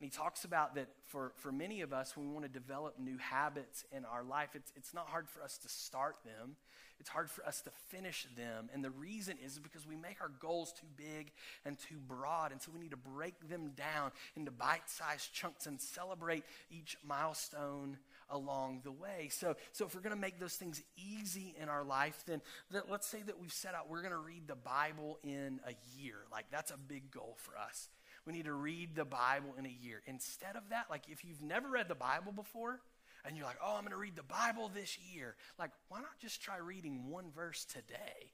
and 0.00 0.10
he 0.10 0.16
talks 0.16 0.44
about 0.44 0.76
that 0.76 0.88
for 1.06 1.32
for 1.36 1.50
many 1.50 1.80
of 1.80 1.92
us 1.92 2.16
when 2.16 2.28
we 2.28 2.32
want 2.32 2.44
to 2.44 2.52
develop 2.52 2.98
new 2.98 3.18
habits 3.18 3.84
in 3.90 4.04
our 4.04 4.22
life, 4.22 4.50
it's 4.54 4.72
it's 4.76 4.94
not 4.94 5.08
hard 5.08 5.28
for 5.28 5.42
us 5.42 5.58
to 5.58 5.68
start 5.68 6.16
them. 6.24 6.56
It's 7.00 7.08
hard 7.08 7.30
for 7.30 7.46
us 7.46 7.60
to 7.62 7.70
finish 7.88 8.26
them. 8.36 8.68
And 8.72 8.84
the 8.84 8.90
reason 8.90 9.36
is 9.44 9.58
because 9.58 9.86
we 9.86 9.96
make 9.96 10.20
our 10.20 10.30
goals 10.40 10.72
too 10.72 10.86
big 10.96 11.30
and 11.64 11.78
too 11.78 11.96
broad. 12.06 12.50
And 12.50 12.60
so 12.60 12.72
we 12.72 12.80
need 12.80 12.90
to 12.90 12.96
break 12.96 13.48
them 13.48 13.70
down 13.76 14.10
into 14.34 14.50
bite 14.50 14.88
sized 14.88 15.32
chunks 15.32 15.66
and 15.66 15.80
celebrate 15.80 16.44
each 16.70 16.96
milestone 17.06 17.98
along 18.30 18.80
the 18.84 18.90
way. 18.90 19.28
So, 19.30 19.54
so 19.72 19.86
if 19.86 19.94
we're 19.94 20.00
going 20.00 20.14
to 20.14 20.20
make 20.20 20.40
those 20.40 20.54
things 20.54 20.82
easy 20.96 21.54
in 21.60 21.68
our 21.68 21.84
life, 21.84 22.24
then 22.26 22.42
that, 22.72 22.90
let's 22.90 23.06
say 23.06 23.22
that 23.22 23.40
we've 23.40 23.52
set 23.52 23.74
out, 23.74 23.88
we're 23.88 24.02
going 24.02 24.12
to 24.12 24.18
read 24.18 24.48
the 24.48 24.56
Bible 24.56 25.18
in 25.22 25.60
a 25.66 25.74
year. 25.96 26.16
Like 26.32 26.46
that's 26.50 26.72
a 26.72 26.76
big 26.76 27.10
goal 27.12 27.36
for 27.38 27.56
us. 27.56 27.88
We 28.28 28.34
need 28.34 28.44
to 28.44 28.52
read 28.52 28.94
the 28.94 29.06
Bible 29.06 29.54
in 29.58 29.64
a 29.64 29.74
year. 29.82 30.02
Instead 30.04 30.54
of 30.54 30.68
that, 30.68 30.88
like 30.90 31.04
if 31.08 31.24
you've 31.24 31.40
never 31.40 31.66
read 31.66 31.88
the 31.88 31.94
Bible 31.94 32.30
before, 32.30 32.78
and 33.24 33.34
you're 33.38 33.46
like, 33.46 33.56
oh, 33.64 33.74
I'm 33.74 33.80
going 33.80 33.92
to 33.92 33.96
read 33.96 34.16
the 34.16 34.22
Bible 34.22 34.70
this 34.74 34.98
year. 35.14 35.34
Like, 35.58 35.70
why 35.88 36.00
not 36.00 36.18
just 36.20 36.42
try 36.42 36.58
reading 36.58 37.08
one 37.08 37.30
verse 37.34 37.64
today? 37.64 38.32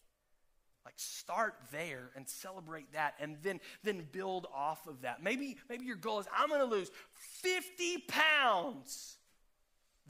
Like 0.85 0.95
start 0.97 1.55
there 1.71 2.11
and 2.17 2.29
celebrate 2.29 2.93
that 2.93 3.15
and 3.21 3.37
then 3.45 3.61
then 3.85 4.07
build 4.11 4.49
off 4.53 4.87
of 4.89 5.03
that. 5.03 5.23
Maybe 5.23 5.59
maybe 5.69 5.85
your 5.85 5.97
goal 5.97 6.19
is 6.19 6.27
I'm 6.37 6.49
going 6.49 6.61
to 6.61 6.67
lose 6.67 6.91
50 7.43 8.05
pounds 8.09 9.17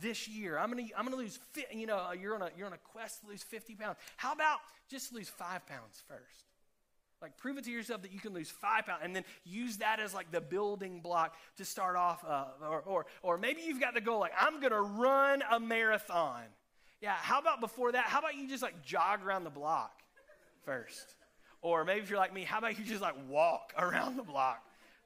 this 0.01 0.27
year. 0.27 0.59
I'm 0.59 0.73
to 0.73 0.85
I'm 0.97 1.07
to 1.07 1.15
lose 1.15 1.39
you 1.71 1.87
know 1.87 2.11
you're 2.19 2.35
on 2.35 2.43
a 2.43 2.51
you're 2.57 2.67
on 2.67 2.73
a 2.73 2.79
quest 2.79 3.21
to 3.21 3.29
lose 3.29 3.43
50 3.43 3.77
pounds. 3.77 3.99
How 4.17 4.33
about 4.33 4.61
just 4.89 5.13
lose 5.13 5.29
5 5.29 5.67
pounds 5.67 6.03
first? 6.09 6.54
Like, 7.25 7.39
prove 7.39 7.57
it 7.57 7.65
to 7.65 7.71
yourself 7.71 8.03
that 8.03 8.13
you 8.13 8.21
can 8.21 8.35
lose 8.35 8.51
five 8.51 8.85
pounds 8.85 9.01
and 9.03 9.17
then 9.17 9.25
use 9.45 9.79
that 9.79 9.99
as 9.99 10.13
like 10.13 10.31
the 10.31 10.43
building 10.43 11.01
block 11.01 11.35
to 11.57 11.65
start 11.65 11.97
off. 11.97 12.23
Uh, 12.23 12.45
or, 12.61 12.81
or, 12.83 13.07
or 13.23 13.39
maybe 13.39 13.63
you've 13.63 13.81
got 13.81 13.95
the 13.95 14.03
goal, 14.03 14.21
like, 14.21 14.35
I'm 14.39 14.61
going 14.61 14.73
to 14.73 14.83
run 14.83 15.43
a 15.51 15.59
marathon. 15.59 16.43
Yeah, 17.01 17.15
how 17.15 17.41
about 17.41 17.61
before 17.61 17.93
that? 17.93 18.05
How 18.05 18.19
about 18.19 18.35
you 18.35 18.47
just 18.47 18.63
like 18.63 18.85
jog 18.85 19.25
around 19.25 19.45
the 19.45 19.51
block 19.51 20.03
first? 20.67 21.15
Or 21.63 21.87
maybe 21.87 22.01
if 22.01 22.11
you're 22.11 22.19
like 22.19 22.35
me, 22.35 22.45
how 22.45 22.59
about 22.59 22.79
you 22.79 22.85
just 22.85 23.01
like 23.01 23.15
walk 23.27 23.73
around 23.79 24.17
the 24.17 24.23
block 24.23 24.63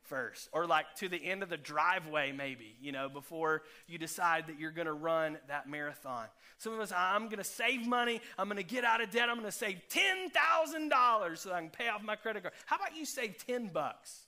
first? 0.08 0.48
Or 0.52 0.66
like 0.66 0.86
to 0.96 1.08
the 1.08 1.16
end 1.16 1.42
of 1.42 1.48
the 1.48 1.56
driveway, 1.56 2.32
maybe, 2.32 2.76
you 2.80 2.92
know, 2.92 3.08
before 3.08 3.62
you 3.86 3.98
decide 3.98 4.48
that 4.48 4.58
you're 4.58 4.70
going 4.70 4.86
to 4.86 4.92
run 4.92 5.38
that 5.48 5.68
marathon. 5.68 6.26
Some 6.58 6.72
of 6.72 6.80
us, 6.80 6.92
I'm 6.96 7.26
going 7.26 7.38
to 7.38 7.44
save 7.44 7.86
money. 7.86 8.20
I'm 8.38 8.48
going 8.48 8.56
to 8.56 8.62
get 8.62 8.84
out 8.84 9.00
of 9.00 9.10
debt. 9.10 9.28
I'm 9.28 9.36
going 9.36 9.50
to 9.50 9.52
save 9.52 9.80
$10,000 9.90 11.38
so 11.38 11.52
I 11.52 11.60
can 11.60 11.70
pay 11.70 11.88
off 11.88 12.02
my 12.02 12.16
credit 12.16 12.42
card. 12.42 12.54
How 12.66 12.76
about 12.76 12.96
you 12.96 13.04
save 13.04 13.36
10 13.46 13.68
bucks 13.68 14.26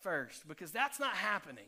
first? 0.00 0.46
Because 0.46 0.70
that's 0.70 1.00
not 1.00 1.14
happening. 1.14 1.64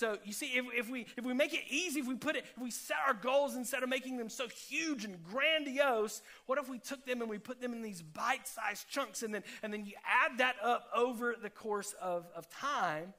So 0.00 0.16
you 0.24 0.32
see, 0.32 0.46
if, 0.54 0.64
if, 0.74 0.88
we 0.88 1.04
if 1.18 1.26
we 1.26 1.34
make 1.34 1.52
it 1.52 1.60
easy, 1.68 2.00
if 2.00 2.06
we 2.06 2.14
put 2.14 2.34
it, 2.34 2.46
if 2.56 2.62
we 2.62 2.70
set 2.70 2.96
our 3.06 3.12
goals 3.12 3.54
instead 3.54 3.82
of 3.82 3.90
making 3.90 4.16
them 4.16 4.30
so 4.30 4.48
huge 4.48 5.04
and 5.04 5.22
grandiose, 5.22 6.22
what 6.46 6.58
if 6.58 6.70
we 6.70 6.78
took 6.78 7.04
them 7.04 7.20
and 7.20 7.28
we 7.28 7.36
put 7.36 7.60
them 7.60 7.74
in 7.74 7.82
these 7.82 8.00
bite-sized 8.00 8.88
chunks 8.88 9.22
and 9.22 9.34
then 9.34 9.42
and 9.62 9.70
then 9.70 9.84
you 9.84 9.92
add 10.08 10.38
that 10.38 10.56
up 10.64 10.86
over 10.96 11.36
the 11.42 11.50
course 11.50 11.94
of, 12.00 12.24
of 12.34 12.48
time, 12.48 13.12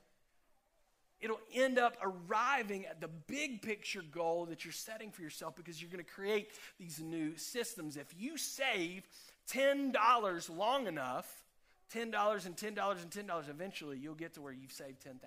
it'll 1.20 1.40
end 1.54 1.78
up 1.78 1.98
arriving 2.02 2.88
at 2.88 3.00
the 3.00 3.10
big 3.28 3.62
picture 3.62 4.02
goal 4.12 4.48
that 4.48 4.66
you're 4.66 4.72
setting 4.72 5.12
for 5.12 5.22
yourself 5.22 5.56
because 5.56 5.80
you're 5.80 5.92
going 5.92 6.04
to 6.04 6.12
create 6.12 6.50
these 6.80 7.00
new 7.00 7.38
systems. 7.38 7.96
If 7.96 8.08
you 8.18 8.40
save 8.40 9.04
$10 9.52 10.58
long 10.58 10.88
enough, 10.88 11.44
$10 11.94 12.46
and 12.48 12.58
$10 12.58 13.02
and 13.04 13.30
$10, 13.30 13.50
eventually 13.50 14.00
you'll 14.00 14.16
get 14.16 14.34
to 14.34 14.42
where 14.42 14.52
you've 14.52 14.72
saved 14.72 15.06
$10,000. 15.06 15.20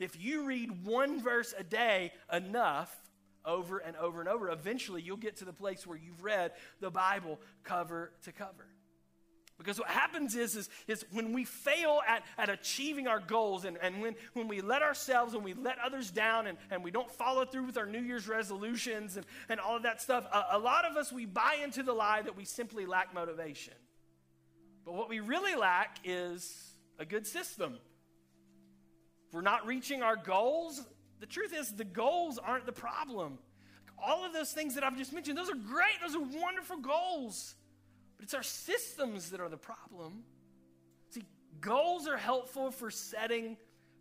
If 0.00 0.20
you 0.20 0.44
read 0.44 0.84
one 0.84 1.22
verse 1.22 1.54
a 1.56 1.62
day 1.62 2.12
enough, 2.32 2.92
over 3.44 3.78
and 3.78 3.96
over 3.96 4.20
and 4.20 4.28
over, 4.28 4.50
eventually 4.50 5.02
you'll 5.02 5.16
get 5.16 5.36
to 5.36 5.44
the 5.44 5.52
place 5.52 5.86
where 5.86 5.96
you've 5.96 6.22
read 6.22 6.52
the 6.80 6.90
Bible 6.90 7.38
cover 7.64 8.12
to 8.24 8.32
cover. 8.32 8.66
Because 9.58 9.78
what 9.78 9.88
happens 9.88 10.36
is, 10.36 10.56
is, 10.56 10.70
is 10.88 11.04
when 11.12 11.34
we 11.34 11.44
fail 11.44 12.00
at, 12.08 12.22
at 12.38 12.48
achieving 12.48 13.06
our 13.06 13.20
goals 13.20 13.66
and, 13.66 13.76
and 13.82 14.00
when, 14.00 14.14
when 14.32 14.48
we 14.48 14.62
let 14.62 14.80
ourselves 14.80 15.34
and 15.34 15.44
we 15.44 15.52
let 15.52 15.76
others 15.84 16.10
down 16.10 16.46
and, 16.46 16.56
and 16.70 16.82
we 16.82 16.90
don't 16.90 17.10
follow 17.10 17.44
through 17.44 17.64
with 17.64 17.76
our 17.76 17.84
New 17.84 18.00
Year's 18.00 18.26
resolutions 18.26 19.18
and, 19.18 19.26
and 19.50 19.60
all 19.60 19.76
of 19.76 19.82
that 19.82 20.00
stuff, 20.00 20.24
a, 20.32 20.56
a 20.56 20.58
lot 20.58 20.86
of 20.86 20.96
us, 20.96 21.12
we 21.12 21.26
buy 21.26 21.58
into 21.62 21.82
the 21.82 21.92
lie 21.92 22.22
that 22.22 22.34
we 22.34 22.46
simply 22.46 22.86
lack 22.86 23.12
motivation. 23.12 23.74
But 24.86 24.94
what 24.94 25.10
we 25.10 25.20
really 25.20 25.54
lack 25.54 25.98
is 26.04 26.72
a 26.98 27.04
good 27.04 27.26
system. 27.26 27.76
If 29.30 29.34
we're 29.34 29.42
not 29.42 29.64
reaching 29.64 30.02
our 30.02 30.16
goals, 30.16 30.82
the 31.20 31.26
truth 31.26 31.54
is 31.56 31.70
the 31.70 31.84
goals 31.84 32.36
aren't 32.36 32.66
the 32.66 32.72
problem. 32.72 33.38
All 34.04 34.24
of 34.24 34.32
those 34.32 34.50
things 34.50 34.74
that 34.74 34.82
I've 34.82 34.96
just 34.98 35.12
mentioned, 35.12 35.38
those 35.38 35.48
are 35.48 35.54
great, 35.54 36.00
those 36.02 36.16
are 36.16 36.40
wonderful 36.40 36.78
goals. 36.78 37.54
But 38.16 38.24
it's 38.24 38.34
our 38.34 38.42
systems 38.42 39.30
that 39.30 39.40
are 39.40 39.48
the 39.48 39.56
problem. 39.56 40.24
See, 41.10 41.22
goals 41.60 42.08
are 42.08 42.16
helpful 42.16 42.72
for 42.72 42.90
setting 42.90 43.56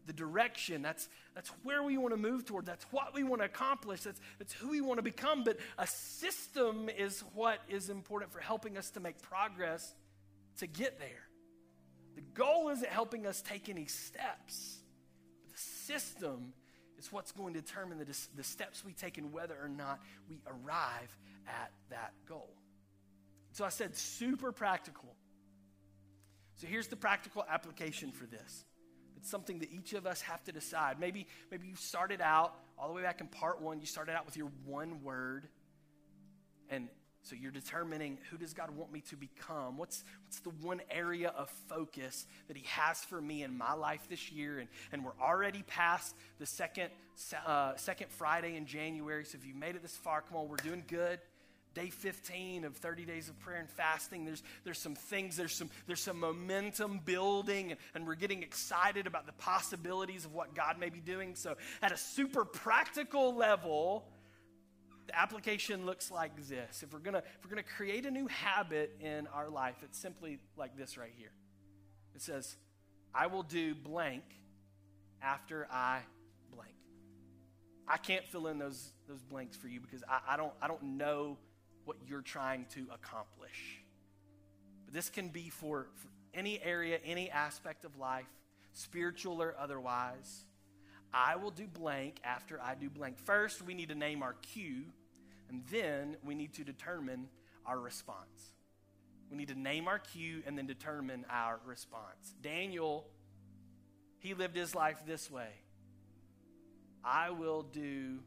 the 0.07 0.13
direction. 0.13 0.81
That's, 0.81 1.07
that's 1.35 1.49
where 1.61 1.83
we 1.83 1.95
want 1.99 2.15
to 2.15 2.19
move 2.19 2.45
toward. 2.45 2.65
That's 2.65 2.85
what 2.85 3.13
we 3.13 3.23
want 3.23 3.43
to 3.43 3.45
accomplish. 3.45 4.01
That's, 4.01 4.19
that's 4.39 4.53
who 4.53 4.69
we 4.69 4.81
want 4.81 4.97
to 4.97 5.03
become. 5.03 5.43
But 5.43 5.57
a 5.77 5.85
system 5.85 6.89
is 6.89 7.23
what 7.35 7.59
is 7.69 7.91
important 7.91 8.31
for 8.31 8.39
helping 8.39 8.79
us 8.79 8.89
to 8.91 8.99
make 8.99 9.21
progress 9.21 9.93
to 10.57 10.65
get 10.65 10.97
there. 10.97 11.27
The 12.15 12.21
goal 12.33 12.69
isn't 12.69 12.89
helping 12.89 13.27
us 13.27 13.43
take 13.43 13.69
any 13.69 13.85
steps 13.85 14.78
system 15.89 16.53
is 16.99 17.11
what's 17.11 17.31
going 17.31 17.53
to 17.53 17.61
determine 17.61 17.97
the, 17.97 18.17
the 18.35 18.43
steps 18.43 18.85
we 18.85 18.93
take 18.93 19.17
and 19.17 19.33
whether 19.33 19.55
or 19.59 19.69
not 19.69 19.99
we 20.29 20.39
arrive 20.45 21.17
at 21.47 21.71
that 21.89 22.13
goal. 22.27 22.53
So 23.53 23.65
I 23.65 23.69
said 23.69 23.95
super 23.95 24.51
practical. 24.51 25.15
So 26.55 26.67
here's 26.67 26.87
the 26.87 26.95
practical 26.95 27.43
application 27.49 28.11
for 28.11 28.25
this. 28.25 28.65
It's 29.17 29.29
something 29.29 29.59
that 29.59 29.71
each 29.71 29.93
of 29.93 30.05
us 30.05 30.21
have 30.21 30.43
to 30.43 30.51
decide. 30.51 30.99
Maybe, 30.99 31.27
maybe 31.49 31.67
you 31.67 31.75
started 31.75 32.21
out 32.21 32.53
all 32.77 32.87
the 32.87 32.93
way 32.93 33.01
back 33.01 33.19
in 33.19 33.27
part 33.27 33.61
one, 33.61 33.79
you 33.79 33.87
started 33.87 34.13
out 34.13 34.25
with 34.25 34.37
your 34.37 34.51
one 34.65 35.01
word, 35.01 35.47
and 36.69 36.87
so 37.29 37.35
you're 37.39 37.51
determining 37.51 38.17
who 38.31 38.37
does 38.37 38.53
God 38.53 38.71
want 38.71 38.91
me 38.91 39.01
to 39.01 39.15
become? 39.15 39.77
What's, 39.77 40.03
what's 40.25 40.39
the 40.39 40.49
one 40.65 40.81
area 40.89 41.29
of 41.37 41.47
focus 41.67 42.25
that 42.47 42.57
He 42.57 42.65
has 42.65 43.03
for 43.05 43.21
me 43.21 43.43
in 43.43 43.55
my 43.55 43.73
life 43.73 44.07
this 44.09 44.31
year? 44.31 44.57
And, 44.57 44.67
and 44.91 45.05
we're 45.05 45.17
already 45.21 45.63
past 45.67 46.15
the 46.39 46.47
second, 46.47 46.89
uh, 47.45 47.75
second 47.75 48.09
Friday 48.09 48.55
in 48.55 48.65
January. 48.65 49.25
So 49.25 49.37
if 49.37 49.45
you 49.45 49.53
made 49.53 49.75
it 49.75 49.83
this 49.83 49.95
far, 49.95 50.21
come 50.21 50.37
on, 50.37 50.49
we're 50.49 50.55
doing 50.57 50.83
good. 50.87 51.19
Day 51.75 51.91
15 51.91 52.65
of 52.65 52.75
30 52.75 53.05
days 53.05 53.29
of 53.29 53.39
prayer 53.41 53.59
and 53.59 53.69
fasting. 53.69 54.25
There's, 54.25 54.41
there's 54.63 54.79
some 54.79 54.95
things, 54.95 55.37
there's 55.37 55.53
some, 55.53 55.69
there's 55.85 56.01
some 56.01 56.19
momentum 56.19 56.99
building, 57.05 57.71
and, 57.71 57.79
and 57.93 58.07
we're 58.07 58.15
getting 58.15 58.41
excited 58.41 59.05
about 59.05 59.27
the 59.27 59.33
possibilities 59.33 60.25
of 60.25 60.33
what 60.33 60.55
God 60.55 60.79
may 60.79 60.89
be 60.89 60.99
doing. 60.99 61.35
So, 61.35 61.57
at 61.83 61.91
a 61.91 61.97
super 61.97 62.43
practical 62.43 63.35
level, 63.35 64.07
the 65.09 65.19
application 65.19 65.85
looks 65.87 66.11
like 66.11 66.35
this. 66.47 66.83
If 66.83 66.93
we're 66.93 66.99
gonna 66.99 67.19
if 67.19 67.43
we're 67.43 67.49
gonna 67.49 67.63
create 67.63 68.05
a 68.05 68.11
new 68.11 68.27
habit 68.27 68.95
in 69.01 69.25
our 69.27 69.49
life, 69.49 69.77
it's 69.81 69.97
simply 69.97 70.39
like 70.55 70.77
this 70.77 70.97
right 70.97 71.11
here. 71.17 71.31
It 72.15 72.21
says, 72.21 72.57
"I 73.13 73.25
will 73.25 73.41
do 73.41 73.73
blank 73.73 74.23
after 75.21 75.67
I 75.71 76.01
blank." 76.53 76.75
I 77.87 77.97
can't 77.97 78.25
fill 78.27 78.47
in 78.47 78.59
those 78.59 78.91
those 79.07 79.23
blanks 79.23 79.57
for 79.57 79.67
you 79.67 79.79
because 79.81 80.03
I, 80.07 80.19
I 80.29 80.37
don't 80.37 80.53
I 80.61 80.67
don't 80.67 80.83
know 80.83 81.37
what 81.85 81.97
you're 82.07 82.21
trying 82.21 82.65
to 82.75 82.85
accomplish. 82.93 83.81
But 84.85 84.93
this 84.93 85.09
can 85.09 85.29
be 85.29 85.49
for, 85.49 85.87
for 85.95 86.09
any 86.35 86.61
area, 86.61 86.99
any 87.03 87.31
aspect 87.31 87.83
of 87.83 87.97
life. 87.97 88.27
spiritual 88.73 89.41
or 89.41 89.55
otherwise. 89.59 90.45
I 91.13 91.35
will 91.35 91.51
do 91.51 91.67
blank 91.67 92.19
after 92.23 92.61
I 92.61 92.75
do 92.75 92.89
blank. 92.89 93.17
First, 93.17 93.63
we 93.63 93.73
need 93.73 93.89
to 93.89 93.95
name 93.95 94.21
our 94.21 94.33
cue, 94.33 94.83
and 95.49 95.63
then 95.71 96.17
we 96.23 96.35
need 96.35 96.53
to 96.55 96.63
determine 96.63 97.27
our 97.65 97.79
response. 97.79 98.53
We 99.29 99.37
need 99.37 99.49
to 99.49 99.59
name 99.59 99.87
our 99.87 99.99
cue 99.99 100.41
and 100.45 100.57
then 100.57 100.67
determine 100.67 101.25
our 101.29 101.59
response. 101.65 102.33
Daniel, 102.41 103.05
he 104.19 104.33
lived 104.33 104.55
his 104.55 104.75
life 104.75 105.03
this 105.05 105.29
way 105.29 105.49
I 107.03 107.29
will 107.29 107.63
do 107.63 108.19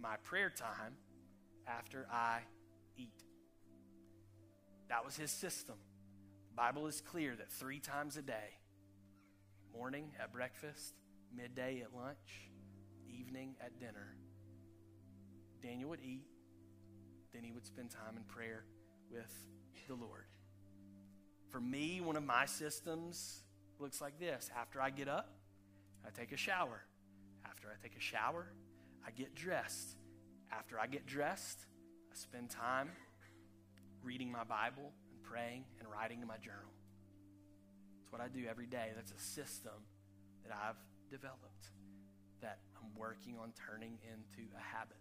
my 0.00 0.16
prayer 0.24 0.50
time 0.50 0.96
after 1.66 2.06
I 2.12 2.40
eat. 2.96 3.22
That 4.88 5.04
was 5.04 5.16
his 5.16 5.30
system. 5.30 5.76
The 6.50 6.56
Bible 6.56 6.86
is 6.86 7.00
clear 7.00 7.34
that 7.36 7.50
three 7.50 7.80
times 7.80 8.16
a 8.16 8.22
day 8.22 8.58
morning 9.72 10.12
at 10.20 10.32
breakfast, 10.32 10.94
midday 11.36 11.82
at 11.82 11.94
lunch, 11.94 12.50
evening 13.08 13.54
at 13.60 13.78
dinner 13.78 14.16
Daniel 15.62 15.90
would 15.90 16.00
eat, 16.00 16.24
then 17.32 17.42
he 17.42 17.52
would 17.52 17.66
spend 17.66 17.90
time 17.90 18.16
in 18.16 18.22
prayer 18.24 18.64
with 19.10 19.32
the 19.86 19.94
Lord. 19.94 20.26
For 21.50 21.60
me, 21.60 22.00
one 22.00 22.16
of 22.16 22.24
my 22.24 22.46
systems 22.46 23.42
looks 23.78 24.00
like 24.00 24.18
this. 24.18 24.50
After 24.56 24.80
I 24.80 24.90
get 24.90 25.08
up, 25.08 25.32
I 26.06 26.10
take 26.10 26.32
a 26.32 26.36
shower. 26.36 26.82
After 27.44 27.68
I 27.68 27.82
take 27.82 27.96
a 27.96 28.00
shower, 28.00 28.52
I 29.06 29.10
get 29.10 29.34
dressed. 29.34 29.96
After 30.52 30.78
I 30.78 30.86
get 30.86 31.06
dressed, 31.06 31.60
I 32.12 32.14
spend 32.14 32.50
time 32.50 32.90
reading 34.02 34.30
my 34.30 34.44
Bible 34.44 34.92
and 35.10 35.22
praying 35.22 35.64
and 35.80 35.88
writing 35.90 36.20
in 36.20 36.28
my 36.28 36.36
journal. 36.36 36.72
That's 37.98 38.12
what 38.12 38.20
I 38.20 38.28
do 38.28 38.46
every 38.48 38.66
day. 38.66 38.90
That's 38.94 39.12
a 39.12 39.18
system 39.18 39.72
that 40.46 40.54
I've 40.54 40.76
developed 41.10 41.68
that 42.40 42.58
I'm 42.76 42.94
working 42.96 43.36
on 43.40 43.52
turning 43.66 43.98
into 44.04 44.48
a 44.56 44.62
habit. 44.62 44.96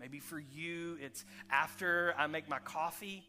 Maybe 0.00 0.18
for 0.18 0.38
you, 0.38 0.96
it's 0.98 1.26
after 1.50 2.14
I 2.16 2.26
make 2.26 2.48
my 2.48 2.58
coffee, 2.58 3.28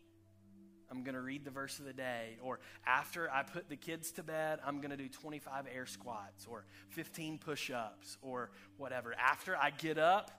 I'm 0.89 1.03
going 1.03 1.15
to 1.15 1.21
read 1.21 1.43
the 1.43 1.51
verse 1.51 1.79
of 1.79 1.85
the 1.85 1.93
day. 1.93 2.37
Or 2.41 2.59
after 2.87 3.29
I 3.29 3.43
put 3.43 3.69
the 3.69 3.75
kids 3.75 4.11
to 4.13 4.23
bed, 4.23 4.59
I'm 4.65 4.79
going 4.79 4.91
to 4.91 4.97
do 4.97 5.09
25 5.09 5.65
air 5.73 5.85
squats 5.85 6.45
or 6.49 6.65
15 6.89 7.39
push 7.39 7.71
ups 7.71 8.17
or 8.21 8.51
whatever. 8.77 9.13
After 9.13 9.55
I 9.55 9.71
get 9.71 9.97
up, 9.97 10.31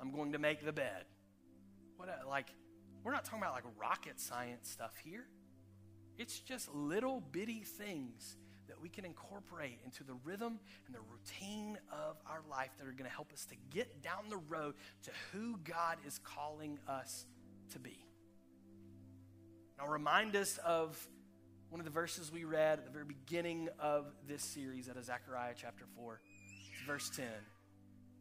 I'm 0.00 0.12
going 0.12 0.32
to 0.32 0.38
make 0.38 0.64
the 0.64 0.72
bed. 0.72 1.04
What, 1.96 2.08
a, 2.08 2.28
like, 2.28 2.46
we're 3.04 3.12
not 3.12 3.24
talking 3.24 3.40
about 3.40 3.54
like 3.54 3.64
rocket 3.80 4.20
science 4.20 4.68
stuff 4.68 4.94
here. 5.04 5.26
It's 6.16 6.40
just 6.40 6.72
little 6.74 7.20
bitty 7.20 7.60
things 7.60 8.36
that 8.68 8.80
we 8.80 8.88
can 8.88 9.04
incorporate 9.04 9.78
into 9.84 10.04
the 10.04 10.14
rhythm 10.24 10.58
and 10.86 10.94
the 10.94 11.00
routine 11.10 11.78
of 11.90 12.16
our 12.26 12.42
life 12.50 12.70
that 12.78 12.86
are 12.86 12.92
going 12.92 13.08
to 13.08 13.14
help 13.14 13.32
us 13.32 13.44
to 13.46 13.54
get 13.70 14.02
down 14.02 14.28
the 14.28 14.36
road 14.36 14.74
to 15.02 15.10
who 15.32 15.58
God 15.64 15.98
is 16.06 16.20
calling 16.22 16.78
us 16.88 17.26
to 17.72 17.78
be. 17.78 18.04
I'll 19.80 19.88
remind 19.88 20.36
us 20.36 20.58
of 20.58 20.98
one 21.70 21.80
of 21.80 21.84
the 21.84 21.90
verses 21.92 22.32
we 22.32 22.44
read 22.44 22.78
at 22.78 22.84
the 22.84 22.90
very 22.90 23.04
beginning 23.04 23.68
of 23.78 24.06
this 24.26 24.42
series 24.42 24.88
out 24.88 24.96
of 24.96 25.04
Zechariah 25.04 25.54
chapter 25.56 25.84
4. 25.96 26.20
Verse 26.86 27.10
10. 27.10 27.26
It 27.26 27.32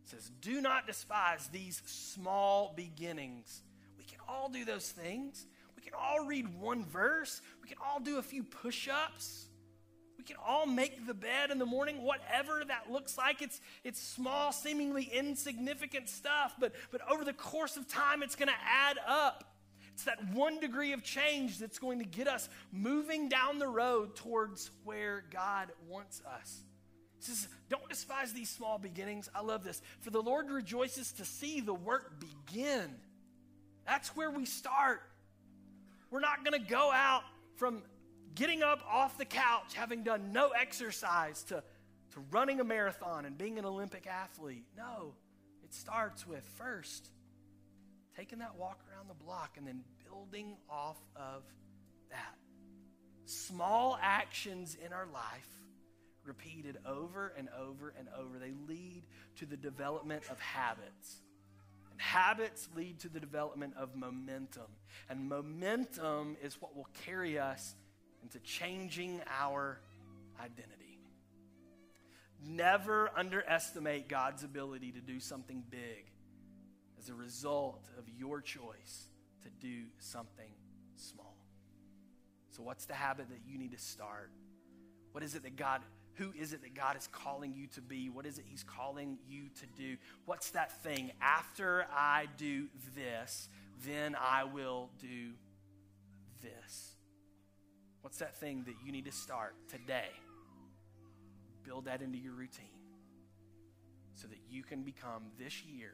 says, 0.03 0.31
Do 0.41 0.61
not 0.61 0.85
despise 0.85 1.47
these 1.47 1.81
small 1.85 2.73
beginnings. 2.75 3.63
We 3.97 4.03
can 4.03 4.19
all 4.27 4.49
do 4.49 4.65
those 4.65 4.89
things. 4.89 5.45
We 5.75 5.81
can 5.81 5.93
all 5.93 6.25
read 6.25 6.59
one 6.59 6.85
verse. 6.85 7.41
We 7.61 7.69
can 7.69 7.77
all 7.85 7.99
do 7.99 8.17
a 8.17 8.21
few 8.21 8.43
push 8.43 8.87
ups. 8.87 9.47
Can 10.27 10.35
all 10.45 10.65
make 10.65 11.07
the 11.07 11.13
bed 11.13 11.51
in 11.51 11.57
the 11.57 11.65
morning, 11.65 12.03
whatever 12.03 12.63
that 12.67 12.91
looks 12.91 13.17
like. 13.17 13.41
It's, 13.41 13.61
it's 13.83 14.01
small, 14.01 14.51
seemingly 14.51 15.03
insignificant 15.03 16.09
stuff, 16.09 16.55
but, 16.59 16.73
but 16.91 17.01
over 17.09 17.23
the 17.23 17.33
course 17.33 17.77
of 17.77 17.87
time, 17.87 18.21
it's 18.21 18.35
going 18.35 18.49
to 18.49 18.53
add 18.65 18.97
up. 19.07 19.45
It's 19.93 20.03
that 20.03 20.23
one 20.33 20.59
degree 20.59 20.93
of 20.93 21.01
change 21.01 21.57
that's 21.57 21.79
going 21.79 21.99
to 21.99 22.05
get 22.05 22.27
us 22.27 22.49
moving 22.71 23.29
down 23.29 23.57
the 23.57 23.67
road 23.67 24.15
towards 24.15 24.69
where 24.83 25.23
God 25.31 25.69
wants 25.87 26.21
us. 26.39 26.59
Says, 27.19 27.47
Don't 27.69 27.87
despise 27.89 28.33
these 28.33 28.49
small 28.49 28.77
beginnings. 28.77 29.29
I 29.33 29.41
love 29.41 29.63
this. 29.63 29.81
For 30.01 30.11
the 30.11 30.21
Lord 30.21 30.51
rejoices 30.51 31.13
to 31.13 31.25
see 31.25 31.61
the 31.61 31.73
work 31.73 32.19
begin. 32.19 32.93
That's 33.85 34.09
where 34.09 34.29
we 34.29 34.45
start. 34.45 35.01
We're 36.11 36.19
not 36.19 36.45
going 36.45 36.61
to 36.61 36.69
go 36.69 36.91
out 36.91 37.23
from 37.55 37.81
getting 38.37 38.63
up 38.63 38.81
off 38.89 39.17
the 39.17 39.25
couch, 39.25 39.73
having 39.73 40.03
done 40.03 40.31
no 40.31 40.49
exercise, 40.49 41.43
to, 41.43 41.63
to 42.13 42.19
running 42.31 42.59
a 42.59 42.63
marathon 42.63 43.25
and 43.25 43.37
being 43.37 43.57
an 43.57 43.65
Olympic 43.65 44.07
athlete. 44.07 44.65
No, 44.77 45.13
it 45.63 45.73
starts 45.73 46.25
with 46.25 46.43
first 46.57 47.09
taking 48.15 48.39
that 48.39 48.55
walk 48.55 48.79
around 48.91 49.09
the 49.09 49.23
block 49.25 49.57
and 49.57 49.67
then 49.67 49.83
building 50.09 50.57
off 50.69 50.97
of 51.15 51.43
that. 52.09 52.35
Small 53.25 53.97
actions 54.01 54.77
in 54.83 54.93
our 54.93 55.05
life, 55.05 55.49
repeated 56.23 56.77
over 56.85 57.33
and 57.37 57.47
over 57.57 57.93
and 57.97 58.07
over, 58.17 58.39
they 58.39 58.53
lead 58.67 59.03
to 59.37 59.45
the 59.45 59.57
development 59.57 60.23
of 60.29 60.39
habits. 60.39 61.21
And 61.91 62.01
habits 62.01 62.67
lead 62.75 62.99
to 63.01 63.09
the 63.09 63.19
development 63.19 63.73
of 63.77 63.95
momentum. 63.95 64.67
And 65.09 65.29
momentum 65.29 66.37
is 66.41 66.61
what 66.61 66.75
will 66.75 66.89
carry 67.05 67.37
us 67.39 67.75
into 68.23 68.39
changing 68.39 69.21
our 69.39 69.79
identity. 70.39 70.99
Never 72.45 73.09
underestimate 73.15 74.07
God's 74.07 74.43
ability 74.43 74.91
to 74.91 75.01
do 75.01 75.19
something 75.19 75.63
big 75.69 76.11
as 76.99 77.09
a 77.09 77.13
result 77.13 77.89
of 77.97 78.05
your 78.17 78.41
choice 78.41 79.07
to 79.43 79.49
do 79.49 79.85
something 79.99 80.51
small. 80.95 81.35
So, 82.51 82.63
what's 82.63 82.85
the 82.85 82.93
habit 82.93 83.29
that 83.29 83.41
you 83.45 83.57
need 83.57 83.71
to 83.71 83.77
start? 83.77 84.31
What 85.11 85.23
is 85.23 85.35
it 85.35 85.43
that 85.43 85.55
God, 85.55 85.81
who 86.15 86.31
is 86.39 86.53
it 86.53 86.61
that 86.61 86.73
God 86.73 86.97
is 86.97 87.07
calling 87.07 87.53
you 87.53 87.67
to 87.67 87.81
be? 87.81 88.09
What 88.09 88.25
is 88.25 88.37
it 88.37 88.45
He's 88.47 88.63
calling 88.63 89.17
you 89.27 89.49
to 89.59 89.65
do? 89.75 89.97
What's 90.25 90.51
that 90.51 90.83
thing? 90.83 91.11
After 91.21 91.85
I 91.91 92.27
do 92.37 92.67
this, 92.95 93.49
then 93.85 94.15
I 94.15 94.43
will 94.43 94.89
do 94.99 95.31
this. 96.41 96.86
What's 98.07 98.19
that 98.19 98.37
thing 98.37 98.63
that 98.67 98.75
you 98.85 98.93
need 98.93 99.03
to 99.03 99.11
start 99.11 99.53
today? 99.69 100.07
Build 101.65 101.83
that 101.87 102.01
into 102.01 102.17
your 102.17 102.31
routine 102.31 102.79
so 104.13 104.29
that 104.29 104.37
you 104.49 104.63
can 104.63 104.83
become 104.83 105.23
this 105.37 105.65
year 105.65 105.91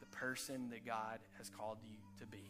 the 0.00 0.06
person 0.14 0.68
that 0.68 0.84
God 0.84 1.20
has 1.38 1.48
called 1.48 1.78
you 1.82 1.96
to 2.18 2.26
be. 2.26 2.44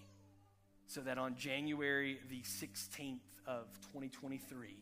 So 0.89 1.03
that 1.03 1.19
on 1.19 1.37
January 1.37 2.19
the 2.31 2.41
16th 2.41 3.21
of 3.47 3.67
2023, 3.93 4.77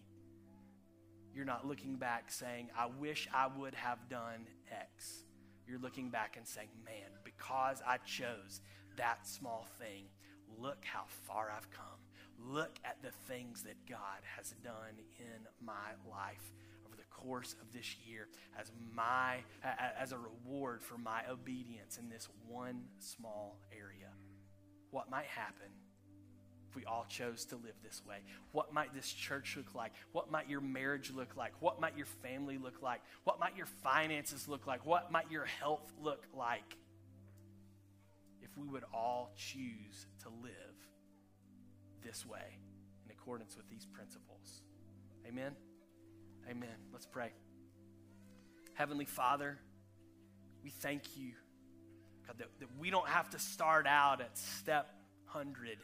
you're 1.34 1.44
not 1.44 1.66
looking 1.66 1.96
back 1.96 2.32
saying, 2.32 2.70
I 2.74 2.86
wish 2.86 3.28
I 3.30 3.46
would 3.58 3.74
have 3.74 4.08
done 4.08 4.46
X. 4.72 5.24
You're 5.68 5.80
looking 5.80 6.08
back 6.08 6.38
and 6.38 6.48
saying, 6.48 6.70
man, 6.82 7.10
because 7.24 7.82
I 7.86 7.98
chose 7.98 8.62
that 8.96 9.26
small 9.26 9.66
thing, 9.78 10.04
look 10.58 10.82
how 10.82 11.02
far 11.26 11.52
I've 11.54 11.70
come 11.70 11.99
look 12.48 12.78
at 12.84 12.96
the 13.02 13.10
things 13.32 13.62
that 13.62 13.76
God 13.88 14.20
has 14.36 14.54
done 14.62 14.98
in 15.18 15.46
my 15.64 15.90
life 16.10 16.52
over 16.86 16.96
the 16.96 17.04
course 17.10 17.54
of 17.60 17.72
this 17.72 17.96
year 18.06 18.28
as 18.58 18.70
my 18.94 19.38
as 19.98 20.12
a 20.12 20.18
reward 20.18 20.82
for 20.82 20.98
my 20.98 21.22
obedience 21.30 21.98
in 21.98 22.08
this 22.08 22.28
one 22.48 22.82
small 22.98 23.58
area. 23.72 24.10
What 24.90 25.10
might 25.10 25.26
happen 25.26 25.68
if 26.68 26.76
we 26.76 26.84
all 26.84 27.04
chose 27.08 27.44
to 27.46 27.56
live 27.56 27.74
this 27.82 28.02
way? 28.08 28.18
What 28.52 28.72
might 28.72 28.94
this 28.94 29.12
church 29.12 29.56
look 29.56 29.74
like? 29.74 29.92
What 30.12 30.30
might 30.30 30.48
your 30.48 30.60
marriage 30.60 31.12
look 31.14 31.36
like? 31.36 31.52
What 31.60 31.80
might 31.80 31.96
your 31.96 32.06
family 32.06 32.58
look 32.58 32.82
like? 32.82 33.00
What 33.24 33.40
might 33.40 33.56
your 33.56 33.66
finances 33.66 34.48
look 34.48 34.66
like? 34.66 34.86
What 34.86 35.10
might 35.10 35.30
your 35.30 35.44
health 35.44 35.92
look 36.00 36.24
like? 36.36 36.76
If 38.42 38.56
we 38.56 38.68
would 38.68 38.84
all 38.92 39.32
choose 39.36 40.06
to 40.22 40.28
live 40.42 40.69
this 42.04 42.26
way 42.26 42.58
in 43.04 43.10
accordance 43.10 43.56
with 43.56 43.68
these 43.68 43.86
principles. 43.86 44.62
Amen? 45.26 45.52
Amen. 46.48 46.68
Let's 46.92 47.06
pray. 47.06 47.30
Heavenly 48.74 49.04
Father, 49.04 49.58
we 50.62 50.70
thank 50.70 51.16
you, 51.16 51.32
God, 52.26 52.38
that, 52.38 52.48
that 52.60 52.68
we 52.78 52.90
don't 52.90 53.08
have 53.08 53.30
to 53.30 53.38
start 53.38 53.86
out 53.86 54.20
at 54.20 54.36
step 54.36 54.92
100. 55.32 55.78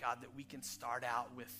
God, 0.00 0.18
that 0.22 0.34
we 0.36 0.42
can 0.42 0.62
start 0.62 1.04
out 1.04 1.34
with 1.36 1.52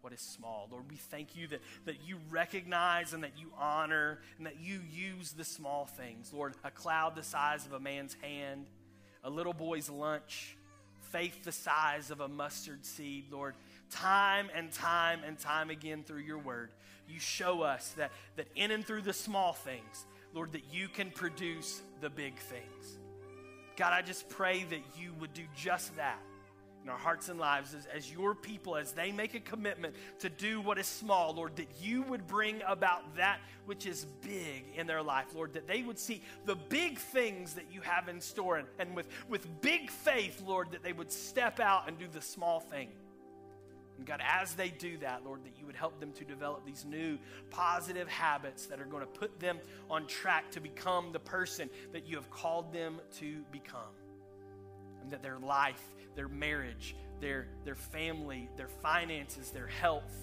what 0.00 0.12
is 0.12 0.20
small. 0.20 0.68
Lord, 0.70 0.84
we 0.90 0.96
thank 0.96 1.34
you 1.34 1.48
that, 1.48 1.60
that 1.86 1.96
you 2.06 2.18
recognize 2.28 3.14
and 3.14 3.24
that 3.24 3.38
you 3.38 3.50
honor 3.58 4.18
and 4.36 4.46
that 4.46 4.60
you 4.60 4.80
use 4.92 5.32
the 5.32 5.44
small 5.44 5.86
things. 5.86 6.30
Lord, 6.30 6.54
a 6.62 6.70
cloud 6.70 7.16
the 7.16 7.22
size 7.22 7.64
of 7.64 7.72
a 7.72 7.80
man's 7.80 8.14
hand, 8.20 8.66
a 9.22 9.30
little 9.30 9.54
boy's 9.54 9.88
lunch, 9.88 10.58
faith 11.14 11.44
the 11.44 11.52
size 11.52 12.10
of 12.10 12.18
a 12.18 12.26
mustard 12.26 12.84
seed, 12.84 13.26
Lord. 13.30 13.54
Time 13.88 14.48
and 14.52 14.72
time 14.72 15.20
and 15.24 15.38
time 15.38 15.70
again 15.70 16.02
through 16.02 16.22
your 16.22 16.38
word, 16.38 16.70
you 17.08 17.20
show 17.20 17.62
us 17.62 17.90
that, 17.90 18.10
that 18.34 18.48
in 18.56 18.72
and 18.72 18.84
through 18.84 19.02
the 19.02 19.12
small 19.12 19.52
things, 19.52 20.06
Lord, 20.32 20.50
that 20.52 20.64
you 20.72 20.88
can 20.88 21.12
produce 21.12 21.80
the 22.00 22.10
big 22.10 22.36
things. 22.36 22.98
God, 23.76 23.92
I 23.92 24.02
just 24.02 24.28
pray 24.28 24.64
that 24.64 24.80
you 24.98 25.12
would 25.20 25.32
do 25.34 25.44
just 25.54 25.94
that 25.94 26.18
in 26.84 26.90
our 26.90 26.98
hearts 26.98 27.30
and 27.30 27.40
lives 27.40 27.74
as, 27.74 27.86
as 27.86 28.12
your 28.12 28.34
people, 28.34 28.76
as 28.76 28.92
they 28.92 29.10
make 29.10 29.34
a 29.34 29.40
commitment 29.40 29.94
to 30.18 30.28
do 30.28 30.60
what 30.60 30.78
is 30.78 30.86
small, 30.86 31.34
Lord, 31.34 31.56
that 31.56 31.68
you 31.80 32.02
would 32.02 32.26
bring 32.26 32.60
about 32.66 33.16
that 33.16 33.40
which 33.64 33.86
is 33.86 34.04
big 34.20 34.66
in 34.76 34.86
their 34.86 35.02
life, 35.02 35.34
Lord, 35.34 35.54
that 35.54 35.66
they 35.66 35.82
would 35.82 35.98
see 35.98 36.22
the 36.44 36.54
big 36.54 36.98
things 36.98 37.54
that 37.54 37.72
you 37.72 37.80
have 37.80 38.08
in 38.08 38.20
store. 38.20 38.58
And, 38.58 38.68
and 38.78 38.94
with, 38.94 39.08
with 39.28 39.62
big 39.62 39.90
faith, 39.90 40.42
Lord, 40.46 40.72
that 40.72 40.82
they 40.82 40.92
would 40.92 41.10
step 41.10 41.58
out 41.58 41.88
and 41.88 41.98
do 41.98 42.06
the 42.06 42.20
small 42.20 42.60
thing. 42.60 42.90
And 43.96 44.06
God, 44.06 44.20
as 44.22 44.54
they 44.54 44.68
do 44.68 44.98
that, 44.98 45.24
Lord, 45.24 45.44
that 45.44 45.58
you 45.58 45.64
would 45.64 45.76
help 45.76 45.98
them 46.00 46.12
to 46.12 46.24
develop 46.24 46.66
these 46.66 46.84
new 46.84 47.16
positive 47.48 48.08
habits 48.08 48.66
that 48.66 48.80
are 48.80 48.86
going 48.86 49.02
to 49.02 49.06
put 49.06 49.40
them 49.40 49.58
on 49.88 50.06
track 50.06 50.50
to 50.50 50.60
become 50.60 51.12
the 51.12 51.20
person 51.20 51.70
that 51.92 52.06
you 52.06 52.16
have 52.16 52.30
called 52.30 52.74
them 52.74 53.00
to 53.20 53.42
become. 53.52 53.94
And 55.04 55.12
that 55.12 55.22
their 55.22 55.38
life 55.38 55.80
their 56.14 56.28
marriage, 56.28 56.94
their, 57.20 57.46
their 57.64 57.74
family, 57.74 58.48
their 58.56 58.68
finances, 58.68 59.50
their 59.50 59.66
health. 59.66 60.14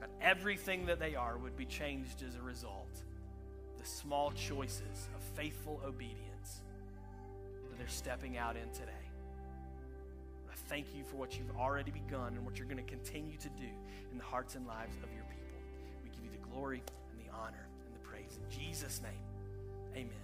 God, 0.00 0.08
everything 0.20 0.86
that 0.86 0.98
they 0.98 1.14
are 1.14 1.36
would 1.36 1.56
be 1.56 1.66
changed 1.66 2.22
as 2.26 2.36
a 2.36 2.42
result. 2.42 3.02
The 3.78 3.86
small 3.86 4.32
choices 4.32 5.08
of 5.14 5.22
faithful 5.36 5.80
obedience 5.84 6.62
that 7.70 7.78
they're 7.78 7.88
stepping 7.88 8.38
out 8.38 8.56
in 8.56 8.70
today. 8.72 8.92
I 10.50 10.54
thank 10.68 10.86
you 10.94 11.04
for 11.04 11.16
what 11.16 11.36
you've 11.36 11.56
already 11.58 11.90
begun 11.90 12.34
and 12.34 12.44
what 12.44 12.58
you're 12.58 12.68
going 12.68 12.82
to 12.82 12.90
continue 12.90 13.36
to 13.36 13.48
do 13.50 13.68
in 14.10 14.18
the 14.18 14.24
hearts 14.24 14.54
and 14.54 14.66
lives 14.66 14.96
of 15.02 15.12
your 15.14 15.24
people. 15.24 15.58
We 16.02 16.10
give 16.10 16.24
you 16.24 16.30
the 16.30 16.48
glory 16.50 16.82
and 17.12 17.20
the 17.20 17.30
honor 17.36 17.66
and 17.86 17.94
the 17.94 18.08
praise. 18.08 18.38
In 18.42 18.58
Jesus' 18.58 19.02
name, 19.02 19.12
amen. 19.94 20.23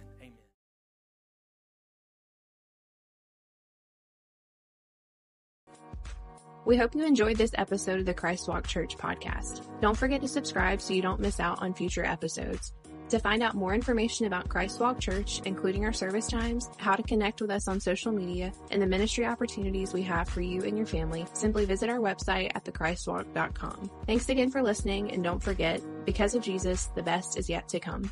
We 6.63 6.77
hope 6.77 6.93
you 6.93 7.03
enjoyed 7.03 7.37
this 7.37 7.55
episode 7.55 7.99
of 7.99 8.05
the 8.05 8.13
Christ 8.13 8.47
Walk 8.47 8.67
Church 8.67 8.95
podcast. 8.95 9.65
Don't 9.81 9.97
forget 9.97 10.21
to 10.21 10.27
subscribe 10.27 10.79
so 10.79 10.93
you 10.93 11.01
don't 11.01 11.19
miss 11.19 11.39
out 11.39 11.61
on 11.61 11.73
future 11.73 12.05
episodes. 12.05 12.73
To 13.09 13.19
find 13.19 13.41
out 13.41 13.55
more 13.55 13.73
information 13.73 14.27
about 14.27 14.47
Christ 14.47 14.79
Walk 14.79 14.99
Church, 14.99 15.41
including 15.45 15.83
our 15.85 15.91
service 15.91 16.27
times, 16.27 16.69
how 16.77 16.95
to 16.95 17.03
connect 17.03 17.41
with 17.41 17.49
us 17.49 17.67
on 17.67 17.79
social 17.79 18.11
media, 18.11 18.53
and 18.69 18.81
the 18.81 18.85
ministry 18.85 19.25
opportunities 19.25 19.91
we 19.91 20.03
have 20.03 20.29
for 20.29 20.41
you 20.41 20.61
and 20.61 20.77
your 20.77 20.85
family, 20.85 21.25
simply 21.33 21.65
visit 21.65 21.89
our 21.89 21.99
website 21.99 22.51
at 22.55 22.63
thechristwalk.com. 22.63 23.89
Thanks 24.05 24.29
again 24.29 24.51
for 24.51 24.61
listening, 24.61 25.11
and 25.11 25.23
don't 25.23 25.43
forget, 25.43 25.81
because 26.05 26.35
of 26.35 26.43
Jesus, 26.43 26.85
the 26.95 27.03
best 27.03 27.37
is 27.37 27.49
yet 27.49 27.67
to 27.69 27.79
come. 27.79 28.11